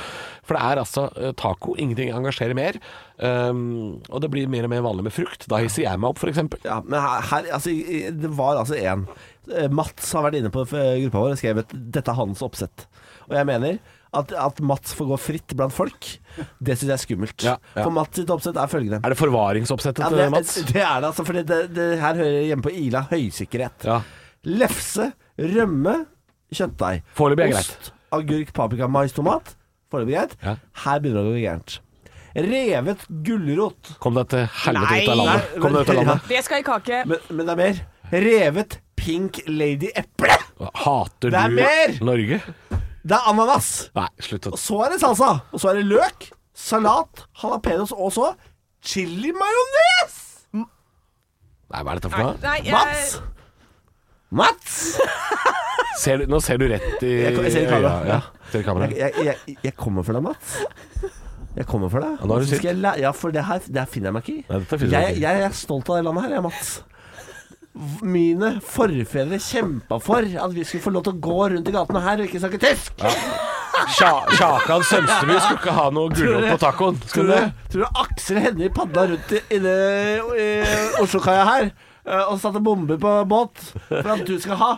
For 0.44 0.56
det 0.58 0.62
er 0.64 0.82
altså 0.82 1.06
eh, 1.16 1.32
taco. 1.40 1.74
Ingenting 1.80 2.12
engasjerer 2.12 2.56
mer. 2.58 2.80
Um, 3.16 4.02
og 4.10 4.20
det 4.24 4.30
blir 4.32 4.48
mer 4.50 4.66
og 4.66 4.72
mer 4.74 4.82
vanlig 4.84 5.06
med 5.06 5.14
frukt. 5.14 5.46
Da 5.48 5.60
hisser 5.62 5.86
jeg 5.86 6.00
meg 6.02 6.10
opp, 6.10 6.20
f.eks. 6.20 6.42
Ja, 6.66 6.80
men 6.84 6.98
her, 7.00 7.22
her 7.30 7.48
altså, 7.56 7.72
det 8.24 8.32
var 8.36 8.58
altså 8.60 8.76
én. 8.76 9.06
Mats 9.72 10.12
har 10.16 10.24
vært 10.24 10.38
inne 10.40 10.52
på 10.52 10.64
eh, 10.72 11.02
gruppa 11.04 11.20
vår 11.20 11.34
og 11.36 11.40
skrevet 11.40 11.72
'dette 11.72 12.10
er 12.10 12.16
hans 12.20 12.42
oppsett'. 12.44 12.86
Og 13.28 13.36
jeg 13.36 13.48
mener 13.48 13.78
at, 14.20 14.32
at 14.38 14.60
Mats 14.64 14.94
får 14.96 15.08
gå 15.12 15.18
fritt 15.20 15.54
blant 15.58 15.74
folk, 15.74 16.08
det 16.62 16.76
syns 16.78 16.88
jeg 16.88 16.94
er 16.96 17.02
skummelt. 17.02 17.44
Ja, 17.46 17.56
ja. 17.74 17.82
For 17.84 17.94
Mats 17.94 18.18
sitt 18.20 18.30
oppsett 18.34 18.58
er 18.60 18.70
følgende. 18.70 19.00
Er 19.04 19.14
det 19.14 19.18
forvaringsoppsettet, 19.20 20.04
Ja, 20.04 20.10
det, 20.14 20.28
Mats? 20.34 20.54
det 20.70 20.80
er 20.82 21.00
det, 21.04 21.10
altså. 21.10 21.24
For 21.28 21.40
det, 21.40 21.58
det 21.76 21.88
her 22.02 22.18
hører 22.20 22.40
hjemme 22.50 22.66
på 22.66 22.72
Ila 22.84 23.04
høysikkerhet. 23.10 23.86
Ja. 23.90 24.00
Lefse, 24.44 25.10
rømme, 25.40 25.96
kjøttdeig. 26.54 27.02
Foreløpig 27.16 27.46
er 27.48 27.54
greit. 27.56 27.72
Ost, 27.78 27.92
agurk, 28.14 28.52
paprika, 28.56 28.88
mais, 28.90 29.14
tomat. 29.16 29.54
Foreløpig 29.92 30.16
greit. 30.18 30.36
Ja. 30.44 30.56
Her 30.84 31.02
begynner 31.04 31.24
det 31.26 31.32
å 31.32 31.36
gå 31.36 31.42
gærent. 31.44 31.78
Revet 32.34 33.04
gulrot. 33.22 33.92
Kom 34.02 34.16
deg 34.18 34.26
til 34.32 34.48
helvete 34.64 35.02
ut 35.04 35.10
av 35.12 35.18
landet. 35.20 35.52
Kom 35.62 35.76
deg 35.76 35.84
ut 35.86 35.92
av 35.92 35.98
landet. 36.00 36.24
Det 36.32 36.40
skal 36.42 36.64
i 36.64 36.66
kake. 36.66 37.02
Men, 37.06 37.28
men 37.30 37.46
det 37.46 37.54
er 37.54 37.60
mer. 37.60 37.82
Revet 38.24 38.78
pink 38.98 39.38
lady 39.46 39.90
eple. 39.96 40.34
Hater 40.84 41.34
er 41.38 41.54
du! 41.54 42.04
Norge? 42.06 42.40
Det 43.04 43.12
er 43.18 43.26
ananas. 43.28 43.70
Nei, 43.96 44.08
slutt 44.24 44.46
å 44.48 44.54
Og 44.56 44.60
så 44.60 44.78
er 44.86 44.94
det 44.94 45.00
salsa. 45.02 45.30
Og 45.52 45.60
så 45.60 45.70
er 45.72 45.80
det 45.80 45.86
løk, 45.90 46.28
salat, 46.56 47.26
jalapeños 47.42 47.92
og 47.92 48.12
så 48.16 48.30
chili-majones. 48.84 50.14
Nei, 50.54 51.80
hva 51.82 51.94
er 51.94 51.98
dette 52.00 52.10
for 52.12 52.20
noe? 52.22 52.34
Nei, 52.44 52.58
jeg, 52.64 52.72
Mats! 52.74 53.14
Mats! 54.34 54.78
Ser 56.04 56.18
du, 56.20 56.24
nå 56.26 56.40
ser 56.42 56.58
du 56.58 56.64
rett 56.68 57.02
i 57.06 57.10
Jeg, 57.22 57.36
jeg 57.38 57.52
ser 57.54 57.64
i 57.64 57.68
kamera. 57.70 57.90
øya. 58.02 58.16
Ja, 58.18 58.48
ser 58.50 58.62
i 58.64 58.66
kamera. 58.66 58.88
Jeg, 58.90 59.12
jeg, 59.14 59.36
jeg, 59.46 59.56
jeg 59.62 59.74
kommer 59.78 60.02
for 60.06 60.16
deg, 60.16 60.24
Mats. 60.26 60.56
Jeg 61.54 61.66
kommer 61.70 61.92
for 61.92 62.02
deg. 62.02 62.16
Ja, 62.18 62.26
nå 62.26 62.34
er 62.34 62.42
du 62.42 62.46
Så 62.48 62.50
sint. 62.50 62.60
skal 62.64 62.70
jeg 62.72 62.80
læ- 62.82 62.96
Ja, 63.04 63.12
for 63.14 63.30
det 63.36 63.44
her, 63.46 63.60
det 63.68 63.78
her 63.78 63.86
finner 63.92 64.10
jeg 64.10 64.16
meg 64.16 64.24
ikke 64.26 64.34
i. 64.34 64.42
Nei, 64.48 64.58
dette 64.64 64.78
finner 64.80 64.90
du 64.90 64.96
Jeg, 64.96 65.14
ikke 65.14 65.20
i. 65.20 65.24
jeg 65.28 65.44
er 65.46 65.54
stolt 65.60 65.92
av 65.94 66.00
det 66.00 66.04
landet 66.08 66.26
her, 66.26 66.34
jeg, 66.34 66.42
Mats. 66.48 66.72
Mine 68.06 68.60
forfedre 68.62 69.38
kjempa 69.42 69.96
for 70.02 70.22
at 70.22 70.52
vi 70.54 70.62
skulle 70.64 70.84
få 70.84 70.92
lov 70.94 71.02
til 71.08 71.16
å 71.16 71.20
gå 71.24 71.38
rundt 71.54 71.68
i 71.68 71.72
gatene 71.74 72.02
her 72.04 72.20
og 72.22 72.28
ikke 72.28 72.42
snakke 72.44 72.60
tysk. 72.62 72.92
Ja. 73.02 73.10
Sjakan 73.90 74.84
Sømsteby 74.86 75.34
skulle 75.42 75.58
ikke 75.58 75.74
ha 75.74 75.88
noe 75.92 76.12
gulrot 76.14 76.46
på 76.52 76.58
tacoen. 76.62 77.00
Tror 77.02 77.10
Skulle 77.10 77.38
du, 77.40 77.64
tror 77.72 77.82
du 77.82 77.98
Aksel 78.04 78.38
Hennie 78.44 78.70
padla 78.70 79.08
rundt 79.10 79.32
i- 79.34 79.58
det 79.58 79.74
i 80.38 80.46
Oslokaia 81.02 81.44
her 81.48 81.64
eh, 82.06 82.22
og 82.30 82.38
satte 82.40 82.62
bomber 82.62 82.96
på 83.02 83.16
båt 83.28 83.58
for 83.88 84.12
at 84.14 84.22
du 84.28 84.38
skal 84.38 84.56
ha 84.62 84.70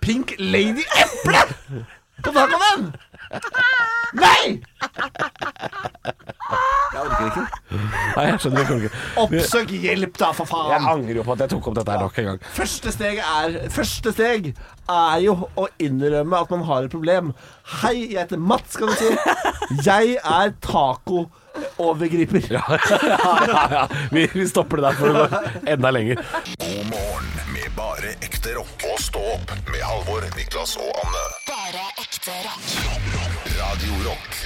Pink 0.00 0.36
Lady 0.38 0.86
Eple 1.02 1.42
på 2.22 2.30
tacoen 2.38 2.62
din? 2.62 2.86
Nei! 4.12 4.60
Jeg 6.92 7.00
orker 7.00 7.28
ikke. 7.30 7.44
Nei, 7.72 8.24
jeg 8.28 8.40
skjønner 8.42 8.72
ikke. 8.76 8.90
Oppsøk 9.22 9.70
hjelp, 9.82 10.18
da, 10.20 10.28
for 10.36 10.48
faen. 10.50 10.68
Jeg 10.74 10.88
angrer 10.92 11.20
jo 11.20 11.24
på 11.24 11.32
at 11.36 11.44
jeg 11.44 11.52
tok 11.54 11.68
opp 11.70 11.76
dette 11.78 11.94
her 11.94 12.02
nok 12.04 12.18
en 12.20 12.28
gang. 12.28 12.42
Første 12.58 12.92
steg 12.92 13.20
er 13.22 13.56
Første 13.72 14.12
steg 14.12 14.50
er 14.92 15.22
jo 15.24 15.36
å 15.56 15.66
innrømme 15.80 16.42
at 16.44 16.52
man 16.52 16.66
har 16.68 16.84
et 16.88 16.92
problem. 16.92 17.32
Hei, 17.80 17.94
jeg 18.12 18.20
heter 18.20 18.42
Mats, 18.42 18.76
skal 18.76 18.92
du 18.92 18.96
si. 19.00 19.08
Jeg 19.86 20.18
er 20.20 20.52
taco-overgriper. 20.68 22.42
Ja, 22.52 22.64
ja, 22.68 23.62
ja. 23.72 23.86
Vi, 24.12 24.26
vi 24.34 24.44
stopper 24.50 24.82
det 24.82 24.90
der 24.90 24.98
for 25.00 25.08
å 25.08 25.24
gå 25.24 25.42
enda 25.72 25.92
lenger. 25.94 26.20
God 26.60 26.92
morgen 26.92 27.51
bare 27.76 28.14
ekte 28.24 28.54
rock. 28.56 28.72
Og 28.92 28.98
stå 29.00 29.22
opp 29.36 29.52
med 29.70 29.82
Halvor, 29.84 30.24
Niklas 30.36 30.76
og 30.80 30.90
Anne. 31.02 31.22
Bare 31.48 31.84
ekte 32.02 32.34
rock. 32.46 32.74
Radio 33.58 34.00
Rock. 34.08 34.40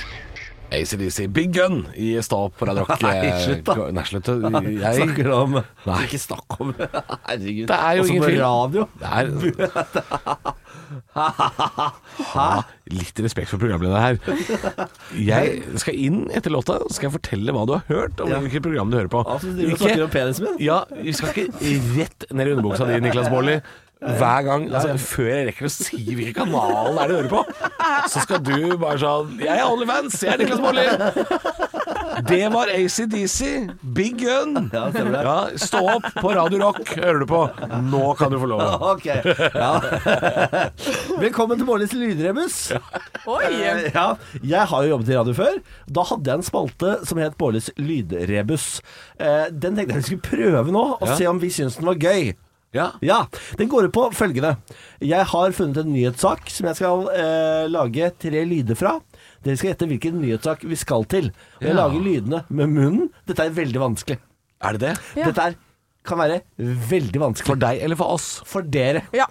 ACDC 0.77 1.29
Big 1.31 1.53
Gun 1.55 1.85
i 1.95 2.09
Stå 2.27 2.41
opp 2.49 2.57
på 2.59 2.67
Radio 2.67 2.83
Rock. 2.89 3.03
Nei, 3.07 3.31
slutt 3.45 3.63
da. 3.69 3.77
Nei, 3.95 4.05
slutt. 4.09 4.31
Jeg, 4.35 4.97
Snakker 4.99 5.31
om 5.37 5.59
Nei. 5.87 5.99
Ikke 6.09 6.19
snakk 6.21 6.57
om 6.61 6.73
Herregud. 7.29 7.67
Det 7.71 7.79
er 7.79 7.99
jo 8.01 8.07
Også 8.07 8.13
ingen 8.17 8.25
på 8.25 8.31
tvil. 8.33 8.43
radio. 8.43 8.89
Det 8.99 9.13
er 9.15 10.55
ha 12.33 12.49
litt 12.93 13.19
respekt 13.25 13.51
for 13.51 13.59
programlederen 13.63 14.03
her. 14.03 14.91
Jeg 15.19 15.63
skal 15.83 15.97
inn 15.99 16.21
etter 16.37 16.53
låta, 16.55 16.79
skal 16.93 17.09
jeg 17.09 17.17
fortelle 17.19 17.55
hva 17.57 17.65
du 17.69 17.75
har 17.77 17.85
hørt, 17.91 18.21
og 18.23 18.31
hvilket 18.45 18.65
program 18.67 18.93
du 18.93 18.99
hører 19.01 19.11
på. 19.13 19.25
Min. 20.45 20.61
Ja, 20.63 20.83
vi 20.95 21.15
skal 21.17 21.33
ikke 21.33 21.49
rett 21.97 22.29
ned 22.31 22.51
i 22.53 22.55
underbuksa 22.57 22.87
di, 22.91 23.01
Niklas 23.05 23.31
Baarli. 23.33 23.59
Hver 23.97 24.43
gang, 24.45 24.67
altså 24.77 24.91
Før 25.01 25.29
jeg 25.31 25.47
rekker 25.49 25.67
å 25.67 25.71
si 25.73 26.03
hvilken 26.05 26.51
kanal 26.53 26.91
det 26.99 27.07
er 27.07 27.09
du 27.09 27.15
hører 27.17 27.31
på, 27.33 27.41
så 28.13 28.21
skal 28.27 28.43
du 28.45 28.75
bare 28.77 28.99
sånn 29.01 29.39
Jeg 29.41 29.57
er 29.57 29.65
OnlyFans, 29.71 30.19
jeg 30.21 30.35
er 30.35 30.43
Niklas 30.43 30.61
Baarli. 30.61 30.85
Det 32.25 32.49
var 32.49 32.67
ACDC, 32.69 33.69
Big 33.81 34.17
Gun. 34.21 34.71
Ja. 34.73 34.91
Ja, 35.23 35.49
stå 35.57 35.81
opp 35.97 36.07
på 36.21 36.31
Radio 36.35 36.59
Rock, 36.63 36.89
hører 36.97 37.19
du 37.21 37.27
på. 37.29 37.41
Nå 37.91 38.15
kan 38.19 38.33
du 38.33 38.39
få 38.41 38.49
lov. 38.51 38.63
Ok. 38.97 39.05
Ja. 39.55 39.73
Velkommen 41.25 41.59
til 41.61 41.67
morgens 41.69 41.93
lydrebus. 41.97 42.59
Oi! 43.27 43.51
Eh, 43.51 43.91
Ja, 43.95 44.07
jeg 44.43 44.65
har 44.71 44.85
jo 44.87 44.95
jobbet 44.95 45.13
i 45.13 45.19
radio 45.19 45.37
før. 45.37 45.61
Da 45.89 46.07
hadde 46.09 46.31
jeg 46.33 46.41
en 46.41 46.47
spalte 46.47 46.95
som 47.09 47.21
het 47.21 47.37
Bårlis 47.41 47.69
lydrebus. 47.81 48.81
Eh, 49.19 49.47
Den 49.53 49.77
tenkte 49.77 49.97
jeg 49.99 50.03
vi 50.05 50.09
skulle 50.11 50.27
prøve 50.31 50.75
nå, 50.75 50.87
og 51.01 51.13
se 51.19 51.29
om 51.31 51.41
vi 51.43 51.53
syns 51.53 51.79
den 51.81 51.89
var 51.91 52.01
gøy. 52.01 52.33
Ja. 52.77 52.91
Ja, 53.01 53.23
Den 53.57 53.71
går 53.73 53.87
ut 53.89 53.95
på 53.95 54.09
følgende. 54.13 54.57
Jeg 55.01 55.25
har 55.31 55.53
funnet 55.57 55.79
en 55.85 55.93
nyhetssak 55.95 56.51
som 56.53 56.67
jeg 56.69 56.77
skal 56.81 57.07
eh, 57.15 57.65
lage 57.73 58.11
tre 58.21 58.43
lyder 58.49 58.77
fra. 58.77 58.97
Dere 59.47 59.57
skal 59.61 59.71
gjette 59.73 59.87
hvilken 59.93 60.19
nyhetssak 60.25 60.67
vi 60.67 60.77
skal 60.81 61.05
til. 61.07 61.31
Og 61.61 61.63
jeg 61.69 61.73
Ja. 61.75 61.79
lager 61.79 62.03
lydene 62.03 62.43
med 62.51 62.69
munnen. 62.75 63.11
Dette 63.29 63.47
er 63.47 63.55
veldig 63.55 63.81
vanskelig. 63.85 64.19
Er 64.67 64.73
det 64.77 64.81
det? 64.81 64.95
Ja. 65.17 65.27
Dette 65.31 65.43
er, 65.53 65.55
kan 66.07 66.19
være 66.19 66.41
veldig 66.67 67.21
vanskelig. 67.23 67.47
For 67.47 67.57
deg 67.63 67.83
eller 67.83 67.97
for 67.97 68.15
oss? 68.17 68.41
For 68.45 68.63
dere. 68.63 69.03
Ja. 69.15 69.27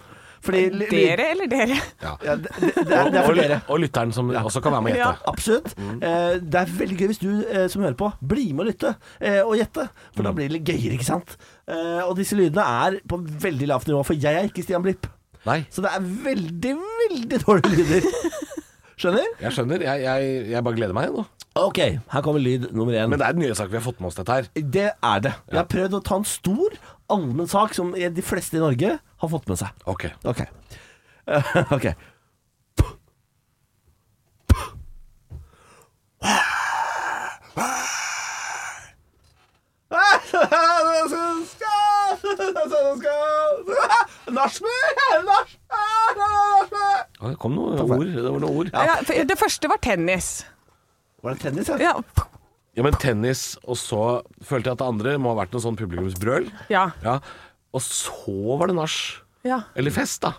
Fordi 0.46 0.60
ly- 0.70 0.86
Dere 0.92 1.24
eller 1.32 1.48
dere? 1.50 1.76
Ja, 2.04 2.12
det, 2.22 2.36
det, 2.62 2.68
det, 2.76 2.94
er, 2.94 3.08
det 3.10 3.18
er 3.18 3.24
for 3.26 3.34
dere. 3.34 3.56
og 3.68 3.80
lytteren 3.82 4.12
som 4.14 4.28
også 4.30 4.62
kan 4.62 4.76
være 4.76 4.84
med 4.86 4.92
og 4.94 4.98
Ja. 5.00 5.08
gjette. 5.12 5.32
Absolutt. 5.32 5.72
Mm. 5.80 6.04
Eh, 6.04 6.34
det 6.38 6.60
er 6.62 6.66
veldig 6.78 6.98
gøy 7.00 7.08
hvis 7.10 7.22
du 7.24 7.32
eh, 7.50 7.68
som 7.74 7.82
hører 7.82 7.98
på, 7.98 8.12
blir 8.22 8.52
med 8.54 8.68
og 8.68 8.70
lytte 8.70 8.92
eh, 9.22 9.42
og 9.42 9.56
gjette. 9.58 9.88
For 10.14 10.22
Mm. 10.22 10.24
da 10.30 10.32
blir 10.38 10.48
det 10.50 10.54
litt 10.60 10.70
gøyere, 10.70 10.94
ikke 11.00 11.08
sant? 11.10 11.36
Eh, 11.68 12.04
og 12.06 12.16
disse 12.16 12.38
lydene 12.38 12.62
er 12.62 13.00
på 13.10 13.18
veldig 13.26 13.68
lavt 13.74 13.88
nivå, 13.90 14.06
for 14.06 14.14
jeg 14.14 14.36
er 14.38 14.46
ikke 14.52 14.64
Stian 14.64 14.84
Blipp. 14.86 15.08
Nei, 15.48 15.66
Så 15.72 15.82
det 15.82 15.90
er 15.94 16.00
veldig, 16.02 16.76
veldig 17.10 17.40
dårlige 17.42 17.76
lyder. 17.82 18.06
Skjønner? 18.96 19.26
jeg 19.42 19.56
skjønner. 19.56 19.84
Jeg, 19.84 20.04
jeg, 20.06 20.36
jeg 20.54 20.64
bare 20.64 20.78
gleder 20.78 20.96
meg 20.96 21.12
nå. 21.12 21.26
Ok, 21.60 21.80
her 22.12 22.24
kommer 22.24 22.44
lyd 22.44 22.70
nummer 22.76 22.96
én. 22.96 23.10
Men 23.12 23.20
det 23.20 23.28
er 23.28 23.36
den 23.36 23.46
nye 23.46 23.56
saken 23.56 23.72
vi 23.72 23.80
har 23.80 23.86
fått 23.86 24.02
med 24.04 24.12
oss 24.12 24.18
dette 24.20 24.38
her. 24.38 24.50
Det 24.56 24.90
er 24.92 25.24
det. 25.24 25.34
Jeg 25.52 25.62
har 25.62 25.70
prøvd 25.72 25.98
å 26.00 26.02
ta 26.04 26.20
en 26.20 26.28
stor, 26.28 26.76
allmenn 27.12 27.52
sak 27.52 27.76
som 27.78 27.94
de 27.96 28.26
fleste 28.26 28.60
i 28.60 28.64
Norge 28.64 28.98
har 29.00 29.32
fått 29.32 29.48
med 29.52 29.62
seg. 29.62 29.88
Ok. 29.88 30.10
Ok. 30.28 30.46
Eh, 31.26 31.96
Nachspiel! 44.36 45.24
Nachspiel! 45.26 46.55
Ja, 47.22 47.32
Det 47.32 47.38
kom 47.40 47.56
noen 47.56 47.80
ord. 47.80 48.06
Det 48.12 48.24
var 48.32 48.40
noen 48.44 48.60
ord. 48.62 48.72
Ja, 48.74 49.24
det 49.26 49.38
første 49.40 49.70
var 49.72 49.80
tennis. 49.84 50.44
Var 51.24 51.36
det 51.36 51.46
tennis, 51.48 51.70
ja? 51.72 51.78
Ja. 51.82 52.26
Ja, 52.76 52.84
men 52.84 52.94
tennis, 53.00 53.56
og 53.64 53.78
så 53.80 54.00
følte 54.44 54.68
jeg 54.68 54.76
at 54.76 54.82
det 54.84 54.88
andre 54.88 55.14
må 55.22 55.32
ha 55.32 55.38
vært 55.40 55.54
noe 55.56 55.64
sånn 55.64 55.78
publikumsbrøl. 55.80 56.50
Ja. 56.70 56.90
Ja. 57.06 57.20
Og 57.76 57.82
så 57.84 58.58
var 58.60 58.68
det 58.72 58.76
nach. 58.76 58.98
ja. 59.48 59.62
Eller 59.76 59.92
fest, 59.96 60.22
da. 60.26 60.34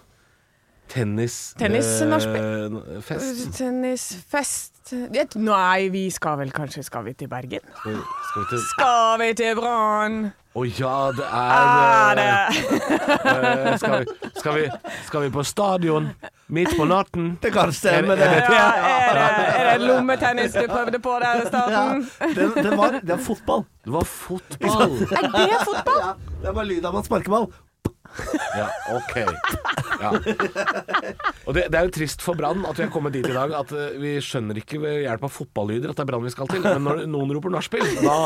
Tennis 0.88 1.54
Tennis, 1.58 1.88
eh, 2.00 2.06
nachspiel. 2.08 3.02
Fest. 3.02 3.52
Tennisfest 3.58 4.72
Nei, 5.34 5.88
vi 5.90 6.04
skal 6.14 6.36
vel 6.38 6.52
kanskje 6.54 6.84
Skal 6.86 7.02
vi 7.08 7.12
til 7.18 7.26
Bergen? 7.28 7.58
Skal 7.80 7.96
vi- 7.96 8.04
skal 8.30 8.42
vi 8.42 8.46
til 8.52 8.60
Skal 8.70 9.18
vi 9.18 9.32
til 9.34 9.56
Brann? 9.58 10.18
Å 10.56 10.62
ja, 10.64 10.92
det 11.12 11.26
Er 11.26 11.64
er 11.76 12.14
det 12.16 12.28
eh, 13.26 13.76
skal, 13.76 13.98
vi, 13.98 14.30
skal, 14.40 14.54
vi, 14.54 14.70
skal 15.04 15.20
vi 15.26 15.28
på 15.34 15.42
stadion 15.44 16.06
midt 16.48 16.70
på 16.78 16.86
natten? 16.88 17.26
Det 17.42 17.50
kan 17.52 17.72
stemme, 17.76 18.14
Er- 18.14 18.16
det. 18.16 18.24
er 18.24 18.40
det- 18.40 18.54
ja, 18.56 18.70
er, 18.70 19.18
det, 19.18 19.26
er 19.60 19.78
det 19.78 19.86
lommetennis 19.88 20.52
du 20.56 20.64
prøvde 20.70 20.98
på 21.02 21.18
der 21.20 21.42
i 21.42 21.50
Ja, 21.52 21.84
det, 22.38 22.48
det, 22.62 22.72
var, 22.78 22.90
det 23.02 23.08
var 23.12 23.20
fotball. 23.26 23.66
Det 23.84 23.92
var 23.92 24.04
fotball. 24.04 24.96
Er 25.12 25.28
det 25.34 25.60
fotball? 25.66 26.00
Ja, 26.00 26.12
det 26.46 26.54
var 26.56 26.64
lyd 26.64 26.84
av 26.88 26.96
en 26.96 27.04
sparkeball. 27.04 27.50
Ja, 28.56 28.66
ok. 28.96 29.14
Ja. 30.00 30.10
Og 31.46 31.54
det, 31.56 31.66
det 31.72 31.78
er 31.78 31.86
jo 31.86 31.92
trist 31.94 32.22
for 32.24 32.36
Brann 32.38 32.64
at 32.68 32.76
vi 32.78 32.84
har 32.84 32.90
kommet 32.92 33.14
dit 33.16 33.26
i 33.28 33.32
dag 33.34 33.52
at 33.56 33.70
eh, 33.76 33.94
vi 34.00 34.14
skjønner 34.24 34.58
ikke 34.60 34.80
ved 34.82 34.98
hjelp 35.04 35.24
av 35.28 35.32
fotballyder 35.32 35.92
at 35.92 35.98
det 35.98 36.04
er 36.04 36.08
Brann 36.10 36.24
vi 36.26 36.32
skal 36.34 36.50
til. 36.50 36.64
Men 36.64 36.84
når 36.86 37.02
noen 37.12 37.32
roper 37.36 37.52
nachspiel, 37.54 37.84
da 38.02 38.16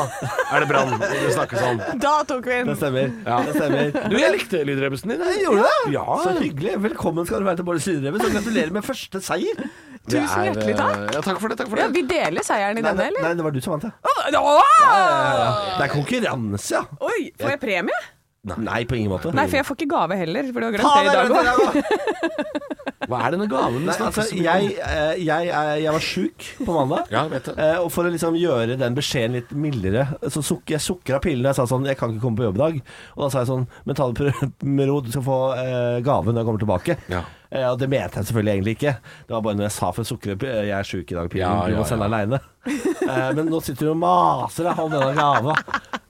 er 0.51 0.63
det 0.65 0.69
Brann 0.71 0.95
det 1.01 1.33
snakkes 1.35 1.63
om. 1.69 1.81
Da 2.01 2.13
tok 2.29 2.49
vi 2.49 2.61
Det 2.71 2.77
stemmer. 2.79 3.13
Ja. 3.27 3.39
Det 3.47 3.55
stemmer. 3.59 3.95
Du, 4.11 4.17
jeg 4.19 4.35
likte 4.37 4.63
lydrebusen 4.67 5.13
din. 5.15 5.23
Jeg 5.31 5.45
gjorde 5.45 5.67
det? 5.67 5.93
Ja. 5.95 6.05
Så 6.25 6.35
hyggelig. 6.39 6.75
Velkommen 6.89 7.27
skal 7.29 7.43
du 7.43 7.49
være 7.51 7.61
til 7.61 7.67
Bård 7.71 7.81
Lydrebus, 7.85 8.25
og 8.27 8.35
gratulerer 8.35 8.75
med 8.75 8.87
første 8.87 9.21
seier. 9.23 9.63
Det 10.01 10.17
Tusen 10.17 10.39
er, 10.41 10.47
hjertelig 10.49 10.75
takk. 10.79 10.95
eh, 10.97 11.11
Ja, 11.13 11.19
takk 11.21 11.37
for 11.43 11.51
det. 11.53 11.57
Takk 11.59 11.67
for 11.69 11.77
Ja, 11.77 11.85
det. 11.91 11.93
vi 11.99 12.01
deler 12.09 12.43
seieren 12.47 12.79
i 12.79 12.81
Nei, 12.81 12.89
denne, 12.89 13.03
nei, 13.03 13.09
eller? 13.11 13.27
nei, 13.27 13.33
det 13.37 13.45
var 13.45 13.53
du 13.53 13.59
som 13.61 13.75
vant, 13.75 13.85
ja. 13.85 13.91
Åh, 14.01 14.39
åh! 14.41 15.77
Det 15.77 15.85
er 15.85 15.91
konkurranse, 15.93 16.73
ja. 16.79 16.81
Oi, 17.05 17.19
får 17.37 17.53
jeg 17.55 17.61
premie? 17.61 17.99
Nei, 18.41 18.81
på 18.89 18.97
ingen 18.97 19.11
måte. 19.11 19.29
Nei, 19.37 19.45
for 19.45 19.59
jeg 19.59 19.67
får 19.67 19.77
ikke 19.77 19.91
gave 19.91 20.15
heller, 20.17 20.47
for 20.49 20.63
du 20.63 20.65
har 20.65 20.73
grønt 20.73 20.93
glemt 20.95 21.05
det 21.05 21.37
i 21.37 21.45
dag 21.45 21.61
òg. 21.61 21.75
det. 21.75 22.61
Hva 23.11 23.19
er 23.25 23.33
denne 23.35 23.47
gaven 23.49 23.81
du 23.81 23.87
Nei, 23.89 23.95
snakker 23.97 24.21
altså, 24.21 24.37
jeg, 24.37 24.69
eh, 24.85 25.19
jeg, 25.19 25.47
jeg, 25.49 25.81
jeg 25.83 25.93
var 25.95 26.05
sjuk 26.05 26.45
på 26.61 26.75
mandag. 26.75 27.11
Ja, 27.13 27.23
vet 27.29 27.49
det. 27.49 27.55
Eh, 27.59 27.77
og 27.81 27.89
for 27.93 28.07
å 28.07 28.13
liksom 28.13 28.37
gjøre 28.39 28.77
den 28.79 28.97
beskjeden 28.97 29.35
litt 29.39 29.51
mildere, 29.57 30.05
så 30.31 30.43
suk 30.45 30.71
jeg 30.73 30.81
sukra 30.81 31.19
pillene. 31.21 31.51
Jeg 31.51 31.59
sa 31.59 31.67
sånn 31.69 31.85
Jeg 31.89 31.99
kan 31.99 32.13
ikke 32.13 32.23
komme 32.23 32.39
på 32.39 32.47
jobb 32.47 32.57
i 32.59 32.63
dag. 32.63 32.79
Og 33.17 33.25
da 33.25 33.29
sa 33.33 33.43
jeg 33.43 33.51
sånn 33.51 33.67
Men 33.89 33.99
ta 33.99 34.07
det 34.15 34.31
med 34.63 34.89
ro, 34.89 34.99
du 35.03 35.11
skal 35.13 35.25
få 35.27 35.39
eh, 35.57 35.99
gave 36.05 36.31
når 36.31 36.41
jeg 36.41 36.49
kommer 36.49 36.65
tilbake. 36.65 36.97
Ja. 37.11 37.23
Eh, 37.51 37.65
og 37.67 37.77
det 37.81 37.89
mente 37.91 38.15
jeg 38.21 38.29
selvfølgelig 38.29 38.53
egentlig 38.53 38.73
ikke. 38.77 38.91
Det 39.27 39.33
var 39.35 39.41
bare 39.43 39.57
når 39.59 39.65
jeg 39.67 39.73
sa 39.75 39.87
for 39.91 40.07
sukkeret 40.07 40.43
eh, 40.47 40.61
Jeg 40.69 40.75
er 40.77 40.87
sjuk 40.87 41.09
i 41.11 41.15
dag, 41.17 41.29
pillen. 41.33 41.57
Ja, 41.59 41.67
du 41.67 41.75
må 41.75 41.83
sende 41.89 42.07
deg 42.07 42.13
aleine. 42.13 42.39
Eh, 43.01 43.31
men 43.35 43.49
nå 43.51 43.59
sitter 43.65 43.89
du 43.89 43.91
og 43.91 43.97
maser 43.99 44.69
deg 44.69 44.79
om 44.79 44.91
denne 44.93 45.11
gava. 45.17 45.55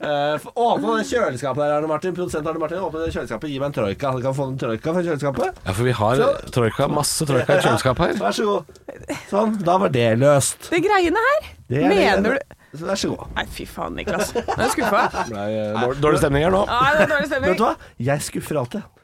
Åpne 0.02 0.94
det 1.00 1.06
kjøleskapet 1.08 1.60
der, 1.64 1.74
Arne 1.80 1.88
Martin. 1.90 2.14
Produsent 2.14 2.46
Arne 2.46 2.62
Martin. 2.62 2.78
Åpne 2.86 3.02
det 3.06 3.12
kjøleskapet. 3.16 3.50
Gi 3.50 3.58
meg 3.58 3.72
en 3.72 3.76
troika. 3.80 4.12
Du 4.14 4.22
kan 4.28 4.36
få 4.38 4.46
en 4.52 4.56
troika 4.62 4.94
fra 4.94 5.02
kjøleskapet. 5.06 5.60
Ja, 5.66 5.74
for 5.74 5.88
vi 5.88 5.96
har 5.98 6.22
troika, 6.54 6.88
masse 6.94 7.26
troika 7.26 7.58
i 7.58 7.66
kjøleskapet 7.66 8.06
her. 8.06 8.16
Vær 8.22 8.38
så 8.38 8.46
god. 8.48 8.80
Sånn. 9.30 9.58
Da 9.66 9.78
var 9.82 9.92
det 9.98 10.06
løst. 10.22 10.70
Det 10.70 10.82
greiene 10.86 11.26
her, 11.28 11.52
Det 11.72 11.82
er 11.82 11.88
mener 11.90 12.38
du 12.38 12.58
Så 12.78 12.86
Vær 12.88 12.96
så 13.02 13.10
god. 13.12 13.26
Nei, 13.36 13.46
fy 13.52 13.66
faen, 13.68 13.98
Niklas. 13.98 14.30
Nå 14.36 14.42
er 14.56 14.62
jeg 14.64 14.74
skuffa. 14.78 15.02
Dårlig- 16.00 16.22
stemning 16.22 16.46
her 16.46 16.54
nå. 16.54 16.62
Nei, 16.70 16.90
det 16.96 17.02
er 17.04 17.10
dårlig 17.16 17.42
Vet 17.50 17.58
du 17.58 17.64
hva? 17.66 17.74
Jeg 18.12 18.24
skuffer 18.30 18.62
alltid. 18.62 19.01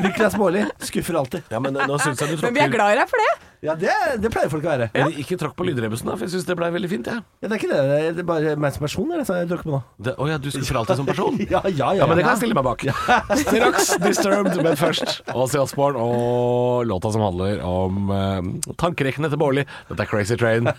Niklas 0.00 0.36
Baarli 0.38 0.64
skuffer 0.86 1.16
alltid. 1.18 1.42
Ja, 1.50 1.58
men 1.60 1.74
nå 1.74 1.96
syns 2.00 2.20
jeg 2.22 2.28
du 2.38 2.44
Men 2.46 2.54
vi 2.54 2.60
er 2.62 2.68
tråkker 2.70 2.76
glad 2.78 2.92
i 2.94 2.98
deg 3.00 3.08
for 3.10 3.18
det. 3.20 3.30
Ja, 3.60 3.74
det, 3.76 3.92
det 4.22 4.30
pleier 4.32 4.48
folk 4.48 4.64
å 4.64 4.70
være. 4.70 4.86
Men 4.94 5.12
Ikke 5.20 5.36
tråkk 5.36 5.52
på 5.58 5.64
lydrebusen, 5.68 6.06
da, 6.08 6.14
for 6.16 6.24
jeg 6.24 6.32
syns 6.32 6.46
det 6.48 6.54
blei 6.56 6.70
veldig 6.72 6.88
fint. 6.88 7.10
jeg. 7.10 7.20
Ja, 7.42 7.48
det 7.50 7.52
er 7.52 7.58
ikke 7.60 7.68
det. 7.74 7.80
Det 8.16 8.22
er 8.22 8.28
bare 8.30 8.54
meg 8.56 8.72
som 8.72 8.86
person 8.86 9.10
er 9.12 9.20
det 9.20 9.26
som 9.28 9.36
jeg 9.36 9.50
på 9.50 9.68
nå. 9.74 9.80
Det- 10.00 10.14
Å 10.16 10.28
ja, 10.30 10.38
du 10.40 10.48
skuffer 10.54 10.78
alltid 10.80 10.96
som 11.02 11.06
person? 11.10 11.36
Ja, 11.52 11.60
ja, 11.66 11.90
ja. 11.92 11.98
Ja, 12.00 12.06
men 12.08 12.16
det 12.16 12.24
kan 12.24 12.32
jeg 12.38 12.40
stille 12.46 12.56
meg 12.56 12.64
bak. 12.64 12.80
Straks 13.42 13.90
Disturbed, 14.06 14.56
men 14.64 14.78
først 14.80 15.20
Åse 15.34 15.60
Osborn 15.60 15.98
og 16.00 16.86
låta 16.88 17.12
som 17.12 17.20
handler 17.26 17.60
om 17.66 18.08
eh, 18.16 18.40
tankerekkene 18.80 19.28
til 19.28 19.42
Bårli. 19.42 19.66
Dette 19.90 20.06
er 20.06 20.12
Crazy 20.14 20.40
Train. 20.40 20.70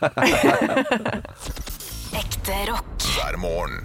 Ekte 2.21 2.57
rock. 2.71 2.87
hver 3.13 3.37
morgen. 3.43 3.83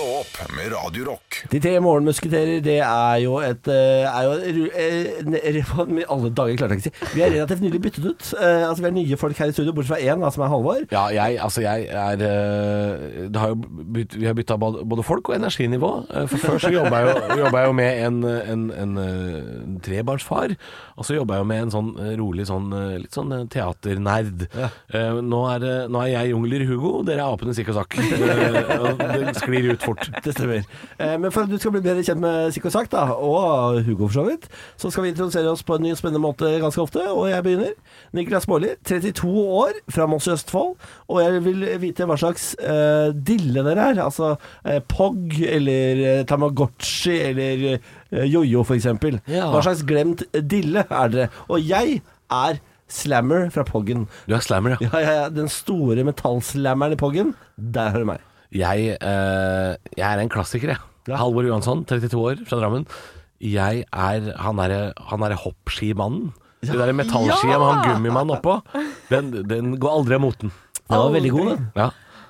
Stå 0.00 0.06
opp 0.16 0.52
med 0.56 0.70
Radio 0.72 1.04
Rock. 1.04 1.42
De 1.52 1.58
tre 1.60 1.74
morgenmusketerer, 1.84 2.62
det 2.64 2.78
er 2.80 3.16
jo 3.20 3.34
et 3.44 3.66
eh, 3.68 4.06
er 4.08 4.24
jo, 4.24 4.62
er, 4.72 5.08
eh, 5.36 5.72
alle 6.14 6.30
dager 6.32 6.56
klarte 6.56 6.78
jeg 6.78 6.80
ikke 6.86 6.92
å 6.94 7.08
si. 7.10 7.16
Vi 7.18 7.24
er 7.26 7.34
relativt 7.34 7.60
nylig 7.60 7.80
byttet 7.84 8.06
ut. 8.08 8.30
Eh, 8.40 8.62
altså 8.64 8.80
Vi 8.80 8.88
er 8.88 8.94
nye 8.96 9.18
folk 9.20 9.36
her 9.42 9.52
i 9.52 9.52
studio, 9.52 9.74
bortsett 9.76 9.92
fra 9.92 9.98
én, 10.00 10.22
da, 10.24 10.30
som 10.32 10.46
er 10.46 10.52
Halvor. 10.54 10.86
Ja, 10.94 11.02
jeg, 11.12 11.36
altså 11.44 11.64
jeg 11.66 11.84
er 11.92 12.16
det 12.22 13.42
har 13.42 13.52
jo 13.52 13.58
bytt, 13.98 14.16
Vi 14.16 14.24
har 14.30 14.38
bytta 14.38 14.56
både, 14.62 15.04
folk 15.04 15.28
og 15.28 15.36
energinivå. 15.36 15.92
For 16.32 16.46
før 16.46 16.56
så 16.64 16.72
jobba 16.72 17.02
jeg, 17.04 17.20
jo- 17.36 17.44
jeg 17.60 17.68
jo 17.68 17.76
med 17.82 18.00
en, 18.06 18.18
en, 18.30 18.64
en, 18.80 18.96
en 19.04 19.76
trebarnsfar. 19.84 20.56
Og 20.96 21.04
så 21.10 21.18
jobba 21.18 21.36
jeg 21.36 21.44
jo 21.44 21.50
med 21.52 21.66
en 21.66 21.74
sånn 21.76 21.92
rolig 22.22 22.48
sånn 22.48 22.72
litt 23.04 23.20
sånn 23.20 23.36
teaternerd. 23.52 24.48
Eh, 24.56 25.20
Nå, 25.20 25.44
er, 25.52 25.68
nå 25.92 26.06
er 26.06 26.14
jeg 26.14 26.32
jungler 26.32 26.64
Hugo, 26.72 26.96
dere 27.04 27.20
er 27.28 27.36
apene 27.36 27.52
Sikk 27.60 27.68
og 27.74 27.82
Sakk. 27.82 28.00
Det 28.00 29.36
sklir 29.44 29.74
ut 29.74 29.88
fort. 29.90 30.10
Det 30.24 30.34
stemmer. 30.34 30.64
Eh, 30.98 31.16
men 31.20 31.32
for 31.32 31.44
at 31.44 31.52
du 31.52 31.58
skal 31.60 31.74
bli 31.74 31.82
bedre 31.84 32.04
kjent 32.06 32.22
med 32.22 32.54
Sikk 32.54 32.68
og 32.70 32.74
Sakk, 32.74 32.90
da, 32.92 33.04
og 33.14 33.80
Hugo 33.86 34.08
for 34.08 34.20
så 34.20 34.26
vidt, 34.28 34.48
så 34.80 34.90
skal 34.90 35.06
vi 35.06 35.12
introdusere 35.14 35.50
oss 35.50 35.64
på 35.66 35.76
en 35.76 35.86
ny 35.86 35.94
og 35.94 36.00
spennende 36.00 36.22
måte 36.22 36.52
ganske 36.62 36.82
ofte. 36.82 37.04
Og 37.12 37.28
jeg 37.30 37.44
begynner. 37.46 37.74
Niklas 38.16 38.48
Baarli, 38.50 38.74
32 38.86 39.44
år, 39.60 39.76
fra 39.92 40.06
Moss 40.10 40.28
i 40.28 40.34
Østfold. 40.34 40.74
Og 41.10 41.20
jeg 41.22 41.44
vil 41.46 41.66
vite 41.82 42.06
hva 42.08 42.16
slags 42.20 42.52
uh, 42.62 43.10
dille 43.14 43.64
dere 43.66 43.90
er. 43.92 44.02
Altså 44.04 44.32
uh, 44.36 44.78
Pog 44.90 45.36
eller 45.40 46.02
uh, 46.04 46.24
Tamagotchi 46.28 47.16
eller 47.30 47.66
uh, 47.76 48.24
jojo, 48.26 48.64
for 48.66 48.78
eksempel. 48.78 49.20
Ja. 49.30 49.50
Hva 49.52 49.62
slags 49.66 49.84
glemt 49.86 50.26
dille 50.34 50.86
er 50.86 51.14
dere? 51.14 51.30
Og 51.48 51.62
jeg 51.62 52.00
er 52.30 52.60
Slammer 52.90 53.50
fra 53.54 53.62
Poggen. 53.62 54.08
Du 54.26 54.34
er 54.34 54.42
slammer, 54.42 54.74
ja. 54.74 54.88
Ja, 54.90 54.98
ja, 54.98 55.12
ja. 55.22 55.28
Den 55.30 55.46
store 55.48 56.02
metallslammeren 56.06 56.96
i 56.96 56.98
Poggen. 56.98 57.36
Der 57.54 57.92
hører 57.94 58.02
du 58.02 58.10
meg. 58.14 58.26
Jeg, 58.50 58.96
eh, 58.98 59.72
jeg 59.96 60.06
er 60.06 60.22
en 60.22 60.32
klassiker, 60.32 60.74
jeg. 60.74 61.16
Halvor 61.16 61.46
Johansson, 61.46 61.84
32 61.88 62.18
år, 62.20 62.44
fra 62.48 62.58
Drammen. 62.60 62.86
Jeg 63.40 63.84
er 63.88 64.26
han 64.36 64.58
derre 64.60 64.92
han 65.08 65.22
derre 65.24 65.38
hoppskimannen. 65.40 66.32
Det 66.60 66.76
der 66.76 66.92
metallskia 66.92 67.56
med 67.56 67.70
han 67.70 67.86
gummimannen 67.86 68.34
oppå. 68.36 68.58
Den, 69.08 69.30
den 69.48 69.78
går 69.80 69.94
aldri 69.96 70.18
av 70.18 70.24
moten. 70.26 70.52
Den 70.90 70.98
var 70.98 71.14
veldig 71.14 71.30
god, 71.32 71.48
den. 71.54 71.68
Ja. 71.78 71.86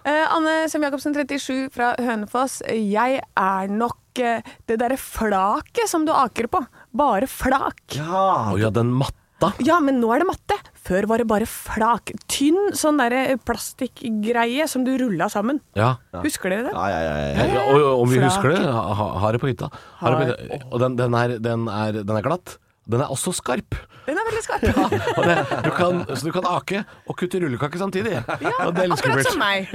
Eh, 0.07 0.27
Anne 0.33 0.53
Sem 0.71 0.85
Jacobsen, 0.87 1.16
37, 1.16 1.66
fra 1.75 1.91
Hønefoss. 1.99 2.61
Jeg 2.71 3.18
er 3.25 3.73
nok 3.75 4.23
eh, 4.23 4.47
det 4.71 4.79
derre 4.81 4.97
flaket 5.01 5.91
som 5.91 6.07
du 6.07 6.12
aker 6.14 6.49
på. 6.53 6.62
Bare 6.97 7.27
flak. 7.29 7.83
Ja, 7.99 8.53
Å 8.55 8.61
ja, 8.61 8.71
den 8.73 8.95
matta. 9.41 9.64
Ja, 9.64 9.78
men 9.80 10.01
nå 10.01 10.11
er 10.14 10.20
det 10.22 10.26
matte. 10.28 10.57
Før 10.80 11.07
var 11.09 11.18
det 11.22 11.26
bare 11.30 11.47
flak. 11.49 12.12
Tynn 12.28 12.72
sånn 12.76 12.99
derre 13.01 13.36
plastikkgreie 13.47 14.66
som 14.68 14.84
du 14.84 14.93
rulla 15.01 15.28
sammen. 15.32 15.61
Ja. 15.78 15.95
Husker 16.24 16.51
dere 16.53 16.68
det? 16.68 16.72
ja, 16.74 16.88
ja, 16.88 17.01
ja, 17.01 17.28
ja. 17.34 17.47
Ja, 17.55 17.62
og, 17.72 17.80
og 17.80 18.03
om 18.05 18.11
vi 18.11 18.18
Flak. 18.20 18.30
husker 18.30 18.55
det, 18.55 18.64
ha, 18.66 18.82
ha- 18.95 19.12
har 19.24 19.32
det 19.36 19.41
på 19.43 19.51
hytta. 19.51 19.70
Har 20.01 20.16
det 20.16 20.18
på 20.20 20.26
hytta. 20.55 20.66
Og 20.72 20.80
den, 20.80 20.97
den, 20.97 21.14
er, 21.14 21.38
den, 21.38 21.68
er, 21.68 21.93
den 22.03 22.16
er 22.16 22.22
glatt. 22.26 22.59
Den 22.91 23.05
er 23.05 23.11
også 23.12 23.32
skarp. 23.36 23.76
Den 24.07 24.18
er 24.18 24.26
veldig 24.26 24.43
skarp. 24.43 24.62
Og 25.18 25.26
det, 25.28 25.36
du 25.66 25.70
kan, 25.76 26.01
så 26.16 26.26
du 26.26 26.32
kan 26.34 26.47
ake 26.57 26.80
og 27.07 27.16
kutte 27.20 27.38
rullekake 27.43 27.78
samtidig. 27.78 28.16
Ja, 28.43 28.53
og 28.66 28.74
det 28.74 28.88
litt 28.91 29.05
akkurat 29.05 29.28
som 29.28 29.38
meg. 29.38 29.70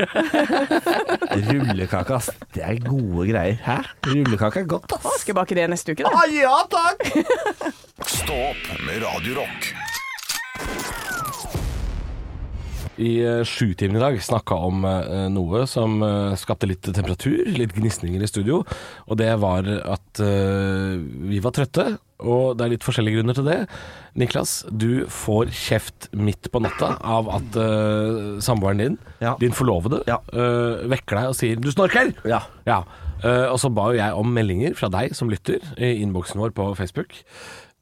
Rullekake, 1.49 2.17
ass. 2.17 2.29
Det 2.55 2.63
er 2.65 2.81
gode 2.83 3.27
greier. 3.29 3.55
Hæ? 3.63 3.77
Rullekake 4.09 4.65
er 4.65 4.69
godt, 4.75 4.97
ass. 4.97 5.05
Å, 5.07 5.15
Skal 5.21 5.31
jeg 5.33 5.39
bake 5.39 5.57
det 5.61 5.69
neste 5.71 5.95
uke, 5.95 6.03
da? 6.03 6.11
Ah, 6.11 6.27
ja 6.31 6.55
takk! 6.71 7.07
Stå 8.17 8.39
opp 8.51 8.69
med 8.83 9.03
Radio 9.05 9.39
Rock. 9.39 9.71
I 13.01 13.11
uh, 13.27 13.43
sjutimen 13.43 13.97
i 13.97 14.03
dag 14.03 14.15
snakka 14.23 14.55
om 14.69 14.85
eh, 14.87 15.25
noe 15.33 15.65
som 15.67 15.97
eh, 16.05 16.35
skapte 16.39 16.67
litt 16.69 16.85
temperatur, 16.87 17.41
litt 17.57 17.73
gnisninger 17.75 18.23
i 18.23 18.29
studio. 18.29 18.61
Og 19.09 19.17
det 19.19 19.33
var 19.41 19.67
at 19.83 20.21
eh, 20.23 20.95
vi 21.27 21.41
var 21.43 21.51
trøtte, 21.57 21.97
og 22.23 22.55
det 22.55 22.63
er 22.63 22.71
litt 22.77 22.85
forskjellige 22.87 23.17
grunner 23.19 23.35
til 23.35 23.49
det. 23.49 23.57
Niklas, 24.15 24.61
du 24.71 25.03
får 25.11 25.51
kjeft 25.51 26.07
midt 26.15 26.47
på 26.53 26.61
natta 26.63 26.93
av 27.03 27.27
at 27.35 27.57
eh, 27.59 28.39
samboeren 28.45 28.79
din, 28.85 28.97
Ja. 29.19 29.35
din 29.43 29.51
forlovede, 29.55 30.03
Ja. 30.07 30.21
eh, 30.31 30.87
vekker 30.95 31.19
deg 31.19 31.33
og 31.33 31.35
sier 31.35 31.59
'du 31.59 31.67
snorker'! 31.75 32.15
Ja. 32.23 32.43
Ja. 32.65 32.83
Eh, 33.23 33.47
og 33.51 33.59
så 33.59 33.69
ba 33.73 33.91
jo 33.91 33.99
jeg 33.99 34.13
om 34.15 34.31
meldinger 34.33 34.75
fra 34.75 34.87
deg 34.87 35.15
som 35.15 35.29
lytter 35.29 35.59
i 35.77 35.99
innboksen 36.03 36.39
vår 36.39 36.51
på 36.55 36.71
Facebook. 36.77 37.11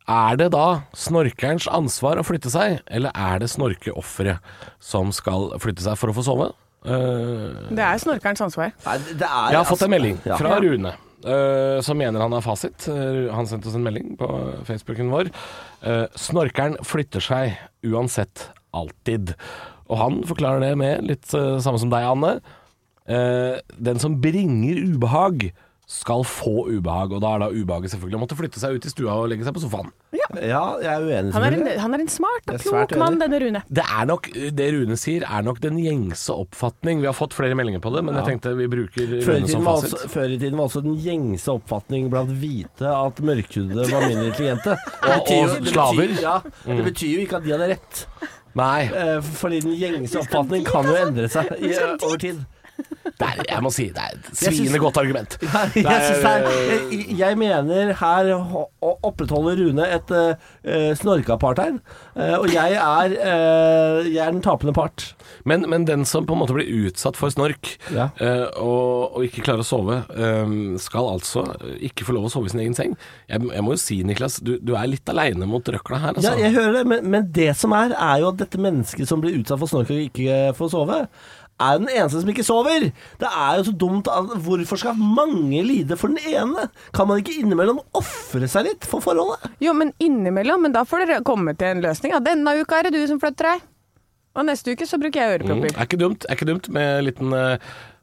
Er 0.10 0.36
det 0.40 0.50
da 0.52 0.84
snorkerens 0.98 1.68
ansvar 1.72 2.20
å 2.20 2.26
flytte 2.28 2.52
seg, 2.52 2.82
eller 2.92 3.14
er 3.16 3.40
det 3.40 3.48
snorkeofferet 3.54 4.44
som 4.84 5.14
skal 5.16 5.54
flytte 5.64 5.86
seg 5.86 5.96
for 6.00 6.12
å 6.12 6.16
få 6.18 6.26
sove? 6.28 6.50
Uh, 6.84 7.70
Det 7.72 7.80
er 7.80 8.02
snorkerens 8.04 8.42
ansvar. 8.44 8.74
Nei, 8.84 8.98
det 9.16 9.24
er, 9.24 9.54
jeg 9.54 9.60
har 9.62 9.70
fått 9.70 9.86
en 9.88 9.94
melding 9.96 10.20
Ja. 10.28 10.38
fra 10.38 10.60
Rune, 10.64 10.94
Uh, 11.24 11.80
som 11.80 11.96
mener 11.96 12.20
han 12.20 12.34
har 12.36 12.42
fasit. 12.44 12.84
Uh, 12.92 13.32
han 13.32 13.48
sendte 13.48 13.70
oss 13.70 13.78
en 13.80 13.86
melding 13.86 14.18
på 14.20 14.28
Facebooken 14.68 15.08
vår. 15.08 15.30
Eh, 15.88 16.04
snorkeren 16.20 16.76
flytter 16.84 17.24
seg 17.24 17.54
uansett 17.88 18.50
alltid. 18.76 19.32
Og 19.88 19.98
han 20.02 20.18
forklarer 20.28 20.60
det 20.60 20.74
med 20.82 21.08
litt 21.08 21.24
samme 21.32 21.80
som 21.80 21.88
deg, 21.94 22.04
Anne. 22.04 22.34
Eh, 23.08 23.56
den 23.80 24.00
som 24.04 24.20
bringer 24.20 24.84
ubehag, 24.84 25.54
skal 25.94 26.24
få 26.26 26.66
ubehag. 26.74 27.12
Og 27.14 27.22
da 27.22 27.36
er 27.36 27.44
da 27.44 27.48
ubehaget 27.54 27.92
selvfølgelig 27.94 28.18
å 28.18 28.22
måtte 28.24 28.38
flytte 28.40 28.62
seg 28.62 28.76
ut 28.80 28.86
i 28.90 28.92
stua 28.92 29.14
og 29.22 29.28
legge 29.30 29.46
seg 29.46 29.54
på 29.54 29.62
sofaen. 29.62 29.92
Ja, 30.14 30.64
jeg 30.82 30.90
er 30.90 31.04
uenig, 31.06 31.34
Han 31.36 31.44
er 31.46 31.56
en, 31.58 31.68
han 31.84 31.94
er 31.98 32.02
en 32.04 32.10
smart 32.10 32.48
og 32.50 32.60
klok 32.64 32.94
mann, 32.98 33.20
denne 33.22 33.40
Rune. 33.44 33.62
Det 33.70 33.84
er 33.86 34.06
nok, 34.10 34.30
det 34.58 34.68
Rune 34.74 34.98
sier, 34.98 35.26
er 35.28 35.44
nok 35.46 35.60
den 35.62 35.78
gjengse 35.84 36.34
oppfatning. 36.34 37.02
Vi 37.04 37.10
har 37.10 37.14
fått 37.18 37.36
flere 37.38 37.58
meldinger 37.60 37.82
på 37.84 37.92
det, 37.94 38.02
men 38.08 38.18
jeg 38.18 38.26
tenkte 38.32 38.56
vi 38.58 38.68
bruker 38.72 39.14
Før 39.26 39.38
Rune 39.42 39.52
som 39.52 39.68
fasit. 39.68 40.06
før 40.14 40.34
i 40.34 40.40
tiden 40.42 40.58
var 40.58 40.70
også 40.72 40.82
den 40.86 40.98
gjengse 41.04 41.54
oppfatning 41.54 42.10
blant 42.14 42.34
hvite 42.42 42.90
at 42.94 43.22
mørkhudede 43.22 43.86
var 43.92 44.08
mindre 44.08 44.30
intelligente. 44.32 44.78
og, 45.04 45.20
Og- 45.20 45.36
jo- 45.38 45.60
det 45.60 45.74
slaver. 45.76 46.08
betyr- 46.08 46.24
Ja, 46.24 46.40
det 46.66 46.86
betyr 46.90 47.14
jo 47.14 47.26
ikke 47.28 47.38
at 47.42 47.46
de 47.46 47.54
hadde 47.58 47.70
rett. 47.76 48.06
Nei, 48.56 48.82
Eh, 48.94 49.22
Fordi 49.34 49.60
den 49.66 49.74
gjengse 49.80 50.20
oppfatning 50.22 50.66
kan 50.66 50.86
jo 50.86 50.94
endre 51.00 51.30
seg 51.30 51.48
i, 51.58 51.72
over 52.06 52.18
tid. 52.22 52.44
Er, 53.24 53.40
jeg 53.48 53.62
må 53.64 53.70
si 53.72 53.86
det 53.94 54.02
er 54.02 54.16
et 54.18 54.42
Jeg 54.44 54.56
sviende 54.58 54.80
godt 54.82 54.98
argument. 55.00 55.36
Jeg, 55.44 56.00
synes 56.08 56.26
er, 56.26 56.46
jeg, 56.92 57.18
jeg 57.20 57.38
mener 57.40 57.92
her 58.00 58.30
opprettholder 58.82 59.60
Rune 59.62 59.86
et 59.96 60.12
uh, 60.14 60.90
snorkeapartheid. 60.98 61.78
uh, 62.18 62.36
og 62.40 62.48
jeg 62.54 62.74
er, 62.80 63.14
uh, 63.18 64.00
jeg 64.08 64.22
er 64.26 64.32
den 64.34 64.42
tapende 64.46 64.74
part. 64.76 65.06
Men, 65.46 65.66
men 65.70 65.86
den 65.88 66.06
som 66.10 66.26
på 66.28 66.36
en 66.36 66.42
måte 66.44 66.56
blir 66.56 66.70
utsatt 66.88 67.18
for 67.20 67.32
snork 67.34 67.74
Ja. 67.94 68.10
uh, 68.20 68.48
og, 68.64 69.18
og 69.20 69.28
ikke 69.28 69.44
klarer 69.46 69.64
å 69.64 69.68
sove, 69.68 70.00
eh, 70.16 70.54
skal 70.82 71.08
altså 71.14 71.44
ikke 71.84 72.06
få 72.08 72.16
lov 72.18 72.28
å 72.28 72.32
sove 72.34 72.50
i 72.50 72.54
sin 72.54 72.62
egen 72.64 72.76
seng. 72.78 72.96
Jeg, 73.30 73.44
jeg 73.54 73.66
må 73.66 73.76
jo 73.76 73.82
si, 73.82 74.00
Niklas, 74.08 74.40
du, 74.44 74.56
du 74.64 74.74
er 74.80 74.90
litt 74.92 75.10
aleine 75.12 75.48
mot 75.50 75.64
røkla 75.74 76.00
her, 76.02 76.18
Ja, 76.20 76.34
altså. 76.34 76.42
jeg 76.44 76.56
hører 76.58 76.78
det, 76.80 76.84
men, 76.92 77.08
men 77.14 77.30
det 77.36 77.52
som 77.60 77.74
er, 77.78 77.94
er 77.96 78.24
jo 78.24 78.32
at 78.34 78.42
dette 78.42 78.62
mennesket 78.62 79.10
som 79.10 79.22
blir 79.24 79.38
utsatt 79.42 79.62
for 79.62 79.72
snork 79.72 79.92
og 79.94 80.04
ikke 80.10 80.42
får 80.58 80.74
sove, 80.76 81.00
er 81.62 81.80
den 81.82 81.90
eneste 81.92 82.22
som 82.22 82.32
ikke 82.34 82.46
sover. 82.46 82.88
Det 83.22 83.30
er 83.30 83.60
jo 83.60 83.68
så 83.70 83.74
dumt 83.78 84.10
at 84.12 84.32
Hvorfor 84.44 84.80
skal 84.80 84.98
mange 84.98 85.62
lide 85.66 85.98
for 86.00 86.12
den 86.14 86.22
ene? 86.34 86.68
Kan 86.96 87.08
man 87.10 87.22
ikke 87.22 87.36
innimellom 87.42 87.82
ofre 87.98 88.50
seg 88.50 88.68
litt 88.70 88.88
for 88.90 89.04
forholdet? 89.04 89.52
Jo, 89.64 89.76
men 89.78 89.94
innimellom, 90.04 90.66
men 90.66 90.76
da 90.76 90.86
får 90.88 91.06
dere 91.06 91.24
komme 91.26 91.56
til 91.58 91.76
en 91.76 91.84
løsning. 91.86 92.16
Ja, 92.16 92.22
denne 92.24 92.58
uka 92.60 92.82
er 92.82 92.90
det 92.90 92.98
du 92.98 93.08
som 93.10 93.22
flytter 93.22 93.52
deg. 93.54 93.70
Og 94.34 94.48
neste 94.48 94.74
uke 94.74 94.88
så 94.90 94.98
bruker 94.98 95.22
jeg 95.22 95.44
Mm, 95.46 95.68
er 95.70 95.86
ikke 95.86 96.00
dumt, 96.02 96.26
er 96.26 96.34
ikke 96.34 96.50
dumt 96.50 96.70
med 96.74 97.00
en 97.00 97.06
liten 97.06 97.34
uh, 97.38 97.58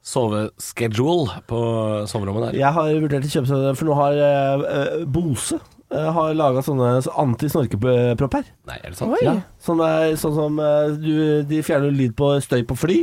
soveschedule 0.07 1.41
på 1.51 1.61
soverommet 2.07 2.51
der. 2.51 2.61
Jeg 2.61 2.73
har 2.77 2.93
vurdert 3.03 3.27
å 3.27 3.33
kjøpe 3.33 3.51
sånn, 3.51 3.77
for 3.79 3.89
nå 3.91 3.97
har 3.99 4.21
eh, 4.25 5.05
Bose 5.11 5.59
har 5.91 6.35
laga 6.39 6.63
sånne 6.63 7.01
anti-snorkepropper. 7.19 8.45
Nei, 8.71 8.77
er 8.79 8.93
det 8.93 8.99
sant? 9.01 9.17
Ja, 9.25 9.33
sånn, 9.63 9.81
er, 9.83 10.13
sånn 10.21 10.37
som 10.37 10.61
eh, 10.63 10.93
du, 11.03 11.15
De 11.51 11.63
fjerner 11.67 11.91
lyd 11.95 12.15
på 12.19 12.29
støy 12.45 12.63
på 12.69 12.77
fly, 12.79 12.99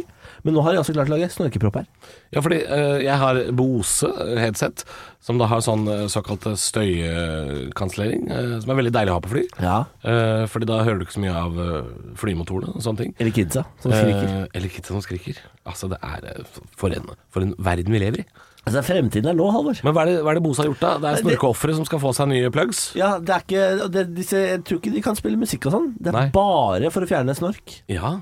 men 0.45 0.55
nå 0.55 0.63
har 0.63 0.75
de 0.75 0.79
også 0.79 0.95
klart 0.95 1.09
å 1.11 1.15
lage 1.15 1.27
snorkepropper. 1.33 1.83
Ja, 2.31 2.43
fordi 2.45 2.61
eh, 2.63 3.01
jeg 3.03 3.19
har 3.19 3.41
Bose 3.57 4.07
headset, 4.39 4.85
som 5.23 5.39
da 5.41 5.49
har 5.51 5.63
sånn 5.65 5.83
eh, 5.91 6.05
såkalt 6.11 6.47
støykansellering, 6.63 8.27
eh, 8.31 8.51
som 8.63 8.71
er 8.71 8.79
veldig 8.81 8.93
deilig 8.95 9.13
å 9.13 9.17
ha 9.17 9.23
på 9.25 9.33
fly. 9.33 9.45
Ja. 9.63 9.77
Eh, 10.07 10.43
fordi 10.51 10.69
da 10.69 10.81
hører 10.83 11.01
du 11.01 11.07
ikke 11.07 11.17
så 11.17 11.23
mye 11.23 11.37
av 11.43 11.61
eh, 11.63 11.93
flymotorene 12.19 12.75
og 12.75 12.83
sånne 12.85 13.03
ting. 13.03 13.15
Eller 13.19 13.35
kidsa 13.35 13.65
som 13.83 13.91
skriker. 13.95 14.27
Eh, 14.27 14.43
eller 14.57 14.73
kidsa 14.73 14.95
som 14.95 15.03
skriker. 15.05 15.41
Altså, 15.67 15.91
det 15.91 15.99
er 16.05 16.29
eh, 16.33 16.59
for 16.77 16.95
en, 16.95 17.11
for 17.33 17.43
en 17.47 17.55
verden 17.59 17.95
vi 17.95 18.03
lever 18.05 18.23
i. 18.23 18.29
Altså, 18.67 18.83
fremtiden 18.85 19.31
er 19.31 19.37
nå, 19.37 19.47
Halvor. 19.55 19.79
Men 19.87 19.95
hva 19.95 20.03
er 20.03 20.11
det, 20.11 20.15
hva 20.25 20.33
er 20.33 20.39
det 20.39 20.43
Bose 20.45 20.61
har 20.63 20.69
gjort 20.69 20.83
da? 20.83 20.93
Det 21.01 21.09
er 21.11 21.21
snorkeofre 21.23 21.75
som 21.77 21.87
skal 21.87 22.01
få 22.03 22.13
seg 22.17 22.31
nye 22.33 22.51
plugs? 22.53 22.81
Ja, 22.99 23.13
det 23.23 23.33
er 23.35 23.45
ikke 23.45 23.89
det, 23.95 24.07
disse, 24.17 24.41
Jeg 24.43 24.63
tror 24.67 24.81
ikke 24.81 24.93
de 24.95 25.03
kan 25.05 25.17
spille 25.19 25.39
musikk 25.39 25.69
og 25.69 25.77
sånn. 25.77 25.87
Det 25.97 26.11
er 26.11 26.17
Nei. 26.19 26.25
bare 26.35 26.91
for 26.93 27.05
å 27.05 27.09
fjerne 27.09 27.35
snork. 27.37 27.79
Ja. 27.91 28.17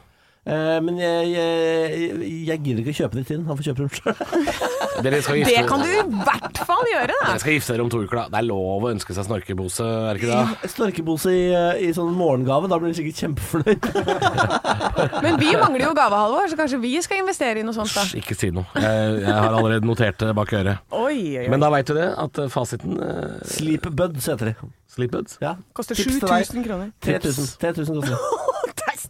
Eh, 0.45 0.77
men 0.85 0.99
jeg, 1.01 1.29
jeg, 1.33 2.17
jeg 2.45 2.59
gidder 2.61 2.83
ikke 2.83 2.93
å 2.93 2.99
kjøpe 2.99 3.17
de 3.17 3.23
til 3.25 3.39
han. 3.39 3.47
Han 3.49 3.57
får 3.57 3.69
kjøpe 3.71 3.85
dem 3.85 3.93
sjøl. 3.97 4.13
Dere 5.05 5.17
skal 5.25 5.41
Det 5.43 5.63
kan 5.67 5.81
du 5.81 5.89
i 5.91 6.03
hvert 6.05 6.59
fall 6.63 6.85
gjøre, 6.87 7.11
da. 7.11 7.25
dere 7.27 7.41
skal 7.41 7.55
gifte 7.57 7.73
dere 7.73 7.83
om 7.83 7.89
to 7.91 7.99
uker, 8.05 8.15
da. 8.21 8.25
Det 8.31 8.37
er 8.39 8.45
lov 8.47 8.85
å 8.85 8.91
ønske 8.93 9.15
seg 9.17 9.25
snorkebose, 9.27 9.83
er 9.83 10.15
det 10.15 10.21
ikke 10.21 10.37
det? 10.37 10.69
Snorkebose 10.71 11.33
i, 11.35 11.41
i 11.83 11.89
sånn 11.97 12.13
morgengave. 12.15 12.69
Da 12.71 12.79
blir 12.79 12.93
du 12.93 12.99
sikkert 13.01 13.19
kjempefornøyd. 13.25 13.89
Men 15.25 15.39
vi 15.41 15.51
mangler 15.59 15.87
jo 15.89 15.91
gave, 15.97 16.21
Halvor, 16.21 16.47
så 16.51 16.59
kanskje 16.61 16.79
vi 16.85 16.93
skal 17.03 17.19
investere 17.25 17.59
i 17.59 17.67
noe 17.67 17.75
sånt, 17.75 17.91
da. 17.97 18.05
Ikke 18.21 18.37
si 18.37 18.53
noe. 18.55 18.69
Jeg, 18.79 19.19
jeg 19.25 19.35
har 19.35 19.51
allerede 19.51 19.89
notert 19.89 20.21
det 20.21 20.31
bak 20.37 20.55
øret. 20.55 20.87
Oi, 20.95 21.03
oi, 21.11 21.43
oi. 21.43 21.45
Men 21.51 21.63
da 21.63 21.73
veit 21.73 21.91
du 21.91 21.95
det, 21.97 22.07
at 22.21 22.41
eh, 22.45 22.51
fasiten 22.53 22.99
uh, 23.01 23.37
Sleep 23.49 23.89
Buds 23.91 24.31
heter 24.31 24.53
de. 24.53 24.73
Sleepbuds? 24.95 25.39
Ja. 25.43 25.57
Koster 25.75 25.97
Tips 25.97 26.21
til 26.21 26.23
deg. 26.23 26.45
7000 26.47 26.67
kroner. 26.69 26.91
3000 27.03 27.55
3000 27.59 27.99
koster 27.99 28.15
det. 28.15 28.51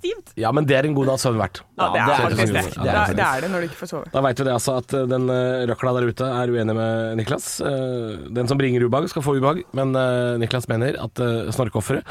Stivt! 0.06 0.32
Ja, 0.38 0.51
men 0.53 0.68
det 0.70 0.76
er 0.78 0.86
en 0.86 0.93
god 0.97 1.10
natts 1.10 1.26
søvn 1.26 1.39
verdt. 1.41 1.62
Ja, 1.80 1.88
det 1.93 2.01
er 2.01 2.06
det 2.06 2.14
er 2.14 2.30
det. 2.30 2.45
det. 2.45 2.64
Det 2.78 2.93
er, 2.93 3.14
det 3.18 3.26
er 3.26 3.41
det 3.45 3.49
når 3.51 3.64
du 3.64 3.68
ikke 3.72 3.80
får 3.82 3.89
sove. 3.91 4.10
Da 4.14 4.22
veit 4.26 4.38
du 4.38 4.43
det 4.45 4.53
altså 4.53 4.76
at 4.82 4.93
eh, 4.93 5.06
den 5.10 5.26
eh, 5.34 5.66
røkla 5.72 5.93
der 5.97 6.08
ute 6.12 6.28
er 6.30 6.53
uenig 6.53 6.76
med 6.78 7.16
Niklas. 7.20 7.47
Eh, 7.66 8.26
Den 8.38 8.49
som 8.51 8.60
bringer 8.62 8.86
ubehag, 8.86 9.10
skal 9.10 9.26
få 9.26 9.38
ubehag, 9.39 9.64
men 9.78 9.95
Niklas 10.41 10.70
mener 10.72 10.99
at 11.01 11.22
snorkeofferet 11.56 12.06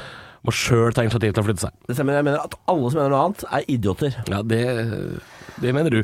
må 0.45 0.53
sjøl 0.53 0.93
ta 0.93 1.05
initiativ 1.07 1.33
til 1.33 1.41
å 1.41 1.47
flytte 1.47 1.65
seg. 1.69 1.77
Det 1.89 1.95
stemmer. 1.97 2.19
Jeg 2.19 2.27
mener 2.27 2.43
at 2.45 2.57
alle 2.69 2.91
som 2.93 3.01
mener 3.01 3.15
noe 3.15 3.23
annet, 3.31 3.47
er 3.49 3.71
idioter. 3.73 4.19
Ja, 4.29 4.43
det, 4.45 4.61
det 5.63 5.73
mener 5.77 5.95
du. 5.95 6.03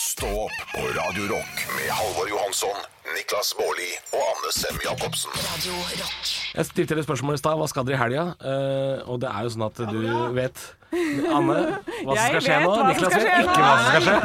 Stå 0.00 0.30
opp 0.46 0.62
på 0.72 0.86
Radio 0.96 1.26
Rock 1.32 1.60
med 1.76 1.90
Halvor 1.92 2.28
Johansson, 2.30 2.80
Niklas 3.12 3.50
Baarli 3.58 3.90
og 4.16 4.22
Anne 4.22 4.52
Sem 4.56 4.78
Jacobsen. 4.84 5.34
Radio 5.44 5.76
Rock. 6.00 6.32
Jeg 6.56 6.68
stilte 6.70 6.96
dere 6.96 7.04
spørsmål 7.04 7.36
i 7.36 7.40
stad. 7.42 7.58
Hva 7.60 7.68
skal 7.70 7.86
dere 7.88 7.98
i 7.98 8.00
helga? 8.00 8.24
Eh, 8.40 9.02
og 9.10 9.20
det 9.22 9.28
er 9.32 9.44
jo 9.48 9.52
sånn 9.56 9.66
at 9.68 9.82
du 9.92 9.98
vet 10.38 10.62
Anne, 10.90 11.56
hva 12.02 12.14
som 12.14 12.16
Jeg 12.16 12.26
skal 12.26 12.40
skje 12.42 12.54
nå. 12.64 12.70
hva 12.74 12.86
Niklas 12.88 13.12
skal 13.12 13.20
vet 13.22 13.30
skje 13.30 13.40
ikke 13.40 13.60
hva 13.62 13.74
som 13.78 13.86
skal 13.90 14.02
skje. 14.06 14.16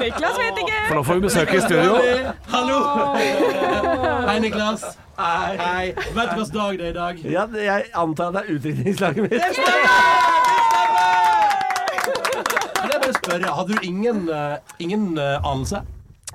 Niklas 0.00 0.38
vet 0.42 0.56
ikke! 0.64 0.78
For 0.88 0.94
nå 0.98 1.02
får 1.06 1.14
vi 1.14 1.22
besøk 1.28 1.52
i 1.54 1.60
studio. 1.62 1.92
Hallo! 2.54 2.78
Hei, 4.26 4.38
Niklas. 4.42 4.82
Hei. 5.18 5.86
Vet 6.16 6.32
du 6.32 6.40
hvilken 6.40 6.58
dag 6.58 6.72
det 6.78 6.86
er 6.86 6.90
i 6.90 6.96
dag? 6.98 7.14
Ja, 7.36 7.44
jeg 7.62 7.86
antar 7.94 8.24
at 8.28 8.34
det 8.34 8.42
er 8.42 8.50
utdrikningslaget 8.56 9.22
mitt. 9.28 9.42
Kan 12.78 12.90
jeg 12.92 13.00
bare 13.02 13.14
spørre, 13.22 13.54
hadde 13.60 13.72
du 13.72 13.78
ingen, 13.82 14.28
eh, 14.30 14.56
ingen 14.78 15.18
eh, 15.18 15.38
anelse? 15.52 15.82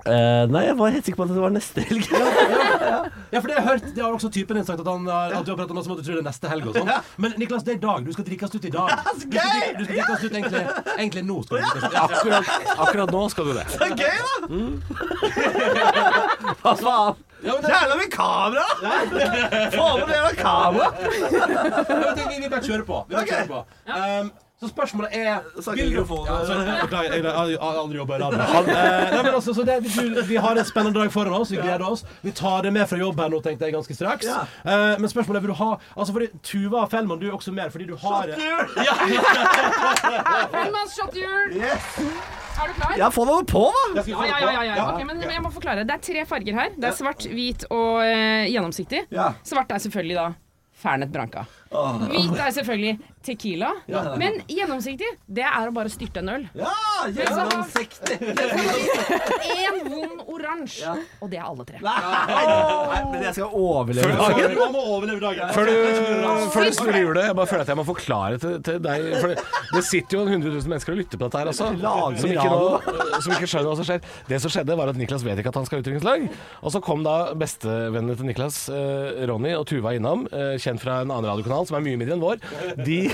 Eh, 0.04 0.43
nei, 0.51 0.66
jeg 0.68 0.76
var 0.76 0.89
helt 0.91 1.06
sikker 1.08 1.16
på 1.22 1.24
at 1.24 1.32
det 1.32 1.41
var 1.43 1.54
neste 1.56 1.80
helg. 1.88 2.04
Ja, 3.34 3.39
for 3.41 3.47
det 3.49 3.56
har 3.56 3.62
jeg 3.64 3.68
hørt. 3.70 3.86
Det 3.95 4.01
har 4.04 4.12
også 4.14 4.30
typen 4.30 4.58
din 4.60 4.66
sagt 4.68 4.80
at, 4.84 4.86
han, 4.88 5.08
har- 5.10 5.32
at 5.39 5.45
du 5.47 5.49
har 5.51 5.58
pratet 5.58 5.72
om 5.74 5.80
som 5.84 5.93
at 5.95 6.01
du 6.01 6.06
tror 6.06 6.20
det 6.20 6.22
er 6.22 6.28
neste 6.28 6.49
helg 6.51 6.68
og 6.70 6.76
sånn. 6.78 6.89
Men 7.24 7.32
Niklas, 7.41 7.64
det 7.66 7.72
er 7.74 7.78
i 7.80 7.82
dag. 7.82 8.04
Du 8.06 8.12
skal 8.14 8.26
drikkes 8.28 8.54
ut 8.54 8.66
i 8.68 8.72
dag. 8.76 8.91
Du 8.93 9.22
skal, 9.24 9.64
du 9.80 9.84
skal 9.88 9.95
drikkes 9.95 10.26
ut 10.28 10.36
egentlig, 10.38 10.62
egentlig 10.99 11.24
nå. 11.26 11.38
Skal 11.47 11.58
du 11.58 11.64
drikkes 11.66 11.84
ut. 11.88 11.93
Ja. 11.97 12.04
Akkurat, 12.06 12.45
akkurat 12.86 13.10
nå 13.16 13.24
skal 13.34 13.49
du 13.49 13.54
det. 13.58 13.66
Så 13.74 13.88
gøy, 13.97 14.18
da! 14.22 14.30
Hva 16.62 16.76
faen? 16.84 17.16
Ja, 17.43 17.58
det- 17.60 17.74
Jævla 17.74 17.95
mye 17.99 18.12
kamera! 18.14 18.68
Få 19.74 19.88
med 19.97 20.08
det 20.08 20.16
jævla 20.20 20.36
kamera! 20.38 20.88
Ja, 20.93 21.97
men 21.97 22.16
tenk, 22.16 22.30
vi, 22.30 22.38
vi 22.45 22.49
bare 22.54 22.64
kjører 22.70 22.86
på. 22.88 23.01
Vi 23.10 23.18
bare 23.18 23.28
kjører 23.28 23.49
på. 23.49 23.66
Um, 23.97 24.32
så 24.64 24.70
spørsmålet 24.72 25.11
er 25.20 25.43
vil 25.76 25.91
du- 25.91 27.11
jeg 27.14 27.59
har 27.59 27.76
aldri 27.82 27.97
jobba 27.99 28.16
i 28.16 28.20
radio. 28.24 28.39
Eh, 28.39 29.24
men 29.24 29.34
altså, 29.34 29.53
så 29.53 29.64
det, 29.68 29.76
vi 30.28 30.36
har 30.36 30.55
en 30.57 30.66
spennende 30.66 30.99
dag 30.99 31.11
foran 31.11 31.34
oss. 31.38 31.51
Vi 31.51 31.57
gleder 31.57 31.84
oss. 31.86 32.05
Vi 32.24 32.32
tar 32.32 32.61
det 32.64 32.72
med 32.74 32.88
fra 32.89 32.97
jobb 32.97 33.20
her 33.20 33.30
nå, 33.34 33.41
tenkte 33.43 33.66
jeg 33.68 33.74
ganske 33.76 33.95
straks. 33.97 34.26
Ja. 34.26 34.41
Eh, 34.66 34.95
men 34.99 35.09
spørsmålet 35.11 35.38
er 35.41 35.45
vil 35.47 35.53
du 35.53 35.57
ha 35.59 35.72
Altså 35.97 36.14
fordi 36.16 36.28
Tuva 36.43 36.86
Fellmann, 36.89 37.20
du 37.20 37.28
er 37.28 37.32
også 37.36 37.51
med 37.53 37.72
fordi 37.74 37.86
du 37.88 37.95
har 37.99 38.28
Fellmanns 40.53 40.95
shotjul! 40.97 41.57
Er 41.59 42.68
du 42.70 42.74
klar? 42.78 42.93
Ja, 42.99 43.09
få 43.14 43.26
noe 43.26 43.43
på, 43.49 43.64
da! 43.95 44.03
Ja, 44.05 44.26
ja, 44.26 44.39
ja, 44.39 44.51
ja, 44.53 44.64
ja. 44.78 44.86
Ok, 44.93 45.01
men, 45.07 45.18
men 45.24 45.32
jeg 45.34 45.41
må 45.43 45.49
forklare. 45.53 45.84
Det 45.89 45.95
er 45.95 46.01
tre 46.05 46.26
farger 46.30 46.53
her. 46.59 46.70
Det 46.78 46.89
er 46.91 46.95
svart, 46.97 47.26
hvit 47.34 47.66
og 47.74 48.03
uh, 48.03 48.43
gjennomsiktig. 48.49 49.01
Ja. 49.14 49.32
Svart 49.47 49.72
er 49.74 49.82
selvfølgelig 49.84 50.18
da 50.20 50.28
Fernet 50.84 51.11
Branca. 51.14 51.45
Hvit 51.74 52.39
er 52.39 52.53
selvfølgelig 52.55 52.99
Tequila. 53.24 53.69
Men 54.19 54.41
gjennomsiktig, 54.51 55.07
det 55.32 55.45
er 55.47 55.69
å 55.69 55.74
bare 55.76 55.91
styrte 55.91 56.19
en 56.24 56.32
øl. 56.34 56.43
Ja, 56.59 56.74
gjennomsiktig. 57.07 58.17
En 59.53 59.78
vond 59.88 60.24
oransje. 60.34 60.95
Og 61.24 61.32
det 61.32 61.39
er 61.39 61.45
alle 61.47 61.65
tre. 61.67 61.80
Nei, 61.84 62.99
men 63.13 63.24
jeg 63.24 63.38
skal 63.38 63.55
overleve. 63.55 64.11
dagen. 64.19 64.55
Du 64.57 64.63
må 64.76 64.84
overleve 64.97 65.24
dagen. 65.24 65.53
Før 65.55 65.71
du, 65.71 65.74
før 66.53 66.67
du 66.67 66.76
snur 66.78 66.97
hjulet, 66.99 67.21
jeg 67.30 67.38
bare 67.39 67.51
føler 67.53 67.65
at 67.65 67.71
jeg 67.74 67.80
må 67.80 67.86
forklare 67.88 68.41
til, 68.43 68.57
til 68.65 68.82
deg 68.84 69.07
For 69.21 69.32
det, 69.32 69.38
det 69.74 69.84
sitter 69.88 70.19
jo 70.19 70.26
100 70.28 70.49
000 70.49 70.74
mennesker 70.74 70.95
og 70.95 70.99
lytter 70.99 71.21
på 71.21 71.30
dette 71.30 71.41
her 71.43 71.51
også, 71.53 71.69
som 72.19 72.34
ikke, 72.34 72.49
nå, 72.51 73.17
som 73.24 73.36
ikke 73.38 73.49
skjønner 73.53 73.69
hva 73.71 73.78
som 73.80 73.88
skjer. 73.88 74.03
Det 74.30 74.41
som 74.43 74.53
skjedde, 74.53 74.78
var 74.80 74.91
at 74.91 74.99
Niklas 74.99 75.24
vet 75.26 75.39
ikke 75.41 75.53
at 75.53 75.61
han 75.61 75.67
skal 75.69 75.80
ha 75.80 75.86
utdrikningslag. 75.86 76.28
Og 76.61 76.76
så 76.76 76.84
kom 76.84 77.05
da 77.07 77.15
bestevennene 77.39 78.17
til 78.19 78.28
Niklas, 78.30 78.65
eh, 78.74 79.24
Ronny 79.32 79.55
og 79.57 79.65
Tuva 79.71 79.95
innom, 79.97 80.28
eh, 80.32 80.55
kjent 80.61 80.84
fra 80.84 80.99
en 81.03 81.11
annen 81.13 81.30
radiokanal 81.32 81.62
som 81.70 81.78
er 81.80 81.84
mye 81.86 81.97
mindre 81.99 82.16
enn 82.18 82.24
vår. 82.24 82.38
De, 82.86 82.99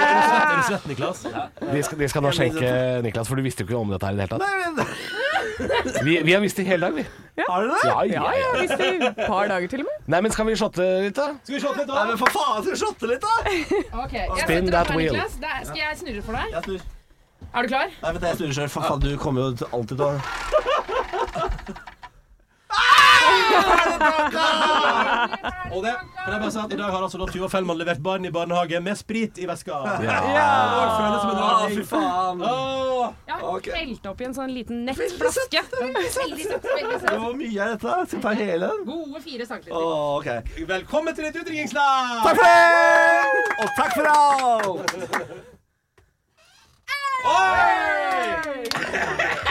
Er 0.00 0.56
du 0.56 0.62
svett, 0.68 0.86
Niklas? 0.90 1.22
de, 1.24 1.82
skal, 1.86 1.98
de 2.00 2.08
skal 2.10 2.22
nå 2.24 2.30
skjenke 2.36 2.70
Niklas, 3.06 3.28
for 3.30 3.36
du 3.40 3.42
visste 3.46 3.62
jo 3.64 3.68
ikke 3.70 3.80
om 3.80 3.90
dette 3.94 4.06
her 4.06 4.14
i 4.14 4.20
det 4.20 4.24
hele 4.28 4.34
tatt. 4.38 4.88
Vi, 6.06 6.14
vi 6.24 6.32
har 6.32 6.40
visst 6.40 6.56
det 6.56 6.64
hele 6.64 6.86
dag, 6.86 6.94
vi. 6.96 7.02
har 7.44 7.60
du 7.62 7.68
det? 7.68 7.80
Ja, 7.84 7.90
Ja, 7.90 8.02
ja, 8.08 8.22
ja, 8.24 8.38
ja. 8.40 8.52
hvis 8.62 8.70
det 8.80 8.86
et 9.10 9.18
par 9.26 9.44
dager 9.50 9.68
til 9.68 9.82
og 9.82 9.86
med. 9.90 9.96
Nei, 10.14 10.20
men 10.24 10.32
skal 10.32 10.46
vi 10.48 10.54
shotte 10.56 10.86
litt, 11.04 11.16
da? 11.18 11.26
Skal 11.44 11.54
vi 11.54 11.60
shotte 11.60 11.82
litt, 11.82 11.90
Nei, 11.90 11.98
da? 12.00 12.04
men 12.08 12.16
for 12.20 12.32
faen, 12.32 12.62
skal 12.64 12.72
vi 12.72 12.78
shotte 12.80 13.10
litt, 13.10 13.20
da? 13.26 13.34
Ok, 14.06 14.14
jeg 14.16 14.28
Spin 14.40 14.46
setter 14.48 14.72
that 14.72 14.80
opp 14.80 14.94
her, 14.94 14.96
wheel. 14.96 15.12
Niklas. 15.18 15.34
Det 15.42 15.50
er- 15.52 15.64
Skal 15.68 15.80
jeg 15.82 15.98
snurre 16.00 16.22
for 16.24 16.32
deg? 16.40 16.46
Jeg 16.56 16.62
snur. 16.64 16.80
Er 17.50 17.60
du 17.60 17.68
klar? 17.74 17.88
Nei, 18.02 18.10
vet 18.16 18.22
jeg 18.30 18.38
snurrer 18.40 18.56
sjøl. 18.60 18.70
For 18.72 18.80
faen, 18.88 19.00
du 19.04 19.10
kommer 19.20 19.38
jo 19.40 19.48
alltid 19.68 19.94
til 19.96 20.06
å 20.06 20.12
Og 25.70 25.82
det, 25.84 25.92
kan 26.24 26.32
jeg 26.34 26.40
bare 26.42 26.50
si 26.52 26.58
at 26.58 26.72
I 26.74 26.78
dag 26.80 26.90
har 26.90 27.02
altså 27.06 27.18
da 27.20 27.26
Tuva 27.30 27.48
Fellmann 27.52 27.78
levert 27.78 28.00
barn 28.02 28.24
i 28.26 28.30
barnehage 28.34 28.80
med 28.82 28.98
sprit 28.98 29.38
i 29.38 29.46
veska. 29.48 29.76
Og 29.80 29.86
føles 30.00 31.20
som 31.22 31.30
en 31.30 31.38
rar 31.38 31.66
ting. 31.68 31.76
Fy 31.78 31.84
faen. 31.92 32.42
Åh. 32.42 33.12
Jeg 33.26 33.34
har 33.34 33.42
Ok. 33.50 33.68
opp 34.10 34.20
i 34.20 34.24
en 34.24 34.34
sånn 34.34 34.52
liten 34.54 34.84
nettflaske. 34.86 35.62
Veldig 35.80 36.10
søtt. 36.10 36.66
veldig 36.66 37.00
søtt. 37.00 37.14
Hvor 37.20 37.36
mye 37.38 37.60
er 37.60 37.76
dette? 37.76 37.94
Skal 38.06 38.18
vi 38.18 38.22
ta 38.26 38.34
hele 38.40 38.66
den? 38.66 38.84
Gode 38.86 39.22
fire. 39.24 39.44
Å, 39.70 39.84
ok. 40.18 40.28
Velkommen 40.68 41.14
til 41.16 41.24
et 41.30 41.36
utdrikningslag! 41.40 42.24
Takk 42.26 42.36
for 42.36 42.44
det! 42.44 42.58
Og 43.60 43.68
takk 43.78 43.92
for 43.96 44.06
alt! 44.16 45.46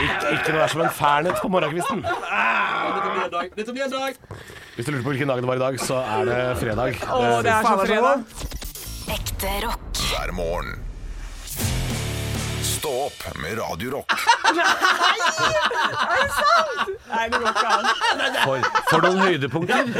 Ikke, 0.00 0.30
ikke 0.34 0.54
noe 0.54 0.62
er 0.64 0.72
som 0.72 0.82
en 0.84 0.92
fernet 0.96 1.40
på 1.42 1.50
morgenkvisten. 1.52 2.00
Dette 2.04 3.10
blir 3.10 3.24
en 3.24 3.34
dag. 3.34 3.50
Dette 3.56 3.74
blir 3.76 3.84
en 3.86 3.94
dag. 3.94 4.20
Hvis 4.76 4.86
du 4.86 4.92
lurer 4.94 5.04
på 5.04 5.12
hvilken 5.12 5.28
dag 5.32 5.42
det 5.42 5.50
var 5.50 5.60
i 5.60 5.64
dag, 5.64 5.80
så 5.82 5.98
er 6.00 6.30
det 6.30 6.38
fredag. 6.62 7.02
Å, 7.04 7.24
det 7.44 7.52
er 7.52 7.68
så 7.68 7.76
fredag. 7.84 8.24
Ekte 9.16 9.56
rock. 9.66 9.90
hver 10.10 10.32
morgen. 10.36 10.89
Stå 12.80 12.88
opp 13.06 13.36
med 13.42 13.58
Radio 13.58 13.90
Rock. 13.90 14.12
Nei, 17.10 17.26
det 17.28 17.38
går 17.42 17.48
ikke 17.50 17.70
an. 17.74 17.86
For, 18.40 18.62
for 18.88 19.02
noen 19.04 19.18
høydepunkter. 19.20 19.90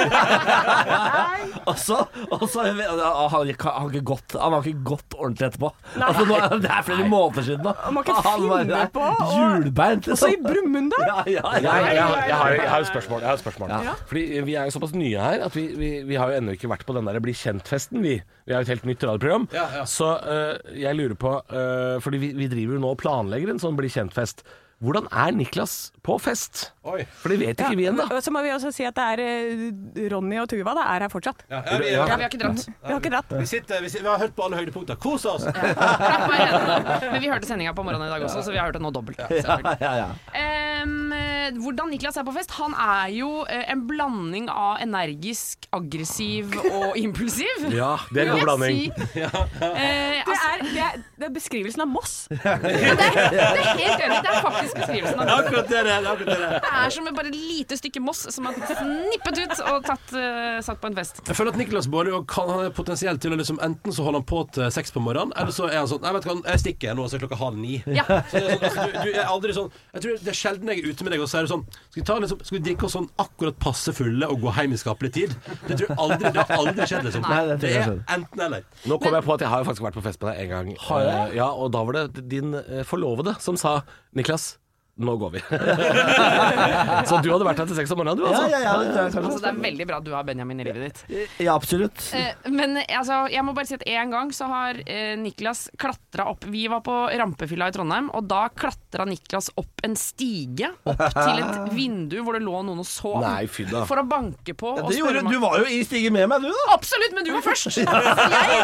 Og 1.68 1.76
så, 1.76 1.98
og 2.32 2.44
så 2.48 2.64
han, 2.64 2.78
har 2.80 3.50
ikke- 3.52 3.74
han, 3.74 3.90
gått, 4.06 4.36
han 4.40 4.54
har 4.54 4.64
ikke 4.70 4.84
gått 4.92 5.16
ordentlig 5.18 5.50
etterpå. 5.50 5.70
Altså, 5.98 6.24
nå, 6.28 6.34
er- 6.38 6.54
det 6.62 6.70
er 6.70 6.82
flere 6.86 7.08
måneder 7.10 7.42
siden 7.50 7.66
nå. 7.66 7.74
Han 7.82 7.98
kan 7.98 8.02
ikke 8.14 8.24
var 8.24 8.38
finne 8.38 8.64
der 8.70 8.88
på 8.94 9.00
å- 9.10 9.28
Hjulbeint, 9.34 10.08
Og 10.08 10.16
så 10.16 10.26
i 10.30 10.36
liksom. 10.36 10.46
Brumunddal. 10.48 11.04
Ja, 11.10 11.18
ja, 11.26 11.42
ja. 11.60 11.60
jeg, 11.60 11.94
jeg, 12.30 12.36
har- 12.70 12.80
jo 12.80 12.84
spørsmål. 12.92 13.20
Jeg 13.20 13.28
har 13.30 13.36
spørsmål. 13.44 13.68
Fordi 14.06 14.24
Vi 14.48 14.54
er 14.54 14.64
jo 14.64 14.70
såpass 14.78 14.94
nye 14.96 15.18
her 15.20 15.44
at 15.50 15.52
vi, 15.56 15.66
vi, 15.76 15.90
vi 16.08 16.14
har 16.16 16.26
jo 16.30 16.36
ennå 16.40 16.50
ikke 16.56 16.70
vært 16.70 16.86
på 16.88 16.94
den 16.96 17.04
der 17.10 17.20
Bli 17.20 17.32
kjent-festen. 17.36 18.00
Vi. 18.00 18.16
vi 18.46 18.52
har 18.54 18.60
jo 18.62 18.66
et 18.70 18.72
helt 18.78 18.84
nytt 18.88 19.02
radioprogram. 19.04 19.48
Ja, 19.52 19.66
ja. 19.80 19.84
Så 19.84 20.08
uh, 20.16 20.56
jeg 20.72 20.94
lurer 20.96 21.14
på 21.20 21.34
uh, 21.36 22.00
Fordi 22.00 22.16
vi, 22.22 22.32
vi 22.38 22.46
driver 22.48 22.69
jo 22.76 22.82
nå 22.82 22.94
og 22.94 23.00
planlegger 23.02 23.54
en 23.54 23.62
sånn 23.62 23.78
Bli 23.78 23.88
kjent-fest. 23.92 24.44
Hvordan 24.80 25.10
er 25.12 25.34
Niklas 25.36 25.90
på 26.00 26.14
fest? 26.24 26.70
Oi. 26.88 27.02
For 27.20 27.28
det 27.28 27.36
vet 27.42 27.58
ikke 27.60 27.76
vi 27.76 27.84
ennå. 27.90 28.06
Og 28.08 28.22
så 28.24 28.32
må 28.32 28.40
vi 28.40 28.48
også 28.54 28.70
si 28.72 28.86
at 28.88 28.96
det 28.96 29.08
er 29.12 29.20
eh, 29.26 30.06
Ronny 30.08 30.38
og 30.40 30.46
Tuva 30.48 30.72
da, 30.78 30.86
er 30.94 31.04
her 31.04 31.12
fortsatt. 31.12 31.42
Ja, 31.50 31.60
ja, 31.66 31.76
vi, 31.82 31.90
Ja, 31.92 32.06
vi 32.08 32.14
har 32.14 32.30
ikke 32.30 32.40
dratt. 32.40 32.62
Vi 32.64 32.88
har 32.88 33.02
ikke 33.02 33.12
dratt. 33.12 33.34
vi, 33.42 33.48
sitter, 33.50 33.82
vi, 33.84 33.90
sitter, 33.92 34.06
vi 34.06 34.12
har 34.14 34.22
hørt 34.24 34.32
på 34.38 34.46
alle 34.46 34.56
høydepunkter. 34.62 34.96
Kos 35.02 35.26
oss! 35.28 35.44
Men 35.44 37.20
vi 37.20 37.28
hørte 37.28 37.50
sendinga 37.50 37.74
på 37.76 37.84
morgenen 37.84 38.08
i 38.08 38.12
dag 38.14 38.24
også, 38.30 38.40
så 38.46 38.54
vi 38.54 38.60
har 38.60 38.70
hørt 38.70 38.78
det 38.78 38.84
nå 38.86 38.92
dobbelt. 38.96 39.20
ja, 39.20 39.58
ja, 39.84 39.92
ja. 40.00 40.08
Eh, 40.32 40.59
Eh, 40.80 41.58
hvordan 41.60 41.90
Niklas 41.90 42.16
er 42.20 42.24
på 42.26 42.32
fest? 42.34 42.52
Han 42.60 42.74
er 42.78 43.10
jo 43.14 43.30
eh, 43.50 43.64
en 43.72 43.82
blanding 43.88 44.48
av 44.52 44.78
energisk, 44.84 45.66
aggressiv 45.76 46.54
og 46.70 46.96
impulsiv. 47.04 47.66
Ja, 47.74 47.96
det 48.14 48.22
er 48.24 48.30
en 48.30 48.38
god 48.38 48.46
blanding. 48.48 48.80
si. 48.96 49.20
Eh, 49.60 50.20
Det 50.30 50.36
er, 50.36 50.62
det, 50.62 50.80
er, 50.80 50.96
det 51.20 51.26
er 51.26 51.32
beskrivelsen 51.34 51.82
av 51.84 51.88
Moss. 51.90 52.12
det, 52.30 52.38
er, 52.44 52.58
det 52.62 52.70
er 52.70 53.68
helt 53.78 54.02
enig. 54.04 54.18
Det 54.24 54.30
er 54.30 54.40
faktisk 54.44 54.76
beskrivelsen 54.78 55.20
av 55.20 55.30
er 55.30 55.32
akkurat 55.34 55.70
det 55.70 55.80
akkurat 55.80 56.28
det 56.30 56.36
det 56.40 56.48
er. 56.48 56.54
Det 56.64 56.72
er 56.80 56.94
som 56.94 57.08
bare 57.16 57.30
et 57.30 57.36
lite 57.38 57.78
stykke 57.80 58.02
moss 58.04 58.22
som 58.34 58.48
er 58.50 58.58
snippet 58.68 59.40
ut 59.40 59.62
og 59.70 59.86
tatt, 59.86 60.14
uh, 60.16 60.58
satt 60.64 60.80
på 60.82 60.90
en 60.90 60.96
fest. 60.98 61.22
Jeg 61.26 61.38
føler 61.38 61.54
at 61.54 61.60
Niklas 61.60 61.88
Baarli 61.92 62.14
kan 62.30 62.50
han 62.50 62.64
er 62.68 62.74
potensielt 62.76 63.22
til 63.22 63.34
å 63.34 63.38
liksom 63.40 63.60
Enten 63.64 63.92
så 63.94 64.04
holder 64.06 64.22
han 64.22 64.28
på 64.30 64.42
til 64.56 64.70
seks 64.74 64.94
på 64.94 65.02
morgenen, 65.04 65.34
eller 65.38 65.54
så 65.54 65.68
er 65.68 65.80
han 65.82 65.88
sånn 65.90 66.04
Jeg 66.06 66.16
vet 66.16 66.28
hva, 66.30 66.36
jeg 66.52 66.62
stikker 66.64 66.96
nå, 66.98 67.06
så 67.10 67.18
er 67.18 67.24
klokka 67.24 67.40
halv 67.40 67.58
ni. 67.60 67.80
Ja. 67.90 68.06
Så 68.30 68.40
det 68.40 68.56
er 68.56 68.56
sånn, 68.56 68.64
altså, 68.70 68.86
du, 68.86 68.98
du 69.04 69.10
er 69.20 69.28
aldri 69.28 69.56
sånn 69.56 69.70
Jeg 69.94 70.04
tror 70.06 70.22
Det 70.24 70.32
er 70.34 70.38
sjelden 70.40 70.69
jeg 70.72 70.82
er 70.84 70.88
ute 70.94 71.04
med 71.06 71.12
deg, 71.14 71.22
og 71.24 71.28
så 71.30 71.38
er 71.40 71.46
det 71.46 71.50
sånn 71.52 71.64
Skal 71.72 71.98
vi, 72.00 72.04
ta 72.08 72.16
liksom, 72.22 72.40
skal 72.46 72.56
vi 72.58 72.62
drikke 72.68 72.86
oss 72.88 72.94
sånn 72.96 73.08
akkurat 73.24 73.58
passe 73.62 73.92
fulle 73.96 74.28
og 74.30 74.40
gå 74.44 74.52
hjem 74.56 74.76
i 74.76 74.80
skapelig 74.80 75.10
tid? 75.16 75.34
Det 75.66 75.76
tror 75.80 75.86
jeg 75.88 75.98
aldri 76.06 76.32
Det 76.36 76.44
har 76.46 76.54
aldri 76.56 76.86
skjedd, 76.90 77.04
liksom. 77.08 77.26
Nei, 77.28 77.40
det 77.50 77.58
det 77.64 77.74
er 77.80 77.92
enten 78.16 78.44
eller. 78.46 78.64
Nå 78.90 78.98
kom 79.02 79.14
jeg 79.18 79.26
på 79.28 79.34
at 79.36 79.44
jeg 79.46 79.52
har 79.52 79.62
jo 79.64 79.68
faktisk 79.70 79.86
vært 79.88 79.98
på 80.00 80.04
fest 80.08 80.22
med 80.22 80.32
deg 80.32 80.44
en 80.46 80.52
gang. 80.54 80.72
Har 80.88 81.04
jeg? 81.06 81.20
Eh, 81.30 81.36
Ja, 81.40 81.50
og 81.52 81.72
da 81.74 81.84
var 81.88 81.98
det 82.00 82.24
din 82.30 82.54
eh, 82.60 82.82
forlovede 82.88 83.36
som 83.42 83.58
sa 83.60 83.80
Niklas, 84.16 84.54
nå 85.00 85.14
går 85.20 85.30
vi. 85.34 85.40
så 87.08 87.20
du 87.24 87.30
hadde 87.32 87.46
vært 87.46 87.62
her 87.62 87.68
til 87.70 87.78
seks 87.78 87.92
om 87.94 88.00
morgenen, 88.00 88.20
du 88.20 88.26
altså? 88.28 88.46
ja, 88.52 88.60
ja, 88.64 88.74
det 88.80 88.90
tror 88.92 89.02
jeg 89.06 89.24
Altså, 89.30 89.40
det 89.42 89.50
er 89.50 89.60
veldig 89.64 89.86
bra 89.88 89.98
at 90.00 90.06
du 90.06 90.12
har 90.14 90.26
Benjamin 90.28 90.62
i 90.62 90.66
livet 90.68 90.86
ditt. 90.86 91.30
Ja, 91.42 91.54
absolutt. 91.54 92.02
Eh, 92.16 92.50
men 92.52 92.78
altså, 92.82 93.22
jeg 93.32 93.44
må 93.46 93.54
bare 93.56 93.70
si 93.70 93.76
at 93.78 93.84
en 93.88 94.14
gang 94.14 94.32
så 94.36 94.48
har 94.50 94.80
eh, 94.84 95.12
Niklas 95.20 95.66
klatra 95.80 96.26
opp 96.32 96.46
Vi 96.50 96.64
var 96.70 96.82
på 96.86 96.96
rampefylla 97.20 97.70
i 97.70 97.74
Trondheim, 97.76 98.10
og 98.16 98.26
da 98.30 98.46
klatra 98.52 99.06
Niklas 99.08 99.50
opp 99.60 99.84
en 99.86 99.96
stige 99.98 100.72
opp 100.84 101.04
til 101.16 101.42
et 101.44 101.72
vindu 101.78 102.18
hvor 102.24 102.36
det 102.36 102.44
lå 102.44 102.62
noen 102.66 102.82
og 102.82 102.88
sov. 102.88 103.20
Nei, 103.24 103.44
fy 103.50 103.66
da. 103.70 103.84
For 103.88 104.02
å 104.02 104.06
banke 104.08 104.56
på 104.58 104.74
Ja, 104.78 104.86
Det 104.88 104.98
gjorde, 105.00 105.24
du 105.28 105.38
var 105.42 105.60
jo 105.62 105.68
i 105.70 105.80
stigen 105.86 106.16
med 106.16 106.28
meg, 106.30 106.44
du, 106.44 106.50
da. 106.52 106.66
Absolutt, 106.76 107.14
men 107.16 107.26
du 107.26 107.32
var 107.36 107.44
først! 107.46 107.70
Jeg, 107.80 107.86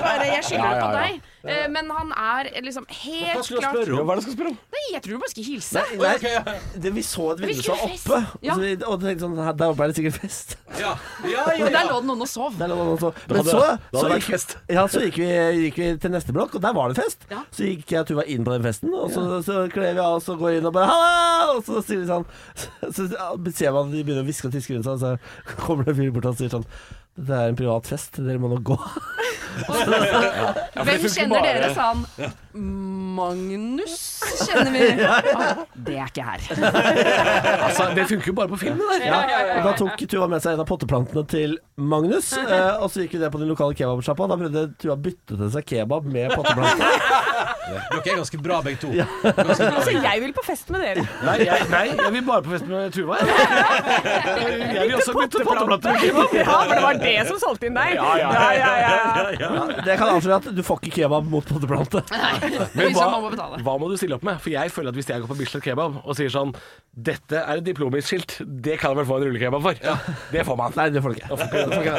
bare, 0.03 0.27
jeg 0.29 0.45
skylder 0.45 0.67
Ja, 0.67 0.71
det 0.71 0.79
ja, 0.79 0.87
på 0.87 0.93
deg. 0.97 1.33
Eh, 1.47 1.67
Men 1.71 1.91
han 1.95 2.11
er 2.13 2.49
liksom 2.67 2.85
Hva 2.91 2.97
helt 3.03 3.45
skulle 3.47 3.61
du 3.61 3.65
klart 3.67 3.77
spørre 3.77 4.01
om? 4.01 4.07
Hva 4.07 4.13
er 4.13 4.17
det 4.17 4.23
du 4.23 4.27
skal 4.27 4.37
spørre 4.37 4.51
om? 4.53 4.59
Nei, 4.77 4.85
jeg 4.93 5.03
tror 5.05 5.13
du 5.13 5.23
bare 5.23 5.33
skal 5.33 5.47
hilse. 5.47 5.75
Nei, 5.77 6.71
det, 6.87 6.93
vi 6.97 7.05
så 7.07 7.27
et 7.33 7.43
vindu 7.45 7.63
som 7.63 7.77
var 7.77 7.85
oppe, 7.87 8.19
Ja. 8.43 8.53
og, 8.53 8.59
så, 8.59 8.63
vi- 8.67 8.87
og 8.91 9.01
tenkte 9.05 9.25
sånn 9.27 9.37
her, 9.45 9.53
Der 9.61 9.73
oppe 9.75 9.85
er 9.87 9.93
det 9.93 9.97
sikkert 10.01 10.19
fest. 10.21 10.57
Ja, 10.77 10.93
ja, 11.25 11.45
ja, 11.57 11.69
der 11.73 11.87
lå 11.89 12.01
det 12.03 12.09
noen 12.11 12.25
og 12.27 12.29
sov. 12.29 12.57
Der 12.59 12.69
lå 12.69 12.77
noen 12.77 12.93
og 12.97 13.01
sov. 13.01 13.15
Men 13.31 13.45
så, 13.47 13.63
så, 13.95 14.05
gikk, 14.13 14.27
fest. 14.35 14.57
ja, 14.69 14.85
så 14.93 15.01
gikk, 15.07 15.17
vi, 15.23 15.31
gikk 15.67 15.79
vi 15.81 15.89
til 16.03 16.11
neste 16.13 16.35
blokk, 16.37 16.55
og 16.59 16.65
der 16.67 16.75
var 16.77 16.93
det 16.93 16.99
fest. 17.01 17.25
Ja. 17.31 17.41
Så 17.55 17.65
gikk 17.71 17.95
jeg 17.95 18.03
og 18.05 18.11
Tuva 18.11 18.27
inn 18.27 18.45
på 18.45 18.53
den 18.53 18.67
festen, 18.67 18.93
og 18.93 19.09
så, 19.15 19.25
så 19.47 19.63
kler 19.73 19.95
vi 19.97 20.03
av 20.05 20.19
oss 20.19 20.29
og 20.33 20.39
går 20.43 20.59
inn 20.59 20.67
og 20.69 20.75
bare 20.77 20.91
Halla! 20.91 21.57
Og 21.57 21.65
så 21.65 21.81
sier 21.87 22.03
vi 22.03 22.11
sånn 22.11 22.27
Så 22.97 23.07
ser 23.57 23.73
man 23.73 23.89
at 23.89 23.95
de 23.95 24.03
begynner 24.05 24.23
å 24.23 24.29
hviske 24.29 24.51
og 24.51 24.55
tiske 24.57 24.75
rundt 24.77 24.85
seg, 24.87 24.99
og 24.99 25.01
så 25.01 25.57
kommer 25.65 25.87
det 25.87 25.95
en 25.95 26.01
fyr 26.03 26.13
bort 26.15 26.29
og 26.33 26.39
sier 26.39 26.53
sånn 26.53 26.67
Dette 27.17 27.37
er 27.41 27.53
en 27.53 27.57
privat 27.57 27.89
fest, 27.89 28.19
dere 28.21 28.41
må 28.41 28.51
nå 28.53 28.59
gå. 28.61 28.77
Hvem 30.87 31.07
kjenner 31.09 31.47
dere, 31.47 31.71
sa 31.73 31.93
han. 31.95 32.05
Magnus 33.17 34.16
kjenner 34.47 34.73
vi. 34.75 34.85
Ah, 35.37 35.59
det 35.87 35.97
er 36.01 36.09
ikke 36.09 36.25
her. 36.25 36.41
Altså, 37.67 37.89
det 37.97 38.07
funker 38.09 38.31
jo 38.31 38.35
bare 38.37 38.49
på 38.49 38.59
film, 38.61 38.79
det 38.79 39.01
der. 39.03 39.07
Ja, 39.11 39.41
og 39.59 39.67
Da 39.67 39.73
tok 39.79 40.03
Tuva 40.09 40.29
med 40.31 40.43
seg 40.45 40.57
en 40.57 40.63
av 40.63 40.69
potteplantene 40.69 41.25
til 41.29 41.57
Magnus, 41.77 42.31
eh, 42.41 42.81
og 42.81 42.89
så 42.93 43.05
gikk 43.05 43.17
vi 43.17 43.21
ned 43.23 43.33
på 43.35 43.41
den 43.43 43.51
lokale 43.51 43.77
kebabsjappa. 43.77 44.29
Da 44.31 44.39
prøvde 44.41 44.65
Tuva 44.81 44.97
å 44.97 45.01
bytte 45.07 45.37
til 45.37 45.51
seg 45.55 45.67
kebab 45.69 46.09
med 46.11 46.33
potteplante. 46.35 46.91
Dere 47.67 47.99
er 48.01 48.21
ganske 48.21 48.39
bra, 48.43 48.61
begge 48.65 48.81
to. 48.85 48.93
Altså, 49.33 49.97
jeg 49.97 50.23
vil 50.23 50.33
på 50.37 50.45
fest 50.47 50.71
med 50.73 50.85
dere. 50.87 51.05
Nei, 51.27 51.37
jeg, 51.43 51.67
nei, 51.73 51.85
jeg 51.91 52.13
vil 52.15 52.25
bare 52.29 52.45
på 52.47 52.55
fest 52.55 52.69
med 52.71 52.95
Tuva. 52.95 53.19
Jeg, 53.21 54.61
jeg 54.77 54.87
vil 54.87 54.97
også 55.01 55.17
bytte 55.17 55.45
potteplante 55.47 55.93
med 55.93 56.05
kebab. 56.05 56.37
Ja, 56.37 56.57
for 56.63 56.75
det 56.77 56.85
var 56.87 57.01
det 57.03 57.17
som 57.31 57.41
solgte 57.43 57.71
inn 57.71 57.79
deg. 57.79 57.97
Ja, 57.99 58.11
ja, 58.23 58.31
ja. 58.31 58.53
ja, 58.57 58.75
ja, 58.87 59.35
ja. 59.43 59.83
Det 59.87 59.99
kan 60.01 60.15
avsløre 60.15 60.39
at 60.41 60.49
du 60.57 60.63
får 60.67 60.81
ikke 60.85 61.03
kebab 61.03 61.29
mot 61.31 61.47
potteplante. 61.51 62.03
Men 62.77 62.95
hva, 62.97 63.09
hva 63.67 63.77
må 63.81 63.91
du 63.91 63.97
stille 63.99 64.16
opp 64.19 64.27
med? 64.27 64.41
For 64.43 64.53
jeg 64.53 64.73
føler 64.75 64.93
at 64.93 64.99
hvis 64.99 65.11
jeg 65.11 65.23
går 65.23 65.31
på 65.31 65.39
Bislett 65.39 65.65
Kebab 65.65 66.01
og 66.03 66.17
sier 66.19 66.33
sånn 66.33 66.55
Dette 66.97 67.43
er 67.43 67.61
et 67.61 67.67
diplomisk 67.67 68.09
skilt, 68.09 68.39
det 68.41 68.79
kan 68.81 68.95
jeg 68.95 69.03
vel 69.03 69.09
få 69.09 69.19
en 69.19 69.27
rullekebab 69.29 69.65
for? 69.67 69.81
Det 70.35 70.45
får 70.49 70.57
man. 70.59 70.73
Nei, 70.77 70.87
det 70.91 71.03
får 71.05 71.13
du 71.13 71.19
ikke. 71.19 71.29
Det 71.29 71.37
får 71.39 71.83
ikke. 71.83 71.97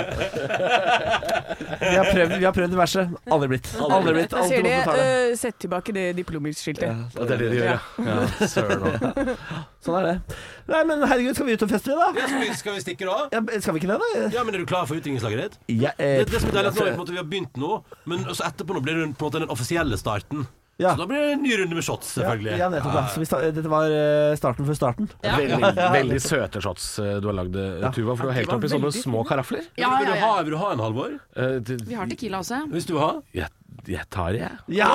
Vi 1.81 1.95
har 1.95 2.09
prøvd, 2.09 2.33
vi 2.33 2.45
har 2.45 2.55
prøvd 2.55 2.73
diverse. 2.73 3.03
Aldri 3.31 3.49
blitt. 3.53 3.69
Aldri 3.81 4.13
blitt. 4.17 4.33
Da 4.33 4.43
sier 4.49 4.65
de 4.65 4.73
uh, 4.89 5.35
'sett 5.37 5.59
tilbake 5.61 5.93
det 5.95 6.05
diplomisk-skiltet'. 6.17 7.13
Ja, 7.15 7.27
det 7.29 7.37
er 7.37 7.43
det 7.43 7.49
de 7.51 7.59
gjør, 7.59 7.71
ja. 7.71 7.79
ja 8.09 8.49
søren 8.49 8.85
òg. 8.89 9.31
Sånn 9.85 9.99
er 10.01 10.07
det. 10.09 10.37
Nei, 10.67 10.83
men 10.89 11.03
herregud, 11.07 11.37
skal 11.37 11.47
vi 11.47 11.55
ut 11.55 11.63
og 11.63 11.71
feste, 11.71 11.95
da? 11.95 12.09
Ja, 12.17 12.27
skal, 12.27 12.41
vi, 12.43 12.51
skal 12.59 12.77
vi 12.77 12.83
stikke 12.83 13.07
da? 13.07 13.17
Ja, 13.31 13.41
skal 13.63 13.77
vi 13.77 13.83
ikke 13.83 13.91
det, 13.93 13.99
da? 14.03 14.29
Ja, 14.35 14.43
men 14.43 14.57
Er 14.57 14.63
du 14.63 14.69
klar 14.69 14.87
for 14.89 14.99
utdrikningslaget 14.99 15.43
ditt? 15.43 15.59
Ja, 15.77 15.93
eh, 15.95 16.23
Det, 16.23 16.31
det 16.33 16.41
som 16.43 16.51
er 16.51 16.59
deilig 16.59 16.73
at 16.73 16.79
nå 16.79 16.85
på 16.87 16.91
en 16.91 17.01
måte 17.03 17.15
vi 17.15 17.21
har 17.21 17.27
begynt 17.29 17.59
nå, 17.61 17.81
men 18.09 18.25
også 18.27 18.47
etterpå 18.49 18.75
nå 18.75 18.83
blir 18.83 18.97
det 18.99 19.05
på 19.13 19.27
en 19.27 19.29
måte 19.29 19.43
den 19.45 19.53
offisielle 19.53 19.99
starten. 20.01 20.47
Ja. 20.77 20.91
Så 20.93 21.01
da 21.01 21.05
blir 21.09 21.17
det 21.17 21.31
en 21.33 21.41
ny 21.41 21.55
runde 21.57 21.75
med 21.75 21.83
shots, 21.85 22.11
selvfølgelig. 22.19 22.57
Ja, 22.59 22.67
nettopp. 22.69 22.93
Ja. 22.93 23.05
Så 23.09 23.21
vi 23.23 23.27
dette 23.55 23.69
var 23.71 23.89
eh, 23.89 24.35
starten 24.37 24.67
før 24.67 24.77
starten. 24.77 25.07
Veldig, 25.23 25.71
veldig 25.95 26.19
søte 26.21 26.61
shots 26.61 26.85
eh, 27.01 27.15
du 27.23 27.31
har 27.31 27.37
lagd, 27.39 27.57
eh, 27.57 27.87
Tuva. 27.95 28.13
For 28.13 28.27
du 28.27 28.29
har 28.29 28.37
helt 28.37 28.53
oppi 28.53 28.69
sånne 28.69 28.91
små 28.93 29.23
karafler. 29.25 29.65
Ja, 29.73 29.89
vil, 29.97 30.05
ja, 30.05 30.13
du 30.13 30.21
ja. 30.21 30.27
ha, 30.27 30.43
vil 30.45 30.53
du 30.53 30.59
ha 30.61 30.69
en, 30.75 30.83
Halvor? 30.85 31.15
Eh, 31.33 31.57
det- 31.65 31.81
Vi 31.87 31.97
har 31.97 32.05
Tequila 32.13 32.43
også. 32.45 32.61
Hvis 32.69 32.85
du 32.85 32.93
vil 32.93 33.01
ha? 33.07 33.11
Jeg, 33.33 33.49
jeg 33.89 34.05
tar 34.13 34.37
det, 34.37 34.43
jeg. 34.45 34.77
Ja! 34.77 34.91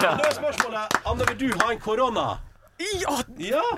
Da 0.00 0.14
er 0.16 0.36
spørsmålet 0.38 0.98
Anne, 1.04 1.28
vil 1.28 1.38
du 1.44 1.58
ha 1.60 1.72
en 1.74 1.80
korona? 1.84 2.26
Ja, 2.78 3.14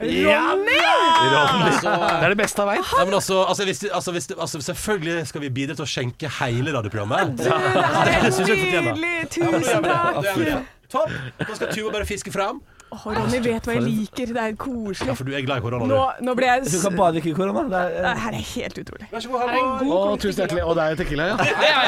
Ja! 0.00 0.44
Det 0.56 2.24
er 2.24 2.32
det 2.32 2.38
beste 2.38 2.62
jeg 2.62 2.70
veit. 2.70 2.92
Ja, 2.96 3.04
men 3.04 3.14
altså, 3.18 3.42
altså, 3.44 3.66
hvis, 3.68 3.82
altså, 3.92 4.12
hvis, 4.12 4.28
altså, 4.32 4.60
Selvfølgelig 4.70 5.26
skal 5.28 5.44
vi 5.44 5.50
bidra 5.58 5.76
til 5.76 5.84
å 5.84 5.90
skjenke 5.90 6.30
hele 6.40 6.72
radioprogrammet. 6.76 7.36
det 7.42 7.50
er 7.52 8.86
nydelig. 8.88 9.12
Tusen 9.36 9.84
takk. 9.84 10.72
Topp! 10.92 11.12
Nå 11.42 11.58
skal 11.58 11.72
Tuva 11.74 11.92
bare 11.98 12.08
fiske 12.08 12.32
fram. 12.32 12.62
Åh, 12.94 13.02
Ronny 13.16 13.38
vet 13.42 13.64
hva 13.66 13.74
jeg 13.74 13.82
liker. 13.82 14.30
Det 14.30 14.42
er 14.42 14.52
koselig. 14.62 15.08
Ja, 15.10 15.14
for 15.18 15.26
du 15.26 15.32
er 15.34 15.42
glad 15.42 15.58
i 15.58 15.62
korona, 15.64 15.86
Nå, 15.90 15.96
du. 16.18 16.24
nå 16.28 16.34
ble 16.38 16.46
jeg 16.46 16.62
Du 16.70 16.76
kan 16.84 16.94
bare 16.96 17.14
drikke 17.16 17.32
korona. 17.34 17.64
Det 17.72 17.80
er, 17.80 17.96
Det 18.06 18.12
her 18.22 18.36
er 18.38 18.44
helt 18.52 18.78
utrolig. 18.82 19.08
Vær 19.10 19.24
så 19.24 19.32
god, 19.32 19.40
Ha 19.40 19.46
en 19.46 19.56
Halvor. 19.56 19.80
god 19.90 19.96
Å, 19.96 20.20
tusen 20.22 20.40
hjertelig. 20.44 20.62
Og 20.66 20.76
det 20.78 20.84
er 20.86 21.00
tequila, 21.00 21.26
ja. 21.26 21.36
Ja, 21.36 21.56
ja, 21.66 21.80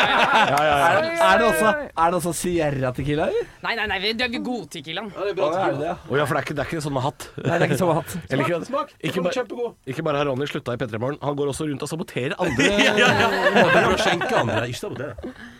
ja, 0.58 0.64
ja. 0.66 0.74
er, 0.88 0.98
er, 1.28 1.38
det 1.38 1.46
også, 1.52 1.70
er 1.86 2.10
det 2.10 2.18
også 2.18 2.32
Sierra 2.40 2.90
Tequila. 2.98 3.28
Nei, 3.62 3.74
nei, 3.78 3.86
nei, 3.92 3.98
det 4.18 4.26
er 4.26 4.34
god 4.42 4.66
tequila 4.74 5.04
Ja, 5.06 5.22
det 5.22 5.30
er 5.30 5.38
bra. 5.38 5.50
det 5.54 5.78
det? 5.78 5.86
ja? 5.86 5.94
Å 6.10 6.18
ja, 6.18 6.26
for 6.26 6.34
det 6.34 6.42
er 6.42 6.48
ikke, 6.48 6.56
det 6.58 6.64
er 6.66 6.70
ikke 6.72 6.84
sånn 6.88 6.96
med 6.98 7.06
hatt. 7.06 7.28
Nei, 7.38 7.44
det 7.46 7.60
er 7.60 7.66
ikke 7.70 7.80
samme 7.84 7.96
hatt. 8.00 8.10
Smak, 8.18 8.42
ikke, 8.42 8.58
det. 8.58 8.68
Smak. 8.72 8.92
Ikke, 8.98 9.22
bare- 9.28 9.72
ikke 9.94 10.06
bare 10.10 10.22
har 10.24 10.30
Ronny 10.32 10.50
slutta 10.50 10.74
i 10.74 10.82
P3 10.82 10.98
Morgen, 11.02 11.18
han 11.22 11.38
går 11.38 11.52
også 11.54 11.68
rundt 11.70 11.86
og 11.86 11.92
saboterer 11.94 12.34
andre. 12.42 12.72
Ja, 12.88 12.94
ja, 12.98 13.08
ja. 13.22 13.64
For 13.70 13.94
å 13.94 13.98
skjenke 14.02 14.34
andre. 14.42 14.66
Ikke 14.70 14.82
sabotere. 14.82 15.14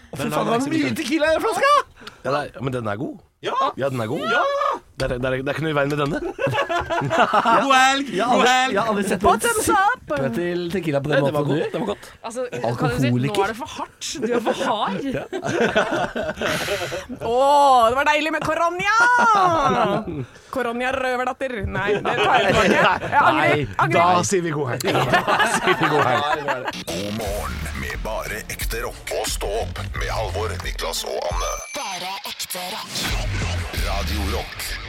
Fy 0.09 0.25
faen, 0.25 0.31
det 0.33 0.51
var 0.51 0.63
mye 0.73 0.93
Tequila 0.99 1.31
i 1.37 1.41
flaska! 1.45 1.73
Ja, 2.29 2.35
det 2.35 2.45
er, 2.45 2.61
men 2.69 2.73
den 2.77 2.87
er 2.93 2.97
god. 3.01 3.17
Ja! 3.47 3.55
Ja, 3.79 3.89
den 3.89 4.01
er 4.03 4.09
god. 4.11 4.23
Det, 4.99 5.07
er, 5.07 5.13
det, 5.15 5.27
er, 5.29 5.31
det 5.31 5.47
er 5.47 5.55
ikke 5.55 5.63
noe 5.63 5.71
i 5.71 5.75
veien 5.79 5.91
med 5.93 5.99
denne. 6.01 6.19
God 7.63 7.71
helg! 7.71 8.09
Jeg 8.11 8.25
har 8.27 8.33
God 8.35 8.43
aldri, 8.43 8.51
helg! 8.51 8.73
jeg 8.75 8.81
har 8.83 8.89
aldri 8.91 9.05
sett 9.07 9.23
noen 9.23 9.29
Bottoms 9.39 9.69
up! 9.71 10.03
sippe 10.09 10.31
til 10.35 10.65
Tequila 10.75 10.99
på 11.05 11.09
den 11.13 11.23
det 11.23 11.31
var 11.37 11.47
måten 11.47 11.47
du 11.47 11.53
godt. 11.53 11.61
gjør. 11.61 11.71
Det 11.71 11.79
var 11.79 11.87
godt. 11.93 12.05
Altså, 12.27 12.41
kan 12.51 12.59
du 12.59 12.59
si, 12.59 12.67
nå 12.67 12.73
Alkoholiker. 12.73 13.43
er 13.45 13.47
det 13.53 13.59
for 13.61 13.71
hardt. 13.77 14.03
Du 14.19 14.31
er 14.35 14.43
for 14.43 14.57
hard. 14.67 14.99
Å, 17.23 17.37
det 17.93 17.97
var 18.01 18.07
deilig 18.11 18.31
med 18.35 18.43
koronia! 18.49 18.97
Koronia 20.51 20.91
røverdatter. 20.99 21.53
Nei, 21.79 21.89
det 21.95 22.03
tar 22.19 22.35
jeg 22.43 22.51
tilbake. 22.51 22.75
Jeg 22.75 23.23
angrer. 23.23 23.39
Nei, 23.39 23.63
da 23.63 23.79
angrer. 23.87 24.27
sier 24.33 24.43
vi 24.43 24.51
god 24.59 24.67
helg. 24.75 24.83
Da 24.83 24.91
sier 25.55 25.77
vi 25.79 25.87
god 25.95 26.05
helg. 26.11 26.27
God 26.91 27.11
morgen 27.23 27.55
med 27.79 27.88
bare 28.05 28.43
ekte 28.49 28.83
rock. 28.83 29.15
Og 29.21 29.29
stå 29.31 29.49
opp 29.63 29.81
med 29.97 30.11
Halvor, 30.13 30.53
Niklas 30.65 31.05
og 31.09 31.19
Anne. 31.31 31.55
Bare 31.79 32.13
ekte 32.31 32.69
rock. 32.75 33.01
Radio 33.87 34.31
Rock. 34.37 34.88